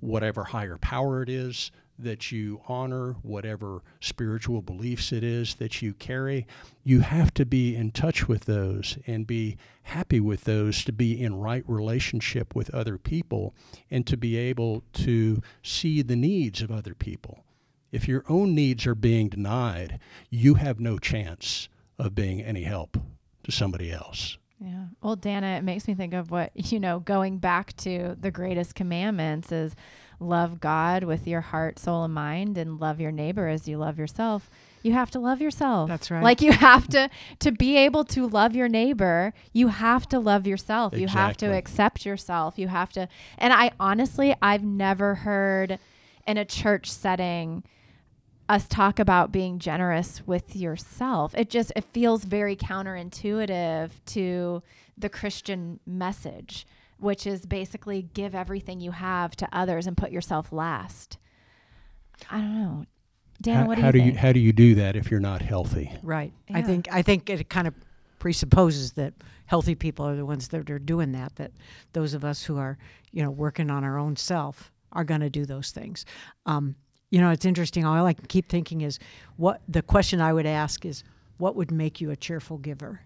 whatever 0.00 0.44
higher 0.44 0.78
power 0.78 1.22
it 1.22 1.28
is 1.28 1.70
that 2.02 2.32
you 2.32 2.60
honor, 2.66 3.12
whatever 3.22 3.82
spiritual 4.00 4.62
beliefs 4.62 5.12
it 5.12 5.22
is 5.22 5.54
that 5.56 5.82
you 5.82 5.92
carry. 5.94 6.46
You 6.82 7.00
have 7.00 7.32
to 7.34 7.44
be 7.44 7.76
in 7.76 7.90
touch 7.90 8.28
with 8.28 8.46
those 8.46 8.98
and 9.06 9.26
be 9.26 9.56
happy 9.82 10.20
with 10.20 10.44
those 10.44 10.84
to 10.84 10.92
be 10.92 11.20
in 11.20 11.34
right 11.36 11.64
relationship 11.66 12.54
with 12.54 12.70
other 12.74 12.98
people 12.98 13.54
and 13.90 14.06
to 14.06 14.16
be 14.16 14.36
able 14.36 14.82
to 14.94 15.42
see 15.62 16.02
the 16.02 16.16
needs 16.16 16.62
of 16.62 16.70
other 16.70 16.94
people. 16.94 17.44
If 17.92 18.06
your 18.08 18.24
own 18.28 18.54
needs 18.54 18.86
are 18.86 18.94
being 18.94 19.28
denied, 19.28 19.98
you 20.30 20.54
have 20.54 20.80
no 20.80 20.98
chance 20.98 21.68
of 21.98 22.14
being 22.14 22.40
any 22.40 22.62
help 22.62 22.96
to 23.44 23.52
somebody 23.52 23.90
else. 23.90 24.38
Yeah. 24.60 24.84
Well, 25.02 25.16
Dana, 25.16 25.56
it 25.56 25.64
makes 25.64 25.88
me 25.88 25.94
think 25.94 26.12
of 26.12 26.30
what, 26.30 26.52
you 26.54 26.78
know, 26.78 27.00
going 27.00 27.38
back 27.38 27.74
to 27.78 28.16
the 28.20 28.30
greatest 28.30 28.74
commandments 28.74 29.50
is 29.50 29.74
love 30.20 30.60
God 30.60 31.04
with 31.04 31.26
your 31.26 31.40
heart, 31.40 31.78
soul, 31.78 32.04
and 32.04 32.12
mind, 32.12 32.58
and 32.58 32.78
love 32.78 33.00
your 33.00 33.10
neighbor 33.10 33.48
as 33.48 33.66
you 33.66 33.78
love 33.78 33.98
yourself. 33.98 34.50
You 34.82 34.92
have 34.92 35.10
to 35.12 35.18
love 35.18 35.40
yourself. 35.40 35.88
That's 35.88 36.10
right. 36.10 36.22
Like 36.22 36.42
you 36.42 36.52
have 36.52 36.88
to 36.88 37.10
to 37.40 37.52
be 37.52 37.76
able 37.78 38.04
to 38.04 38.26
love 38.26 38.54
your 38.54 38.68
neighbor, 38.68 39.32
you 39.52 39.68
have 39.68 40.08
to 40.10 40.18
love 40.18 40.46
yourself. 40.46 40.92
Exactly. 40.92 41.02
You 41.02 41.08
have 41.08 41.36
to 41.38 41.46
accept 41.56 42.06
yourself. 42.06 42.58
You 42.58 42.68
have 42.68 42.90
to 42.92 43.08
and 43.38 43.52
I 43.52 43.72
honestly 43.80 44.34
I've 44.40 44.62
never 44.64 45.16
heard 45.16 45.78
in 46.26 46.36
a 46.36 46.44
church 46.44 46.90
setting 46.90 47.62
us 48.50 48.66
talk 48.66 48.98
about 48.98 49.30
being 49.30 49.60
generous 49.60 50.26
with 50.26 50.56
yourself. 50.56 51.32
It 51.36 51.48
just 51.48 51.72
it 51.76 51.84
feels 51.84 52.24
very 52.24 52.56
counterintuitive 52.56 53.90
to 54.06 54.62
the 54.98 55.08
Christian 55.08 55.78
message, 55.86 56.66
which 56.98 57.28
is 57.28 57.46
basically 57.46 58.08
give 58.12 58.34
everything 58.34 58.80
you 58.80 58.90
have 58.90 59.36
to 59.36 59.48
others 59.52 59.86
and 59.86 59.96
put 59.96 60.10
yourself 60.10 60.52
last. 60.52 61.16
I 62.28 62.38
don't 62.38 62.60
know. 62.60 62.86
Dan, 63.40 63.62
how, 63.62 63.66
what 63.68 63.76
do 63.76 63.82
how 63.82 63.86
you 63.86 63.92
do 63.92 63.98
think? 64.00 64.12
you 64.14 64.18
how 64.18 64.32
do 64.32 64.40
you 64.40 64.52
do 64.52 64.74
that 64.74 64.96
if 64.96 65.12
you're 65.12 65.20
not 65.20 65.42
healthy? 65.42 65.92
Right. 66.02 66.32
Yeah. 66.48 66.58
I 66.58 66.62
think 66.62 66.88
I 66.92 67.02
think 67.02 67.30
it 67.30 67.48
kind 67.48 67.68
of 67.68 67.74
presupposes 68.18 68.92
that 68.94 69.14
healthy 69.46 69.76
people 69.76 70.06
are 70.06 70.16
the 70.16 70.26
ones 70.26 70.48
that 70.48 70.68
are 70.68 70.78
doing 70.80 71.12
that 71.12 71.36
that 71.36 71.52
those 71.92 72.14
of 72.14 72.24
us 72.24 72.42
who 72.42 72.58
are, 72.58 72.78
you 73.12 73.22
know, 73.22 73.30
working 73.30 73.70
on 73.70 73.84
our 73.84 73.96
own 73.96 74.16
self 74.16 74.72
are 74.92 75.04
going 75.04 75.20
to 75.20 75.30
do 75.30 75.46
those 75.46 75.70
things. 75.70 76.04
Um, 76.46 76.74
you 77.10 77.20
know, 77.20 77.30
it's 77.30 77.44
interesting. 77.44 77.84
All 77.84 78.06
I 78.06 78.12
can 78.12 78.26
keep 78.26 78.48
thinking 78.48 78.80
is 78.80 78.98
what 79.36 79.60
the 79.68 79.82
question 79.82 80.20
I 80.20 80.32
would 80.32 80.46
ask 80.46 80.84
is, 80.84 81.02
what 81.38 81.56
would 81.56 81.70
make 81.70 82.00
you 82.00 82.10
a 82.10 82.16
cheerful 82.16 82.58
giver? 82.58 83.00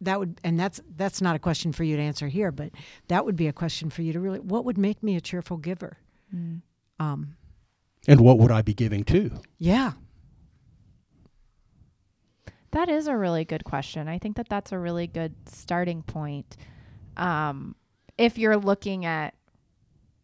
That 0.00 0.18
would, 0.18 0.38
and 0.44 0.60
that's 0.60 0.80
that's 0.96 1.22
not 1.22 1.34
a 1.34 1.38
question 1.38 1.72
for 1.72 1.84
you 1.84 1.96
to 1.96 2.02
answer 2.02 2.28
here, 2.28 2.52
but 2.52 2.70
that 3.08 3.24
would 3.24 3.36
be 3.36 3.46
a 3.46 3.52
question 3.52 3.88
for 3.88 4.02
you 4.02 4.12
to 4.12 4.20
really. 4.20 4.40
What 4.40 4.64
would 4.64 4.76
make 4.76 5.02
me 5.02 5.16
a 5.16 5.20
cheerful 5.20 5.56
giver? 5.56 5.96
Mm. 6.34 6.60
Um, 7.00 7.36
and 8.06 8.20
what 8.20 8.38
would 8.38 8.50
I 8.50 8.60
be 8.60 8.74
giving 8.74 9.04
to? 9.04 9.30
Yeah, 9.58 9.92
that 12.72 12.88
is 12.88 13.06
a 13.06 13.16
really 13.16 13.44
good 13.44 13.64
question. 13.64 14.08
I 14.08 14.18
think 14.18 14.36
that 14.36 14.48
that's 14.48 14.72
a 14.72 14.78
really 14.78 15.06
good 15.06 15.34
starting 15.48 16.02
point. 16.02 16.56
Um, 17.16 17.76
if 18.18 18.36
you're 18.36 18.56
looking 18.56 19.06
at 19.06 19.34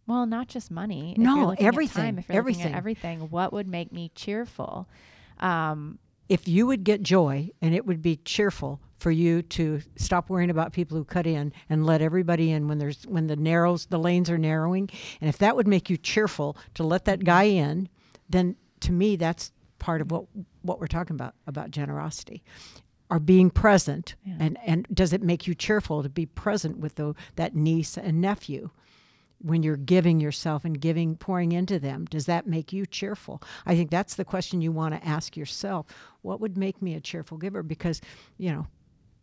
well, 0.06 0.26
not 0.26 0.48
just 0.48 0.70
money. 0.70 1.14
No, 1.16 1.54
everything. 1.58 2.16
Time, 2.16 2.24
everything. 2.28 2.74
everything, 2.74 3.20
what 3.30 3.52
would 3.52 3.68
make 3.68 3.92
me 3.92 4.10
cheerful? 4.14 4.88
Um, 5.38 5.98
if 6.28 6.46
you 6.46 6.66
would 6.66 6.84
get 6.84 7.02
joy 7.02 7.50
and 7.60 7.74
it 7.74 7.86
would 7.86 8.02
be 8.02 8.16
cheerful 8.16 8.80
for 8.98 9.10
you 9.10 9.42
to 9.42 9.80
stop 9.96 10.28
worrying 10.28 10.50
about 10.50 10.72
people 10.72 10.96
who 10.96 11.04
cut 11.04 11.26
in 11.26 11.52
and 11.68 11.86
let 11.86 12.02
everybody 12.02 12.50
in 12.50 12.68
when 12.68 12.78
there's 12.78 13.02
when 13.04 13.26
the 13.28 13.36
narrows 13.36 13.86
the 13.86 13.98
lanes 13.98 14.28
are 14.28 14.36
narrowing 14.36 14.90
and 15.20 15.28
if 15.30 15.38
that 15.38 15.56
would 15.56 15.66
make 15.66 15.88
you 15.88 15.96
cheerful 15.96 16.56
to 16.74 16.84
let 16.84 17.06
that 17.06 17.24
guy 17.24 17.44
in 17.44 17.88
then 18.28 18.56
to 18.80 18.92
me, 18.92 19.16
that's 19.16 19.52
part 19.78 20.00
of 20.00 20.10
what 20.10 20.24
what 20.62 20.78
we're 20.80 20.86
talking 20.86 21.14
about 21.14 21.34
about 21.46 21.70
generosity. 21.70 22.42
Are 23.10 23.18
being 23.18 23.50
present, 23.50 24.14
Yeah. 24.24 24.34
and 24.38 24.58
and 24.64 24.86
does 24.92 25.12
it 25.12 25.22
make 25.22 25.46
you 25.46 25.54
cheerful 25.54 26.02
to 26.02 26.08
be 26.08 26.26
present 26.26 26.78
with 26.78 26.94
the, 26.94 27.14
that 27.36 27.54
niece 27.56 27.98
and 27.98 28.20
nephew? 28.20 28.70
When 29.42 29.62
you're 29.62 29.76
giving 29.76 30.20
yourself 30.20 30.64
and 30.64 30.80
giving 30.80 31.16
pouring 31.16 31.52
into 31.52 31.78
them 31.78 32.04
does 32.06 32.26
that 32.26 32.46
make 32.46 32.72
you 32.72 32.86
cheerful? 32.86 33.42
I 33.66 33.74
think 33.74 33.90
that's 33.90 34.14
the 34.16 34.24
question 34.24 34.60
you 34.60 34.72
want 34.72 34.94
to 34.94 35.06
ask 35.06 35.36
yourself. 35.36 35.86
What 36.22 36.40
would 36.40 36.56
make 36.56 36.82
me 36.82 36.94
a 36.94 37.00
cheerful 37.00 37.38
giver? 37.38 37.62
Because 37.62 38.00
you 38.38 38.50
know 38.50 38.66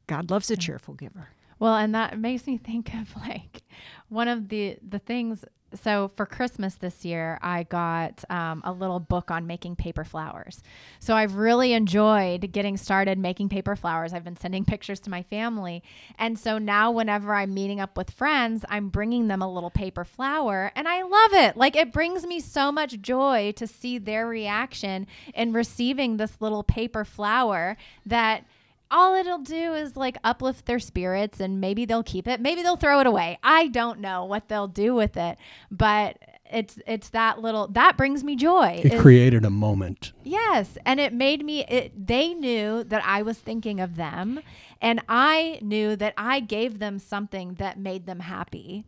god 0.08 0.30
loves 0.30 0.50
a 0.52 0.58
cheerful 0.58 0.94
giver. 0.94 1.30
Well, 1.60 1.76
and 1.76 1.96
that 1.96 2.20
makes 2.20 2.46
me 2.46 2.58
think 2.58 2.94
of 2.94 3.16
like 3.16 3.64
one 4.10 4.28
of 4.28 4.50
the 4.50 4.78
the 4.88 5.00
things. 5.00 5.44
So 5.74 6.12
for 6.16 6.26
Christmas 6.26 6.76
this 6.76 7.04
year, 7.04 7.38
I 7.42 7.64
got 7.64 8.24
um, 8.30 8.62
a 8.64 8.72
little 8.72 9.00
book 9.00 9.30
on 9.30 9.48
making 9.48 9.76
paper 9.76 10.06
flowers. 10.06 10.64
So 11.00 11.16
I've 11.16 11.36
really 11.36 11.74
enjoyed 11.74 12.52
getting 12.54 12.78
started 12.78 13.18
making 13.18 13.50
paper 13.50 13.76
flowers. 13.76 14.14
I've 14.14 14.24
been 14.24 14.38
sending 14.38 14.64
pictures 14.78 15.00
to 15.02 15.10
my 15.10 15.24
family, 15.24 15.84
and 16.18 16.40
so 16.40 16.58
now 16.58 16.92
whenever 16.92 17.34
I'm 17.34 17.54
meeting 17.54 17.82
up 17.82 17.98
with 17.98 18.12
friends, 18.12 18.64
I'm 18.70 18.90
bringing 18.90 19.28
them 19.28 19.42
a 19.42 19.52
little 19.52 19.70
paper 19.70 20.06
flower, 20.06 20.72
and 20.76 20.88
I 20.88 21.02
love 21.02 21.34
it. 21.34 21.58
Like 21.58 21.76
it 21.76 21.92
brings 21.92 22.26
me 22.26 22.40
so 22.40 22.72
much 22.72 23.02
joy 23.02 23.54
to 23.58 23.68
see 23.68 23.98
their 23.98 24.28
reaction 24.28 25.06
in 25.34 25.52
receiving 25.54 26.18
this 26.18 26.38
little 26.40 26.64
paper 26.64 27.04
flower 27.04 27.76
that 28.06 28.46
all 28.90 29.16
it'll 29.16 29.40
do 29.40 29.74
is 29.74 29.96
like 29.98 30.18
uplift 30.24 30.66
their 30.66 30.80
spirits 30.80 31.40
and 31.40 31.60
maybe 31.62 31.86
they'll 31.86 32.04
keep 32.04 32.28
it. 32.28 32.40
Maybe 32.42 32.62
they'll 32.64 32.78
throw 32.78 33.00
it 33.00 33.08
away. 33.08 33.38
I 33.44 33.68
don't 33.68 34.00
know 34.00 34.26
what 34.26 34.48
they'll 34.48 34.68
do 34.68 34.94
with 34.96 35.18
it 35.18 35.38
but 35.70 36.18
it's 36.50 36.80
it's 36.88 37.10
that 37.10 37.40
little 37.42 37.68
that 37.68 37.98
brings 37.98 38.24
me 38.24 38.34
joy 38.38 38.82
It 38.84 38.94
is- 38.94 39.02
created 39.02 39.44
a 39.44 39.50
moment. 39.50 40.14
yes 40.24 40.78
and 40.86 40.98
it 41.00 41.12
made 41.14 41.44
me 41.44 41.66
it 41.66 42.08
they 42.08 42.34
knew 42.34 42.86
that 42.86 43.04
i 43.06 43.22
was 43.22 43.38
thinking 43.38 43.82
of 43.82 43.98
them 43.98 44.40
and 44.82 45.02
i 45.10 45.60
knew 45.62 45.98
that 45.98 46.14
i 46.18 46.40
gave 46.40 46.80
them 46.80 47.00
something 47.00 47.56
that 47.56 47.78
made 47.78 48.06
them 48.06 48.22
happy. 48.22 48.86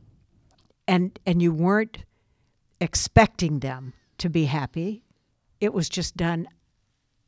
And 0.87 1.19
and 1.25 1.41
you 1.41 1.51
weren't 1.53 1.99
expecting 2.81 3.59
them 3.59 3.93
to 4.17 4.29
be 4.29 4.45
happy. 4.45 5.03
It 5.59 5.73
was 5.73 5.89
just 5.89 6.15
done 6.17 6.47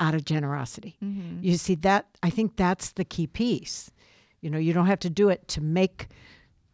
out 0.02 0.16
of 0.16 0.26
generosity. 0.26 0.97
Mm-hmm. 1.02 1.43
You 1.45 1.56
see 1.56 1.76
that 1.76 2.08
i 2.22 2.30
think 2.30 2.58
that's 2.58 2.91
the 2.93 3.06
key 3.06 3.28
piece. 3.28 3.91
You 4.41 4.49
know 4.49 4.58
you 4.58 4.74
don't 4.74 4.88
have 4.88 4.99
to 4.99 5.10
do 5.10 5.30
it 5.30 5.47
to 5.49 5.62
make 5.62 6.08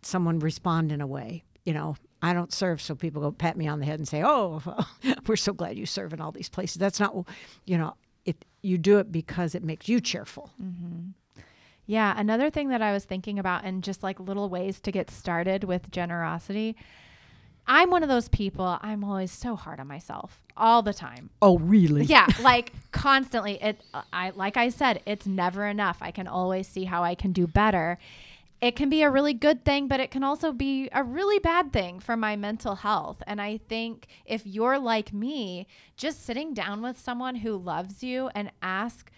someone 0.01 0.39
respond 0.39 0.91
in 0.91 1.01
a 1.01 1.07
way. 1.07 1.43
You 1.65 1.73
know 1.73 1.95
i 2.19 2.33
don't 2.33 2.51
serve 2.51 2.81
so 2.81 2.95
people 2.95 3.21
go 3.21 3.31
pat 3.31 3.55
me 3.55 3.67
on 3.67 3.79
the 3.79 3.85
head 3.85 3.99
and 3.99 4.07
say 4.07 4.23
oh 4.23 4.63
we're 5.27 5.35
so 5.35 5.53
glad 5.53 5.77
you 5.77 5.85
serve 5.85 6.13
in 6.13 6.21
all 6.21 6.31
these 6.31 6.49
places. 6.49 6.77
That's 6.77 6.99
not 6.99 7.13
you 7.65 7.77
know 7.77 7.93
it 8.25 8.43
you 8.61 8.77
do 8.77 8.97
it 8.97 9.11
because 9.11 9.53
it 9.53 9.63
makes 9.63 9.87
you 9.87 9.99
cheerful. 9.99 10.49
Mm-hmm. 10.61 11.09
Yeah, 11.85 12.13
another 12.17 12.49
thing 12.49 12.67
that 12.69 12.81
I 12.81 12.91
was 12.91 13.05
thinking 13.05 13.39
about 13.39 13.63
and 13.63 13.81
just 13.81 14.03
like 14.03 14.19
little 14.19 14.49
ways 14.49 14.81
to 14.81 14.91
get 14.91 15.09
started 15.09 15.63
with 15.63 15.89
generosity. 15.89 16.75
I'm 17.67 17.89
one 17.91 18.03
of 18.03 18.09
those 18.09 18.29
people, 18.29 18.77
I'm 18.81 19.03
always 19.03 19.31
so 19.31 19.55
hard 19.55 19.79
on 19.79 19.87
myself 19.87 20.41
all 20.55 20.81
the 20.81 20.93
time. 20.93 21.29
oh 21.41 21.57
really 21.59 22.03
Yeah, 22.03 22.27
like 22.41 22.71
constantly 22.91 23.61
it 23.61 23.81
I 24.11 24.31
like 24.31 24.57
I 24.57 24.69
said, 24.69 25.01
it's 25.05 25.27
never 25.27 25.65
enough. 25.65 25.97
I 26.01 26.11
can 26.11 26.27
always 26.27 26.67
see 26.67 26.85
how 26.85 27.03
I 27.03 27.15
can 27.15 27.31
do 27.31 27.47
better. 27.47 27.97
It 28.59 28.75
can 28.75 28.89
be 28.89 29.03
a 29.03 29.09
really 29.11 29.35
good 29.35 29.63
thing, 29.63 29.87
but 29.87 29.99
it 29.99 30.09
can 30.09 30.23
also 30.23 30.51
be 30.51 30.89
a 30.91 31.03
really 31.03 31.37
bad 31.37 31.71
thing 31.71 31.99
for 31.99 32.17
my 32.17 32.35
mental 32.35 32.73
health. 32.73 33.21
And 33.27 33.39
I 33.39 33.57
think 33.57 34.07
if 34.25 34.47
you're 34.47 34.79
like 34.79 35.13
me, 35.13 35.67
just 35.95 36.25
sitting 36.25 36.55
down 36.55 36.81
with 36.81 36.99
someone 36.99 37.35
who 37.35 37.55
loves 37.55 38.01
you 38.01 38.31
and 38.33 38.51
ask 38.63 39.11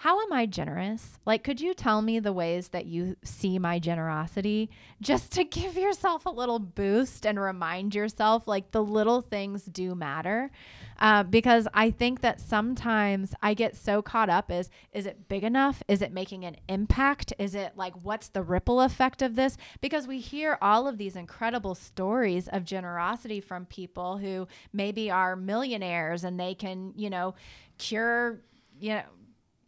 how 0.00 0.18
am 0.22 0.32
I 0.32 0.46
generous? 0.46 1.18
Like, 1.26 1.44
could 1.44 1.60
you 1.60 1.74
tell 1.74 2.00
me 2.00 2.20
the 2.20 2.32
ways 2.32 2.68
that 2.68 2.86
you 2.86 3.16
see 3.22 3.58
my 3.58 3.78
generosity 3.78 4.70
just 5.02 5.30
to 5.32 5.44
give 5.58 5.74
yourself 5.74 6.24
a 6.24 6.30
little 6.30 6.58
boost 6.58 7.26
and 7.26 7.38
remind 7.38 7.94
yourself 7.94 8.48
like 8.48 8.70
the 8.70 8.82
little 8.82 9.20
things 9.20 9.64
do 9.64 9.94
matter? 9.94 10.50
Uh, 10.98 11.22
because 11.22 11.68
I 11.74 11.90
think 11.90 12.22
that 12.22 12.40
sometimes 12.40 13.34
I 13.42 13.52
get 13.52 13.76
so 13.76 14.00
caught 14.00 14.30
up 14.30 14.50
is 14.50 14.70
is 14.94 15.04
it 15.04 15.28
big 15.28 15.44
enough? 15.44 15.82
Is 15.86 16.00
it 16.00 16.14
making 16.14 16.46
an 16.46 16.56
impact? 16.66 17.34
Is 17.38 17.54
it 17.54 17.76
like 17.76 17.92
what's 18.02 18.28
the 18.28 18.42
ripple 18.42 18.80
effect 18.80 19.20
of 19.20 19.36
this? 19.36 19.58
Because 19.82 20.06
we 20.06 20.18
hear 20.18 20.56
all 20.62 20.88
of 20.88 20.96
these 20.96 21.14
incredible 21.14 21.74
stories 21.74 22.48
of 22.48 22.64
generosity 22.64 23.42
from 23.42 23.66
people 23.66 24.16
who 24.16 24.48
maybe 24.72 25.10
are 25.10 25.36
millionaires 25.36 26.24
and 26.24 26.40
they 26.40 26.54
can, 26.54 26.94
you 26.96 27.10
know, 27.10 27.34
cure, 27.76 28.40
you 28.78 28.94
know, 28.94 29.02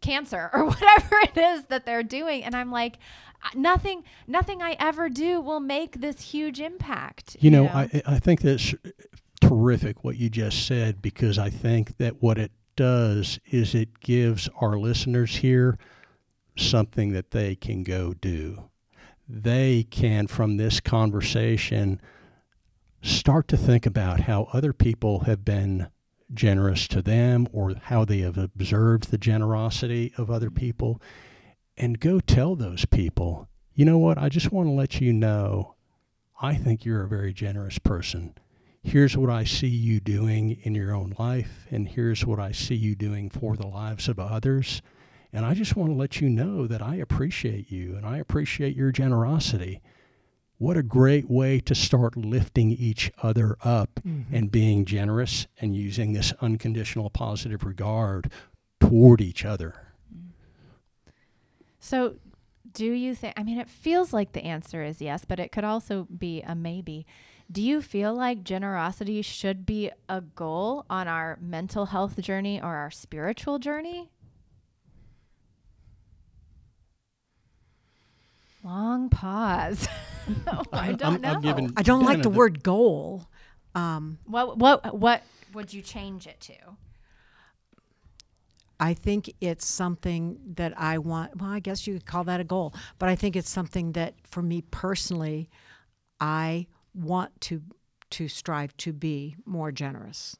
cancer 0.03 0.49
or 0.53 0.65
whatever 0.65 1.15
it 1.23 1.37
is 1.37 1.63
that 1.65 1.85
they're 1.85 2.03
doing 2.03 2.43
and 2.43 2.55
i'm 2.55 2.71
like 2.71 2.97
uh, 3.43 3.49
nothing 3.55 4.03
nothing 4.27 4.61
i 4.61 4.75
ever 4.79 5.09
do 5.09 5.41
will 5.41 5.59
make 5.59 5.99
this 6.01 6.21
huge 6.21 6.59
impact 6.59 7.35
You 7.39 7.49
know, 7.51 7.67
I, 7.67 8.01
I 8.05 8.19
think 8.19 8.41
that's 8.41 8.75
terrific 9.41 10.03
what 10.03 10.17
you 10.17 10.29
just 10.29 10.65
said 10.65 11.01
because 11.01 11.37
I 11.37 11.49
think 11.49 11.97
that 11.97 12.21
what 12.21 12.37
it 12.37 12.51
does 12.75 13.39
is 13.51 13.75
it 13.75 13.99
gives 13.99 14.49
our 14.61 14.77
listeners 14.77 15.37
here 15.37 15.77
something 16.55 17.11
that 17.13 17.31
they 17.31 17.55
can 17.55 17.83
go 17.83 18.13
do. 18.13 18.69
They 19.27 19.83
can, 19.83 20.27
from 20.27 20.57
this 20.57 20.79
conversation, 20.79 21.99
start 23.01 23.47
to 23.49 23.57
think 23.57 23.85
about 23.85 24.21
how 24.21 24.47
other 24.53 24.73
people 24.73 25.21
have 25.21 25.43
been 25.43 25.87
generous 26.33 26.87
to 26.89 27.01
them 27.01 27.47
or 27.51 27.73
how 27.83 28.05
they 28.05 28.19
have 28.19 28.37
observed 28.37 29.09
the 29.09 29.17
generosity 29.17 30.13
of 30.17 30.29
other 30.29 30.47
mm-hmm. 30.47 30.57
people 30.59 31.01
and 31.77 31.99
go 31.99 32.19
tell 32.19 32.55
those 32.55 32.85
people, 32.85 33.49
you 33.73 33.85
know 33.85 33.97
what, 33.97 34.17
I 34.17 34.29
just 34.29 34.51
want 34.51 34.67
to 34.67 34.73
let 34.73 35.01
you 35.01 35.11
know 35.11 35.75
I 36.41 36.55
think 36.55 36.83
you're 36.83 37.03
a 37.03 37.07
very 37.07 37.31
generous 37.31 37.79
person. 37.79 38.35
Here's 38.81 39.15
what 39.15 39.29
I 39.29 39.45
see 39.45 39.67
you 39.67 40.01
doing 40.01 40.59
in 40.63 40.75
your 40.75 40.93
own 40.93 41.15
life, 41.17 41.65
and 41.71 41.87
here's 41.87 42.25
what 42.25 42.37
I 42.37 42.51
see 42.51 42.75
you 42.75 42.95
doing 42.95 43.29
for 43.29 43.55
the 43.55 43.65
lives 43.65 44.09
of 44.09 44.19
others. 44.19 44.81
And 45.31 45.45
I 45.45 45.53
just 45.53 45.77
want 45.77 45.91
to 45.91 45.95
let 45.95 46.19
you 46.19 46.29
know 46.29 46.67
that 46.67 46.81
I 46.81 46.95
appreciate 46.95 47.71
you 47.71 47.95
and 47.95 48.05
I 48.05 48.17
appreciate 48.17 48.75
your 48.75 48.91
generosity. 48.91 49.81
What 50.63 50.77
a 50.77 50.81
great 50.81 51.29
way 51.29 51.59
to 51.59 51.75
start 51.75 52.15
lifting 52.15 52.71
each 52.71 53.11
other 53.21 53.57
up 53.65 53.99
mm-hmm. 54.07 54.33
and 54.33 54.49
being 54.49 54.85
generous 54.85 55.45
and 55.59 55.75
using 55.75 56.13
this 56.13 56.31
unconditional 56.39 57.09
positive 57.09 57.65
regard 57.65 58.31
toward 58.79 59.19
each 59.19 59.43
other. 59.43 59.75
Mm. 60.09 60.29
so 61.81 62.15
do 62.71 62.85
you 62.85 63.13
think 63.13 63.33
i 63.35 63.43
mean 63.43 63.59
it 63.59 63.69
feels 63.69 64.13
like 64.13 64.31
the 64.31 64.45
answer 64.45 64.81
is 64.81 65.01
yes 65.01 65.25
but 65.25 65.37
it 65.37 65.51
could 65.51 65.65
also 65.65 66.07
be 66.17 66.41
a 66.43 66.55
maybe. 66.55 67.05
Do 67.51 67.61
you 67.61 67.81
feel 67.81 68.15
like 68.15 68.45
generosity 68.45 69.21
should 69.21 69.65
be 69.65 69.91
a 70.07 70.21
goal 70.21 70.85
on 70.89 71.09
our 71.09 71.37
mental 71.41 71.87
health 71.87 72.17
journey 72.21 72.61
or 72.61 72.75
our 72.77 72.89
spiritual 72.89 73.59
journey 73.59 74.12
long 78.63 79.09
pause 79.09 79.87
i 80.73 80.93
don't 80.93 81.03
I'm- 81.03 81.21
know 81.21 81.29
I'm 81.29 81.41
giving- 81.41 81.73
i 81.77 81.81
don't 81.83 82.03
like 82.05 82.17
the 82.17 82.23
the- 82.23 82.29
word 82.29 82.63
goal 82.63 83.27
um, 83.75 84.19
what 84.25 84.57
what 84.59 84.97
what 84.97 85.23
would 85.53 85.73
you 85.73 85.81
change 85.81 86.27
it 86.27 86.39
to 86.41 86.53
I 88.79 88.93
think 88.93 89.33
it's 89.39 89.65
something 89.65 90.37
that 90.55 90.73
I 90.77 90.97
want. 90.97 91.39
Well, 91.39 91.49
I 91.49 91.59
guess 91.61 91.87
you 91.87 91.93
could 91.93 92.05
call 92.05 92.25
that 92.25 92.41
a 92.41 92.43
goal, 92.43 92.73
but 92.99 93.07
I 93.07 93.15
think 93.15 93.35
it's 93.37 93.49
something 93.49 93.93
that, 93.93 94.15
for 94.29 94.41
me 94.41 94.61
personally, 94.61 95.49
I 96.19 96.67
want 96.93 97.39
to 97.41 97.61
to 98.11 98.27
strive 98.27 98.75
to 98.77 98.91
be 98.91 99.37
more 99.45 99.71
generous. 99.71 100.35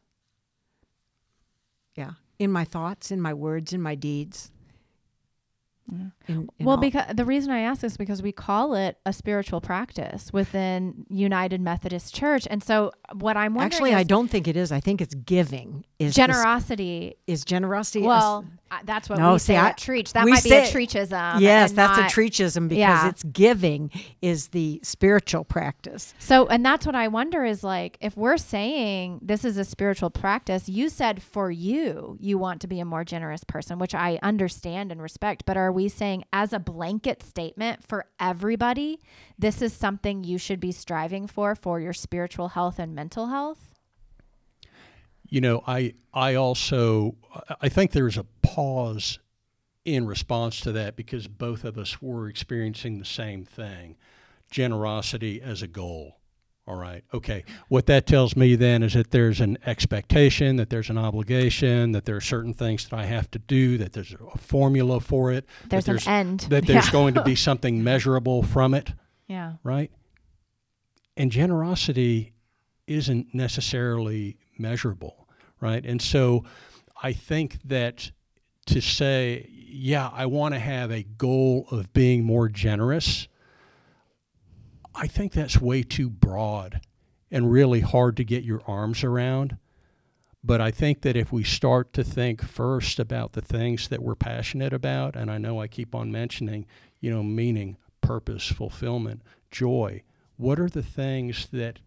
Yeah, 1.95 2.11
in 2.37 2.51
my 2.51 2.65
thoughts, 2.65 3.11
in 3.11 3.21
my 3.21 3.33
words, 3.33 3.71
in 3.71 3.81
my 3.81 3.95
deeds. 3.95 4.51
In- 5.91 6.11
in 6.27 6.49
well, 6.59 6.75
all- 6.75 6.81
because 6.81 7.13
the 7.13 7.25
reason 7.25 7.51
I 7.51 7.59
ask 7.59 7.83
is 7.83 7.97
because 7.97 8.21
we 8.21 8.31
call 8.31 8.73
it 8.73 8.97
a 9.05 9.11
spiritual 9.11 9.59
practice 9.61 10.31
within 10.31 11.05
United 11.09 11.59
Methodist 11.61 12.15
Church, 12.15 12.47
and 12.49 12.63
so 12.63 12.91
uh, 13.09 13.15
what 13.15 13.35
I'm 13.35 13.53
wondering 13.53 13.73
actually, 13.73 13.89
is 13.91 13.95
I 13.97 14.03
don't 14.03 14.29
think 14.29 14.47
it 14.47 14.55
is. 14.55 14.71
I 14.71 14.79
think 14.79 15.01
it's 15.01 15.13
giving. 15.13 15.83
Is 15.99 16.15
generosity. 16.15 17.15
is 17.27 17.43
generosity? 17.43 17.99
a 17.99 18.03
s- 18.03 18.07
Well, 18.07 18.45
that's 18.85 19.09
what 19.09 19.19
No, 19.19 19.33
we 19.33 19.39
say 19.39 19.57
I- 19.57 19.71
Trietsch. 19.73 20.13
That 20.13 20.25
we 20.25 20.31
might 20.31 20.43
be 20.43 20.53
a 20.53 20.65
say- 20.65 20.71
Trietschism. 20.85 21.39
yes, 21.39 21.71
that's 21.71 21.97
not- 21.97 22.11
a 22.11 22.13
Trietschism 22.13 22.67
because 22.69 22.79
yeah. 22.79 23.09
it's 23.09 23.23
giving 23.23 23.91
is 24.21 24.49
the 24.49 24.79
spiritual 24.83 25.43
practice. 25.43 26.13
So, 26.19 26.47
and 26.47 26.65
that's 26.65 26.85
what 26.85 26.95
I 26.95 27.07
wonder 27.07 27.43
is 27.45 27.63
like, 27.63 27.97
if 28.01 28.15
we're 28.17 28.37
saying 28.37 29.19
this 29.21 29.43
is 29.45 29.57
a 29.57 29.65
spiritual 29.65 30.09
practice, 30.09 30.67
you 30.69 30.89
said 30.89 31.21
for 31.21 31.51
you, 31.51 32.17
you 32.19 32.37
want 32.37 32.61
to 32.61 32.67
be 32.67 32.79
a 32.79 32.85
more 32.85 33.03
generous 33.03 33.43
person, 33.43 33.79
which 33.79 33.95
I 33.95 34.19
understand 34.23 34.91
and 34.91 35.01
respect. 35.01 35.43
But 35.45 35.57
are 35.57 35.71
we 35.71 35.89
saying 35.89 36.23
as 36.33 36.53
a 36.53 36.59
blanket 36.59 37.23
statement 37.23 37.83
for 37.87 38.05
everybody, 38.19 38.99
this 39.37 39.61
is 39.61 39.73
something 39.73 40.23
you 40.23 40.37
should 40.37 40.59
be 40.59 40.71
striving 40.71 41.27
for 41.27 41.55
for 41.55 41.79
your 41.79 41.93
spiritual 41.93 42.49
health 42.49 42.79
and 42.79 42.93
mental 42.95 43.27
health? 43.27 43.72
You 45.33 45.41
know, 45.41 45.63
I 45.65 45.95
I 46.13 46.35
also 46.35 47.15
I 47.59 47.67
think 47.67 47.89
there's 47.91 48.19
a 48.19 48.25
pause 48.43 49.17
in 49.83 50.05
response 50.05 50.59
to 50.61 50.71
that 50.73 50.95
because 50.95 51.27
both 51.27 51.63
of 51.63 51.75
us 51.75 51.99
were 52.03 52.29
experiencing 52.29 52.99
the 52.99 53.05
same 53.05 53.43
thing, 53.43 53.95
generosity 54.51 55.41
as 55.41 55.63
a 55.63 55.67
goal. 55.67 56.19
All 56.67 56.75
right. 56.75 57.03
Okay. 57.15 57.43
What 57.67 57.87
that 57.87 58.05
tells 58.05 58.35
me 58.37 58.55
then 58.55 58.83
is 58.83 58.93
that 58.93 59.09
there's 59.09 59.41
an 59.41 59.57
expectation, 59.65 60.55
that 60.57 60.69
there's 60.69 60.91
an 60.91 60.99
obligation, 60.99 61.93
that 61.93 62.05
there 62.05 62.15
are 62.15 62.21
certain 62.21 62.53
things 62.53 62.87
that 62.87 62.95
I 62.95 63.05
have 63.05 63.29
to 63.31 63.39
do, 63.39 63.79
that 63.79 63.93
there's 63.93 64.13
a 64.13 64.37
formula 64.37 64.99
for 64.99 65.31
it. 65.31 65.45
There's, 65.67 65.83
that 65.85 65.91
there's 65.91 66.07
an 66.07 66.13
end. 66.13 66.39
That 66.51 66.67
there's 66.67 66.85
Yeah. 66.85 66.91
going 66.91 67.15
to 67.15 67.23
be 67.23 67.33
something 67.49 67.83
measurable 67.83 68.43
from 68.43 68.75
it, 68.75 68.93
Yeah. 69.27 69.53
right? 69.63 69.91
And 71.17 71.31
generosity 71.31 72.33
isn't 72.87 73.33
necessarily 73.33 74.37
measurable, 74.57 75.22
right? 75.63 75.85
And 75.85 76.01
so 76.01 76.43
I 77.01 77.13
think 77.13 77.59
that 77.63 78.11
to 78.65 78.81
say, 78.81 79.49
yeah, 79.49 80.09
I 80.11 80.25
want 80.25 80.53
to 80.53 80.59
have 80.59 80.91
a 80.91 81.03
goal 81.03 81.67
of 81.71 81.93
being 81.93 82.25
more 82.25 82.49
generous, 82.49 83.29
I 84.93 85.07
think 85.07 85.31
that's 85.31 85.61
way 85.61 85.81
too 85.81 86.09
broad 86.09 86.81
and 87.31 87.49
really 87.49 87.79
hard 87.79 88.17
to 88.17 88.25
get 88.25 88.43
your 88.43 88.61
arms 88.67 89.05
around. 89.05 89.57
But 90.43 90.59
I 90.59 90.69
think 90.69 91.01
that 91.01 91.15
if 91.15 91.31
we 91.31 91.45
start 91.45 91.93
to 91.93 92.03
think 92.03 92.43
first 92.43 92.99
about 92.99 93.31
the 93.31 93.41
things 93.41 93.87
that 93.87 94.03
we're 94.03 94.15
passionate 94.15 94.73
about, 94.73 95.15
and 95.15 95.31
I 95.31 95.37
know 95.37 95.61
I 95.61 95.67
keep 95.67 95.95
on 95.95 96.11
mentioning, 96.11 96.65
you 96.99 97.09
know, 97.09 97.23
meaning, 97.23 97.77
purpose, 98.01 98.47
fulfillment, 98.47 99.21
joy, 99.49 100.03
what 100.35 100.59
are 100.59 100.69
the 100.69 100.83
things 100.83 101.47
that 101.53 101.79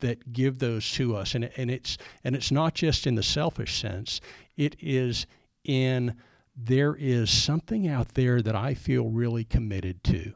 that 0.00 0.32
give 0.32 0.58
those 0.58 0.90
to 0.92 1.16
us? 1.16 1.34
And, 1.34 1.50
and 1.56 1.70
it's 1.70 1.98
and 2.24 2.34
it's 2.34 2.50
not 2.50 2.74
just 2.74 3.06
in 3.06 3.14
the 3.14 3.22
selfish 3.22 3.80
sense. 3.80 4.20
It 4.56 4.76
is 4.80 5.26
in 5.64 6.16
there 6.56 6.94
is 6.94 7.30
something 7.30 7.88
out 7.88 8.14
there 8.14 8.42
that 8.42 8.54
I 8.54 8.74
feel 8.74 9.08
really 9.08 9.44
committed 9.44 10.04
to, 10.04 10.34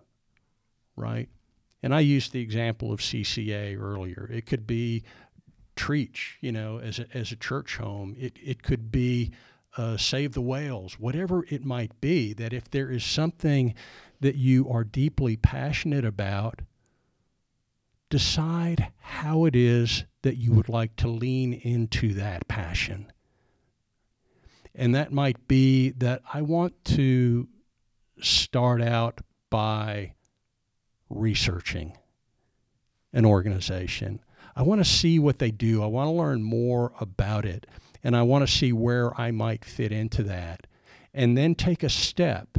right? 0.96 1.28
And 1.82 1.94
I 1.94 2.00
used 2.00 2.32
the 2.32 2.40
example 2.40 2.92
of 2.92 3.00
CCA 3.00 3.78
earlier. 3.78 4.28
It 4.32 4.46
could 4.46 4.66
be 4.66 5.04
Trietsch, 5.76 6.36
you 6.40 6.52
know, 6.52 6.78
as 6.78 6.98
a, 6.98 7.06
as 7.14 7.32
a 7.32 7.36
church 7.36 7.76
home. 7.76 8.16
It, 8.18 8.38
it 8.42 8.62
could 8.62 8.90
be 8.90 9.32
uh, 9.76 9.96
Save 9.96 10.32
the 10.34 10.40
Whales, 10.40 10.98
whatever 10.98 11.44
it 11.50 11.64
might 11.64 12.00
be, 12.00 12.32
that 12.34 12.52
if 12.52 12.70
there 12.70 12.90
is 12.90 13.04
something 13.04 13.74
that 14.20 14.36
you 14.36 14.68
are 14.70 14.84
deeply 14.84 15.36
passionate 15.36 16.04
about, 16.04 16.62
decide 18.10 18.92
how 19.00 19.44
it 19.44 19.56
is 19.56 20.04
that 20.22 20.36
you 20.36 20.52
would 20.52 20.68
like 20.68 20.96
to 20.96 21.08
lean 21.08 21.52
into 21.52 22.14
that 22.14 22.48
passion. 22.48 23.12
And 24.74 24.94
that 24.94 25.12
might 25.12 25.46
be 25.46 25.90
that 25.90 26.22
I 26.32 26.42
want 26.42 26.84
to 26.86 27.48
start 28.20 28.82
out 28.82 29.20
by 29.50 30.14
researching 31.08 31.96
an 33.12 33.24
organization. 33.24 34.20
I 34.56 34.62
want 34.62 34.84
to 34.84 34.90
see 34.90 35.18
what 35.18 35.38
they 35.38 35.50
do. 35.50 35.82
I 35.82 35.86
want 35.86 36.08
to 36.08 36.12
learn 36.12 36.42
more 36.42 36.92
about 37.00 37.44
it. 37.44 37.66
And 38.02 38.16
I 38.16 38.22
want 38.22 38.46
to 38.46 38.52
see 38.52 38.72
where 38.72 39.18
I 39.18 39.30
might 39.30 39.64
fit 39.64 39.92
into 39.92 40.22
that. 40.24 40.66
And 41.12 41.38
then 41.38 41.54
take 41.54 41.82
a 41.82 41.88
step 41.88 42.58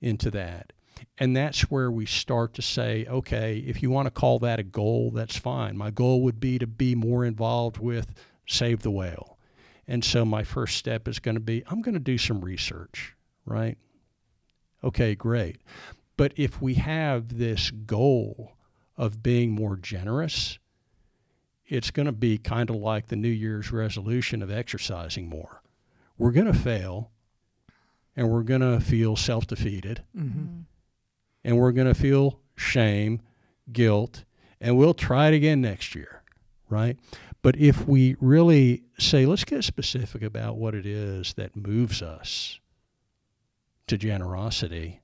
into 0.00 0.30
that. 0.30 0.72
And 1.18 1.36
that's 1.36 1.62
where 1.62 1.90
we 1.90 2.06
start 2.06 2.54
to 2.54 2.62
say, 2.62 3.06
okay, 3.08 3.58
if 3.66 3.82
you 3.82 3.90
want 3.90 4.06
to 4.06 4.10
call 4.10 4.38
that 4.40 4.58
a 4.58 4.62
goal, 4.62 5.10
that's 5.10 5.36
fine. 5.36 5.76
My 5.76 5.90
goal 5.90 6.22
would 6.22 6.40
be 6.40 6.58
to 6.58 6.66
be 6.66 6.94
more 6.94 7.24
involved 7.24 7.78
with 7.78 8.14
Save 8.46 8.82
the 8.82 8.90
Whale. 8.90 9.38
And 9.86 10.04
so 10.04 10.24
my 10.24 10.44
first 10.44 10.76
step 10.76 11.08
is 11.08 11.18
going 11.18 11.34
to 11.34 11.40
be 11.40 11.64
I'm 11.68 11.80
going 11.80 11.94
to 11.94 12.00
do 12.00 12.18
some 12.18 12.40
research, 12.42 13.14
right? 13.44 13.78
Okay, 14.84 15.14
great. 15.14 15.60
But 16.16 16.32
if 16.36 16.60
we 16.60 16.74
have 16.74 17.38
this 17.38 17.70
goal 17.70 18.52
of 18.96 19.22
being 19.22 19.52
more 19.52 19.76
generous, 19.76 20.58
it's 21.66 21.90
going 21.90 22.06
to 22.06 22.12
be 22.12 22.38
kind 22.38 22.70
of 22.70 22.76
like 22.76 23.06
the 23.06 23.16
New 23.16 23.28
Year's 23.28 23.72
resolution 23.72 24.42
of 24.42 24.50
exercising 24.50 25.28
more. 25.28 25.62
We're 26.16 26.32
going 26.32 26.52
to 26.52 26.58
fail 26.58 27.10
and 28.16 28.28
we're 28.30 28.42
going 28.42 28.60
to 28.60 28.80
feel 28.80 29.16
self 29.16 29.46
defeated 29.46 30.02
Mm-hmm. 30.16 30.62
And 31.44 31.58
we're 31.58 31.72
going 31.72 31.88
to 31.88 31.94
feel 31.94 32.40
shame, 32.56 33.20
guilt, 33.72 34.24
and 34.60 34.76
we'll 34.76 34.94
try 34.94 35.28
it 35.28 35.34
again 35.34 35.60
next 35.60 35.94
year, 35.94 36.22
right? 36.68 36.98
But 37.42 37.56
if 37.56 37.86
we 37.86 38.16
really 38.20 38.82
say, 38.98 39.24
let's 39.24 39.44
get 39.44 39.64
specific 39.64 40.22
about 40.22 40.56
what 40.56 40.74
it 40.74 40.84
is 40.84 41.34
that 41.34 41.56
moves 41.56 42.02
us 42.02 42.58
to 43.86 43.96
generosity, 43.96 45.00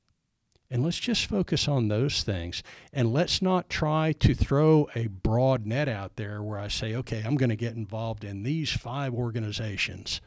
and 0.70 0.82
let's 0.82 0.98
just 0.98 1.26
focus 1.26 1.68
on 1.68 1.86
those 1.86 2.24
things. 2.24 2.62
And 2.92 3.12
let's 3.12 3.40
not 3.40 3.68
try 3.68 4.12
to 4.18 4.34
throw 4.34 4.88
a 4.96 5.06
broad 5.06 5.66
net 5.66 5.88
out 5.88 6.16
there 6.16 6.42
where 6.42 6.58
I 6.58 6.66
say, 6.68 6.96
okay, 6.96 7.22
I'm 7.24 7.36
going 7.36 7.50
to 7.50 7.56
get 7.56 7.76
involved 7.76 8.24
in 8.24 8.42
these 8.42 8.72
five 8.72 9.14
organizations. 9.14 10.20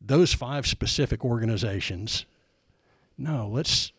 Those 0.00 0.34
five 0.34 0.66
specific 0.66 1.24
organizations. 1.24 2.26
No, 3.18 3.48
let's 3.48 3.92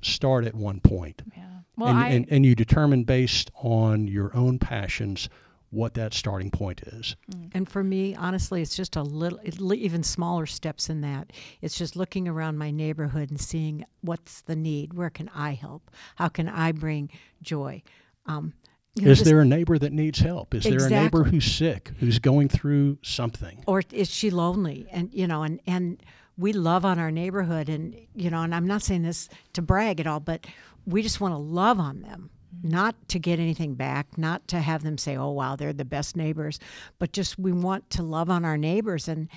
start 0.00 0.44
at 0.46 0.54
one 0.54 0.80
point. 0.80 1.22
Yeah. 1.36 1.44
Well, 1.76 1.90
and, 1.90 1.98
I 1.98 2.08
and, 2.08 2.26
and 2.30 2.46
you 2.46 2.54
determine 2.54 3.04
based 3.04 3.50
on 3.62 4.08
your 4.08 4.34
own 4.36 4.58
passions 4.58 5.28
what 5.70 5.94
that 5.94 6.14
starting 6.14 6.50
point 6.50 6.80
is. 6.82 7.14
And 7.52 7.68
for 7.68 7.84
me, 7.84 8.14
honestly, 8.14 8.62
it's 8.62 8.74
just 8.74 8.96
a 8.96 9.02
little, 9.02 9.38
even 9.74 10.02
smaller 10.02 10.46
steps 10.46 10.88
in 10.88 11.02
that. 11.02 11.30
It's 11.60 11.76
just 11.76 11.94
looking 11.94 12.26
around 12.26 12.56
my 12.56 12.70
neighborhood 12.70 13.30
and 13.30 13.38
seeing 13.40 13.84
what's 14.00 14.40
the 14.40 14.56
need. 14.56 14.94
Where 14.94 15.10
can 15.10 15.28
I 15.34 15.52
help? 15.52 15.90
How 16.16 16.28
can 16.28 16.48
I 16.48 16.72
bring 16.72 17.10
joy? 17.42 17.82
Um, 18.24 18.54
you 18.94 19.04
know, 19.04 19.10
Is 19.10 19.18
just- 19.18 19.28
there 19.28 19.40
a 19.40 19.44
neighbor 19.44 19.78
that 19.78 19.92
needs 19.92 20.18
help? 20.20 20.54
Is 20.54 20.64
there 20.64 20.86
a 20.86 20.90
neighbor 20.90 21.24
who's 21.24 21.44
sick, 21.44 21.92
who's 22.00 22.18
going 22.18 22.48
through 22.48 22.98
something? 23.02 23.62
or 23.66 23.82
is 23.92 24.10
she 24.10 24.30
lonely? 24.30 24.86
And 24.90 25.12
you 25.12 25.26
know, 25.26 25.42
and 25.42 25.60
and 25.66 26.02
we 26.38 26.52
love 26.52 26.84
on 26.84 26.98
our 26.98 27.10
neighborhood, 27.10 27.68
and 27.68 27.94
you 28.14 28.30
know, 28.30 28.42
and 28.42 28.54
I'm 28.54 28.66
not 28.66 28.82
saying 28.82 29.02
this 29.02 29.28
to 29.54 29.62
brag 29.62 30.00
at 30.00 30.06
all, 30.06 30.20
but 30.20 30.46
we 30.86 31.02
just 31.02 31.20
want 31.20 31.34
to 31.34 31.38
love 31.38 31.80
on 31.80 32.00
them, 32.00 32.30
mm-hmm. 32.56 32.68
not 32.68 32.94
to 33.08 33.18
get 33.18 33.40
anything 33.40 33.74
back, 33.74 34.16
not 34.16 34.46
to 34.48 34.60
have 34.60 34.84
them 34.84 34.96
say, 34.96 35.16
"Oh 35.16 35.30
wow, 35.30 35.56
they're 35.56 35.72
the 35.72 35.84
best 35.84 36.16
neighbors," 36.16 36.60
but 36.98 37.12
just 37.12 37.38
we 37.38 37.52
want 37.52 37.90
to 37.90 38.02
love 38.02 38.30
on 38.30 38.44
our 38.44 38.56
neighbors. 38.56 39.08
And 39.08 39.28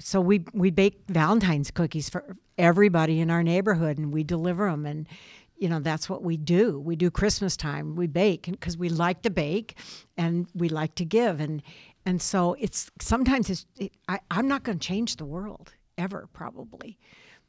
so 0.00 0.20
we 0.20 0.44
we 0.52 0.70
bake 0.70 1.00
Valentine's 1.08 1.72
cookies 1.72 2.08
for 2.08 2.36
everybody 2.56 3.20
in 3.20 3.30
our 3.30 3.42
neighborhood, 3.42 3.98
and 3.98 4.12
we 4.12 4.22
deliver 4.22 4.70
them, 4.70 4.86
and 4.86 5.08
you 5.56 5.68
know 5.68 5.80
that's 5.80 6.08
what 6.08 6.22
we 6.22 6.36
do. 6.36 6.78
We 6.78 6.94
do 6.94 7.10
Christmas 7.10 7.56
time. 7.56 7.96
We 7.96 8.06
bake 8.06 8.46
because 8.48 8.78
we 8.78 8.90
like 8.90 9.22
to 9.22 9.30
bake, 9.30 9.76
and 10.16 10.46
we 10.54 10.68
like 10.68 10.94
to 10.96 11.04
give, 11.04 11.40
and 11.40 11.64
and 12.04 12.22
so 12.22 12.54
it's 12.60 12.92
sometimes 13.00 13.50
it's 13.50 13.66
it, 13.76 13.92
I, 14.08 14.20
I'm 14.30 14.46
not 14.46 14.62
going 14.62 14.78
to 14.78 14.86
change 14.86 15.16
the 15.16 15.24
world 15.24 15.72
ever 15.98 16.28
probably, 16.32 16.98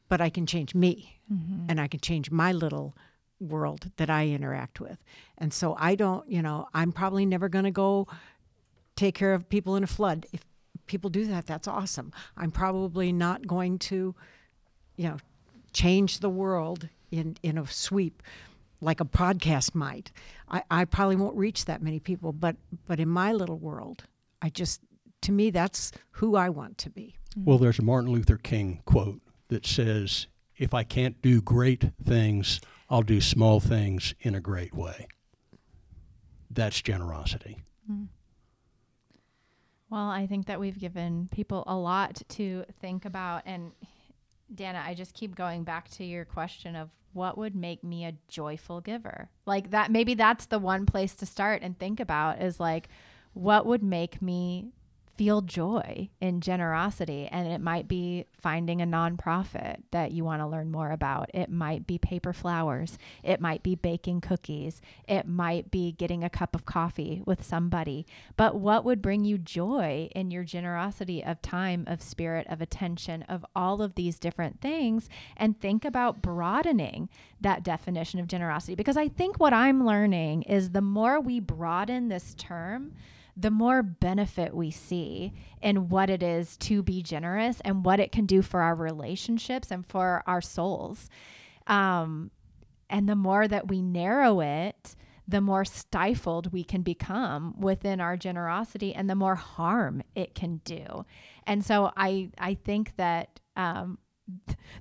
but 0.08 0.20
I 0.20 0.30
can 0.30 0.46
change 0.46 0.74
me, 0.74 1.20
mm-hmm. 1.32 1.66
and 1.68 1.80
I 1.80 1.88
can 1.88 2.00
change 2.00 2.30
my 2.30 2.52
little 2.52 2.96
world 3.40 3.90
that 3.96 4.10
I 4.10 4.28
interact 4.28 4.80
with, 4.80 4.98
and 5.36 5.52
so 5.52 5.76
I 5.78 5.94
don't 5.94 6.28
you 6.28 6.42
know 6.42 6.68
I'm 6.74 6.92
probably 6.92 7.26
never 7.26 7.48
going 7.48 7.64
to 7.64 7.70
go 7.70 8.08
take 8.96 9.14
care 9.14 9.32
of 9.32 9.48
people 9.48 9.76
in 9.76 9.84
a 9.84 9.86
flood. 9.86 10.26
If 10.32 10.44
people 10.86 11.08
do 11.08 11.26
that, 11.26 11.46
that's 11.46 11.68
awesome. 11.68 12.12
I'm 12.36 12.50
probably 12.50 13.12
not 13.12 13.46
going 13.46 13.78
to, 13.78 14.14
you 14.96 15.08
know, 15.08 15.18
change 15.72 16.18
the 16.18 16.28
world 16.28 16.88
in, 17.12 17.36
in 17.44 17.58
a 17.58 17.66
sweep 17.68 18.22
like 18.80 19.00
a 19.00 19.04
podcast 19.04 19.74
might. 19.74 20.10
I, 20.48 20.62
I 20.70 20.84
probably 20.84 21.16
won't 21.16 21.36
reach 21.36 21.64
that 21.66 21.82
many 21.82 22.00
people, 22.00 22.32
but 22.32 22.56
but 22.86 23.00
in 23.00 23.08
my 23.08 23.32
little 23.32 23.58
world, 23.58 24.04
I 24.42 24.50
just 24.50 24.80
to 25.22 25.32
me 25.32 25.50
that's 25.50 25.92
who 26.12 26.36
I 26.36 26.48
want 26.48 26.78
to 26.78 26.90
be. 26.90 27.16
Well, 27.36 27.58
there's 27.58 27.78
a 27.78 27.82
Martin 27.82 28.10
Luther 28.10 28.36
King 28.36 28.82
quote 28.84 29.20
that 29.48 29.66
says, 29.66 30.26
If 30.56 30.74
I 30.74 30.82
can't 30.82 31.20
do 31.22 31.40
great 31.40 31.84
things, 32.02 32.60
I'll 32.90 33.02
do 33.02 33.20
small 33.20 33.60
things 33.60 34.14
in 34.20 34.34
a 34.34 34.40
great 34.40 34.74
way. 34.74 35.06
That's 36.50 36.80
generosity. 36.80 37.58
Mm. 37.90 38.08
Well, 39.90 40.08
I 40.08 40.26
think 40.26 40.46
that 40.46 40.60
we've 40.60 40.78
given 40.78 41.28
people 41.30 41.64
a 41.66 41.76
lot 41.76 42.20
to 42.30 42.64
think 42.80 43.04
about. 43.04 43.42
And 43.46 43.72
Dana, 44.54 44.82
I 44.84 44.94
just 44.94 45.14
keep 45.14 45.34
going 45.34 45.64
back 45.64 45.90
to 45.92 46.04
your 46.04 46.24
question 46.24 46.76
of 46.76 46.90
what 47.12 47.38
would 47.38 47.54
make 47.54 47.82
me 47.82 48.04
a 48.04 48.14
joyful 48.28 48.80
giver? 48.80 49.30
Like 49.46 49.70
that, 49.70 49.90
maybe 49.90 50.14
that's 50.14 50.46
the 50.46 50.58
one 50.58 50.86
place 50.86 51.14
to 51.16 51.26
start 51.26 51.62
and 51.62 51.78
think 51.78 52.00
about 52.00 52.42
is 52.42 52.60
like, 52.60 52.88
what 53.32 53.66
would 53.66 53.82
make 53.82 54.20
me 54.20 54.72
feel 55.18 55.40
joy 55.42 56.08
in 56.20 56.40
generosity. 56.40 57.28
And 57.30 57.48
it 57.48 57.60
might 57.60 57.88
be 57.88 58.26
finding 58.40 58.80
a 58.80 58.86
nonprofit 58.86 59.82
that 59.90 60.12
you 60.12 60.24
want 60.24 60.40
to 60.40 60.46
learn 60.46 60.70
more 60.70 60.92
about. 60.92 61.28
It 61.34 61.50
might 61.50 61.88
be 61.88 61.98
paper 61.98 62.32
flowers. 62.32 62.96
It 63.24 63.40
might 63.40 63.64
be 63.64 63.74
baking 63.74 64.20
cookies. 64.20 64.80
It 65.08 65.26
might 65.26 65.72
be 65.72 65.90
getting 65.90 66.22
a 66.22 66.30
cup 66.30 66.54
of 66.54 66.64
coffee 66.64 67.20
with 67.26 67.44
somebody. 67.44 68.06
But 68.36 68.54
what 68.54 68.84
would 68.84 69.02
bring 69.02 69.24
you 69.24 69.38
joy 69.38 70.08
in 70.14 70.30
your 70.30 70.44
generosity 70.44 71.24
of 71.24 71.42
time, 71.42 71.82
of 71.88 72.00
spirit, 72.00 72.46
of 72.48 72.60
attention, 72.60 73.22
of 73.24 73.44
all 73.56 73.82
of 73.82 73.96
these 73.96 74.20
different 74.20 74.60
things? 74.60 75.08
And 75.36 75.60
think 75.60 75.84
about 75.84 76.22
broadening 76.22 77.08
that 77.40 77.64
definition 77.64 78.20
of 78.20 78.28
generosity. 78.28 78.76
Because 78.76 78.96
I 78.96 79.08
think 79.08 79.40
what 79.40 79.52
I'm 79.52 79.84
learning 79.84 80.42
is 80.42 80.70
the 80.70 80.80
more 80.80 81.20
we 81.20 81.40
broaden 81.40 82.08
this 82.08 82.34
term, 82.34 82.92
the 83.38 83.50
more 83.50 83.84
benefit 83.84 84.52
we 84.52 84.70
see 84.70 85.32
in 85.62 85.88
what 85.88 86.10
it 86.10 86.22
is 86.24 86.56
to 86.56 86.82
be 86.82 87.02
generous 87.02 87.60
and 87.64 87.84
what 87.84 88.00
it 88.00 88.10
can 88.10 88.26
do 88.26 88.42
for 88.42 88.60
our 88.60 88.74
relationships 88.74 89.70
and 89.70 89.86
for 89.86 90.24
our 90.26 90.40
souls. 90.40 91.08
Um, 91.68 92.32
and 92.90 93.08
the 93.08 93.14
more 93.14 93.46
that 93.46 93.68
we 93.68 93.80
narrow 93.80 94.40
it, 94.40 94.96
the 95.28 95.40
more 95.40 95.64
stifled 95.64 96.52
we 96.52 96.64
can 96.64 96.82
become 96.82 97.54
within 97.60 98.00
our 98.00 98.16
generosity 98.16 98.92
and 98.94 99.08
the 99.08 99.14
more 99.14 99.36
harm 99.36 100.02
it 100.16 100.34
can 100.34 100.60
do. 100.64 101.04
And 101.46 101.64
so 101.64 101.92
I, 101.96 102.30
I 102.38 102.54
think 102.54 102.96
that 102.96 103.38
um, 103.54 103.98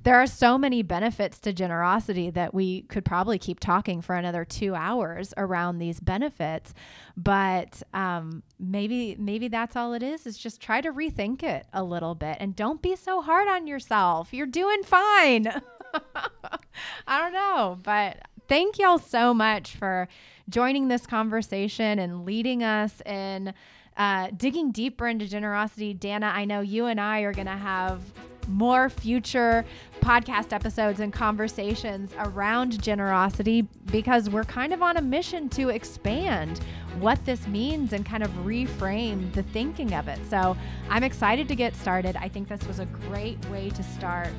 there 0.03 0.15
are 0.15 0.27
so 0.27 0.57
many 0.57 0.81
benefits 0.83 1.39
to 1.39 1.53
generosity 1.53 2.29
that 2.29 2.53
we 2.53 2.81
could 2.83 3.05
probably 3.05 3.37
keep 3.39 3.59
talking 3.59 4.01
for 4.01 4.15
another 4.15 4.45
two 4.45 4.75
hours 4.75 5.33
around 5.37 5.77
these 5.77 5.99
benefits 5.99 6.73
but 7.15 7.81
um, 7.93 8.43
maybe 8.59 9.15
maybe 9.19 9.47
that's 9.47 9.75
all 9.75 9.93
it 9.93 10.03
is 10.03 10.25
is 10.25 10.37
just 10.37 10.61
try 10.61 10.81
to 10.81 10.91
rethink 10.91 11.43
it 11.43 11.65
a 11.73 11.83
little 11.83 12.15
bit 12.15 12.37
and 12.39 12.55
don't 12.55 12.81
be 12.81 12.95
so 12.95 13.21
hard 13.21 13.47
on 13.47 13.67
yourself. 13.67 14.33
You're 14.33 14.45
doing 14.45 14.83
fine. 14.83 15.47
I 17.07 17.19
don't 17.21 17.33
know 17.33 17.79
but 17.83 18.19
thank 18.47 18.77
y'all 18.77 18.99
so 18.99 19.33
much 19.33 19.75
for 19.75 20.07
joining 20.49 20.87
this 20.87 21.05
conversation 21.05 21.99
and 21.99 22.25
leading 22.25 22.63
us 22.63 23.01
in 23.01 23.53
uh, 23.97 24.29
digging 24.37 24.71
deeper 24.71 25.07
into 25.07 25.27
generosity 25.27 25.93
dana 25.93 26.31
i 26.33 26.45
know 26.45 26.61
you 26.61 26.85
and 26.85 26.99
i 26.99 27.21
are 27.21 27.33
going 27.33 27.47
to 27.47 27.51
have 27.51 28.01
more 28.47 28.89
future 28.89 29.65
podcast 30.01 30.53
episodes 30.53 30.99
and 30.99 31.11
conversations 31.11 32.11
around 32.19 32.81
generosity 32.81 33.67
because 33.91 34.29
we're 34.29 34.43
kind 34.43 34.73
of 34.73 34.81
on 34.81 34.97
a 34.97 35.01
mission 35.01 35.49
to 35.49 35.69
expand 35.69 36.59
what 36.99 37.23
this 37.25 37.45
means 37.47 37.93
and 37.93 38.05
kind 38.05 38.23
of 38.23 38.29
reframe 38.45 39.31
the 39.33 39.43
thinking 39.43 39.93
of 39.93 40.07
it. 40.07 40.19
So 40.29 40.55
I'm 40.89 41.03
excited 41.03 41.47
to 41.49 41.55
get 41.55 41.75
started. 41.75 42.15
I 42.15 42.29
think 42.29 42.47
this 42.47 42.65
was 42.67 42.79
a 42.79 42.85
great 42.85 43.43
way 43.49 43.69
to 43.71 43.83
start. 43.83 44.33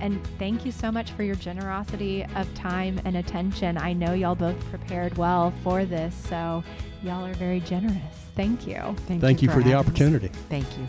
And 0.00 0.24
thank 0.38 0.64
you 0.64 0.70
so 0.70 0.92
much 0.92 1.10
for 1.12 1.24
your 1.24 1.34
generosity 1.34 2.24
of 2.36 2.52
time 2.54 3.00
and 3.04 3.16
attention. 3.16 3.76
I 3.78 3.92
know 3.92 4.14
y'all 4.14 4.36
both 4.36 4.58
prepared 4.70 5.16
well 5.16 5.52
for 5.64 5.84
this, 5.84 6.14
so 6.14 6.62
y'all 7.02 7.24
are 7.24 7.34
very 7.34 7.60
generous. 7.60 8.27
Thank 8.38 8.68
you. 8.68 8.94
Thank, 9.08 9.20
Thank 9.20 9.42
you, 9.42 9.48
you, 9.48 9.52
for, 9.52 9.60
for 9.60 9.68
the 9.68 9.74
opportunity. 9.74 10.28
Us. 10.28 10.36
Thank 10.48 10.64
you. 10.78 10.86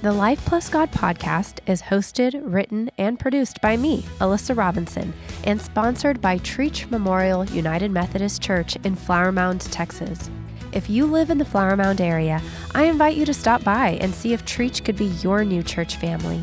The 0.00 0.12
Life 0.14 0.42
Plus 0.46 0.70
God 0.70 0.90
podcast 0.90 1.58
is 1.66 1.82
hosted, 1.82 2.40
written, 2.42 2.90
and 2.96 3.18
produced 3.18 3.60
by 3.60 3.76
me, 3.76 4.04
Alyssa 4.18 4.56
Robinson, 4.56 5.12
and 5.44 5.60
sponsored 5.60 6.22
by 6.22 6.38
Trietsch 6.38 6.90
Memorial 6.90 7.44
United 7.44 7.90
Methodist 7.90 8.40
Church 8.40 8.76
in 8.76 8.94
Flower 8.94 9.30
Mound, 9.30 9.60
Texas. 9.60 10.30
If 10.72 10.88
you 10.88 11.04
live 11.04 11.28
in 11.28 11.36
the 11.36 11.44
Flower 11.44 11.76
Mound 11.76 12.00
area, 12.00 12.40
I 12.74 12.84
invite 12.84 13.18
you 13.18 13.26
to 13.26 13.34
stop 13.34 13.62
by 13.62 13.98
and 14.00 14.14
see 14.14 14.32
if 14.32 14.46
Trietsch 14.46 14.82
could 14.82 14.96
be 14.96 15.06
your 15.20 15.44
new 15.44 15.62
church 15.62 15.96
family. 15.96 16.42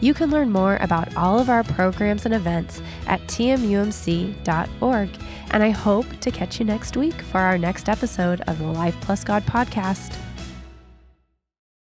You 0.00 0.14
can 0.14 0.30
learn 0.30 0.50
more 0.50 0.76
about 0.76 1.14
all 1.16 1.38
of 1.38 1.50
our 1.50 1.64
programs 1.64 2.24
and 2.24 2.34
events 2.34 2.80
at 3.06 3.20
tmumc.org, 3.22 5.10
and 5.50 5.62
I 5.62 5.70
hope 5.70 6.20
to 6.20 6.30
catch 6.30 6.60
you 6.60 6.66
next 6.66 6.96
week 6.96 7.20
for 7.20 7.38
our 7.38 7.58
next 7.58 7.88
episode 7.88 8.40
of 8.42 8.58
the 8.58 8.66
Life 8.66 8.96
Plus 9.00 9.24
God 9.24 9.44
podcast. 9.44 10.16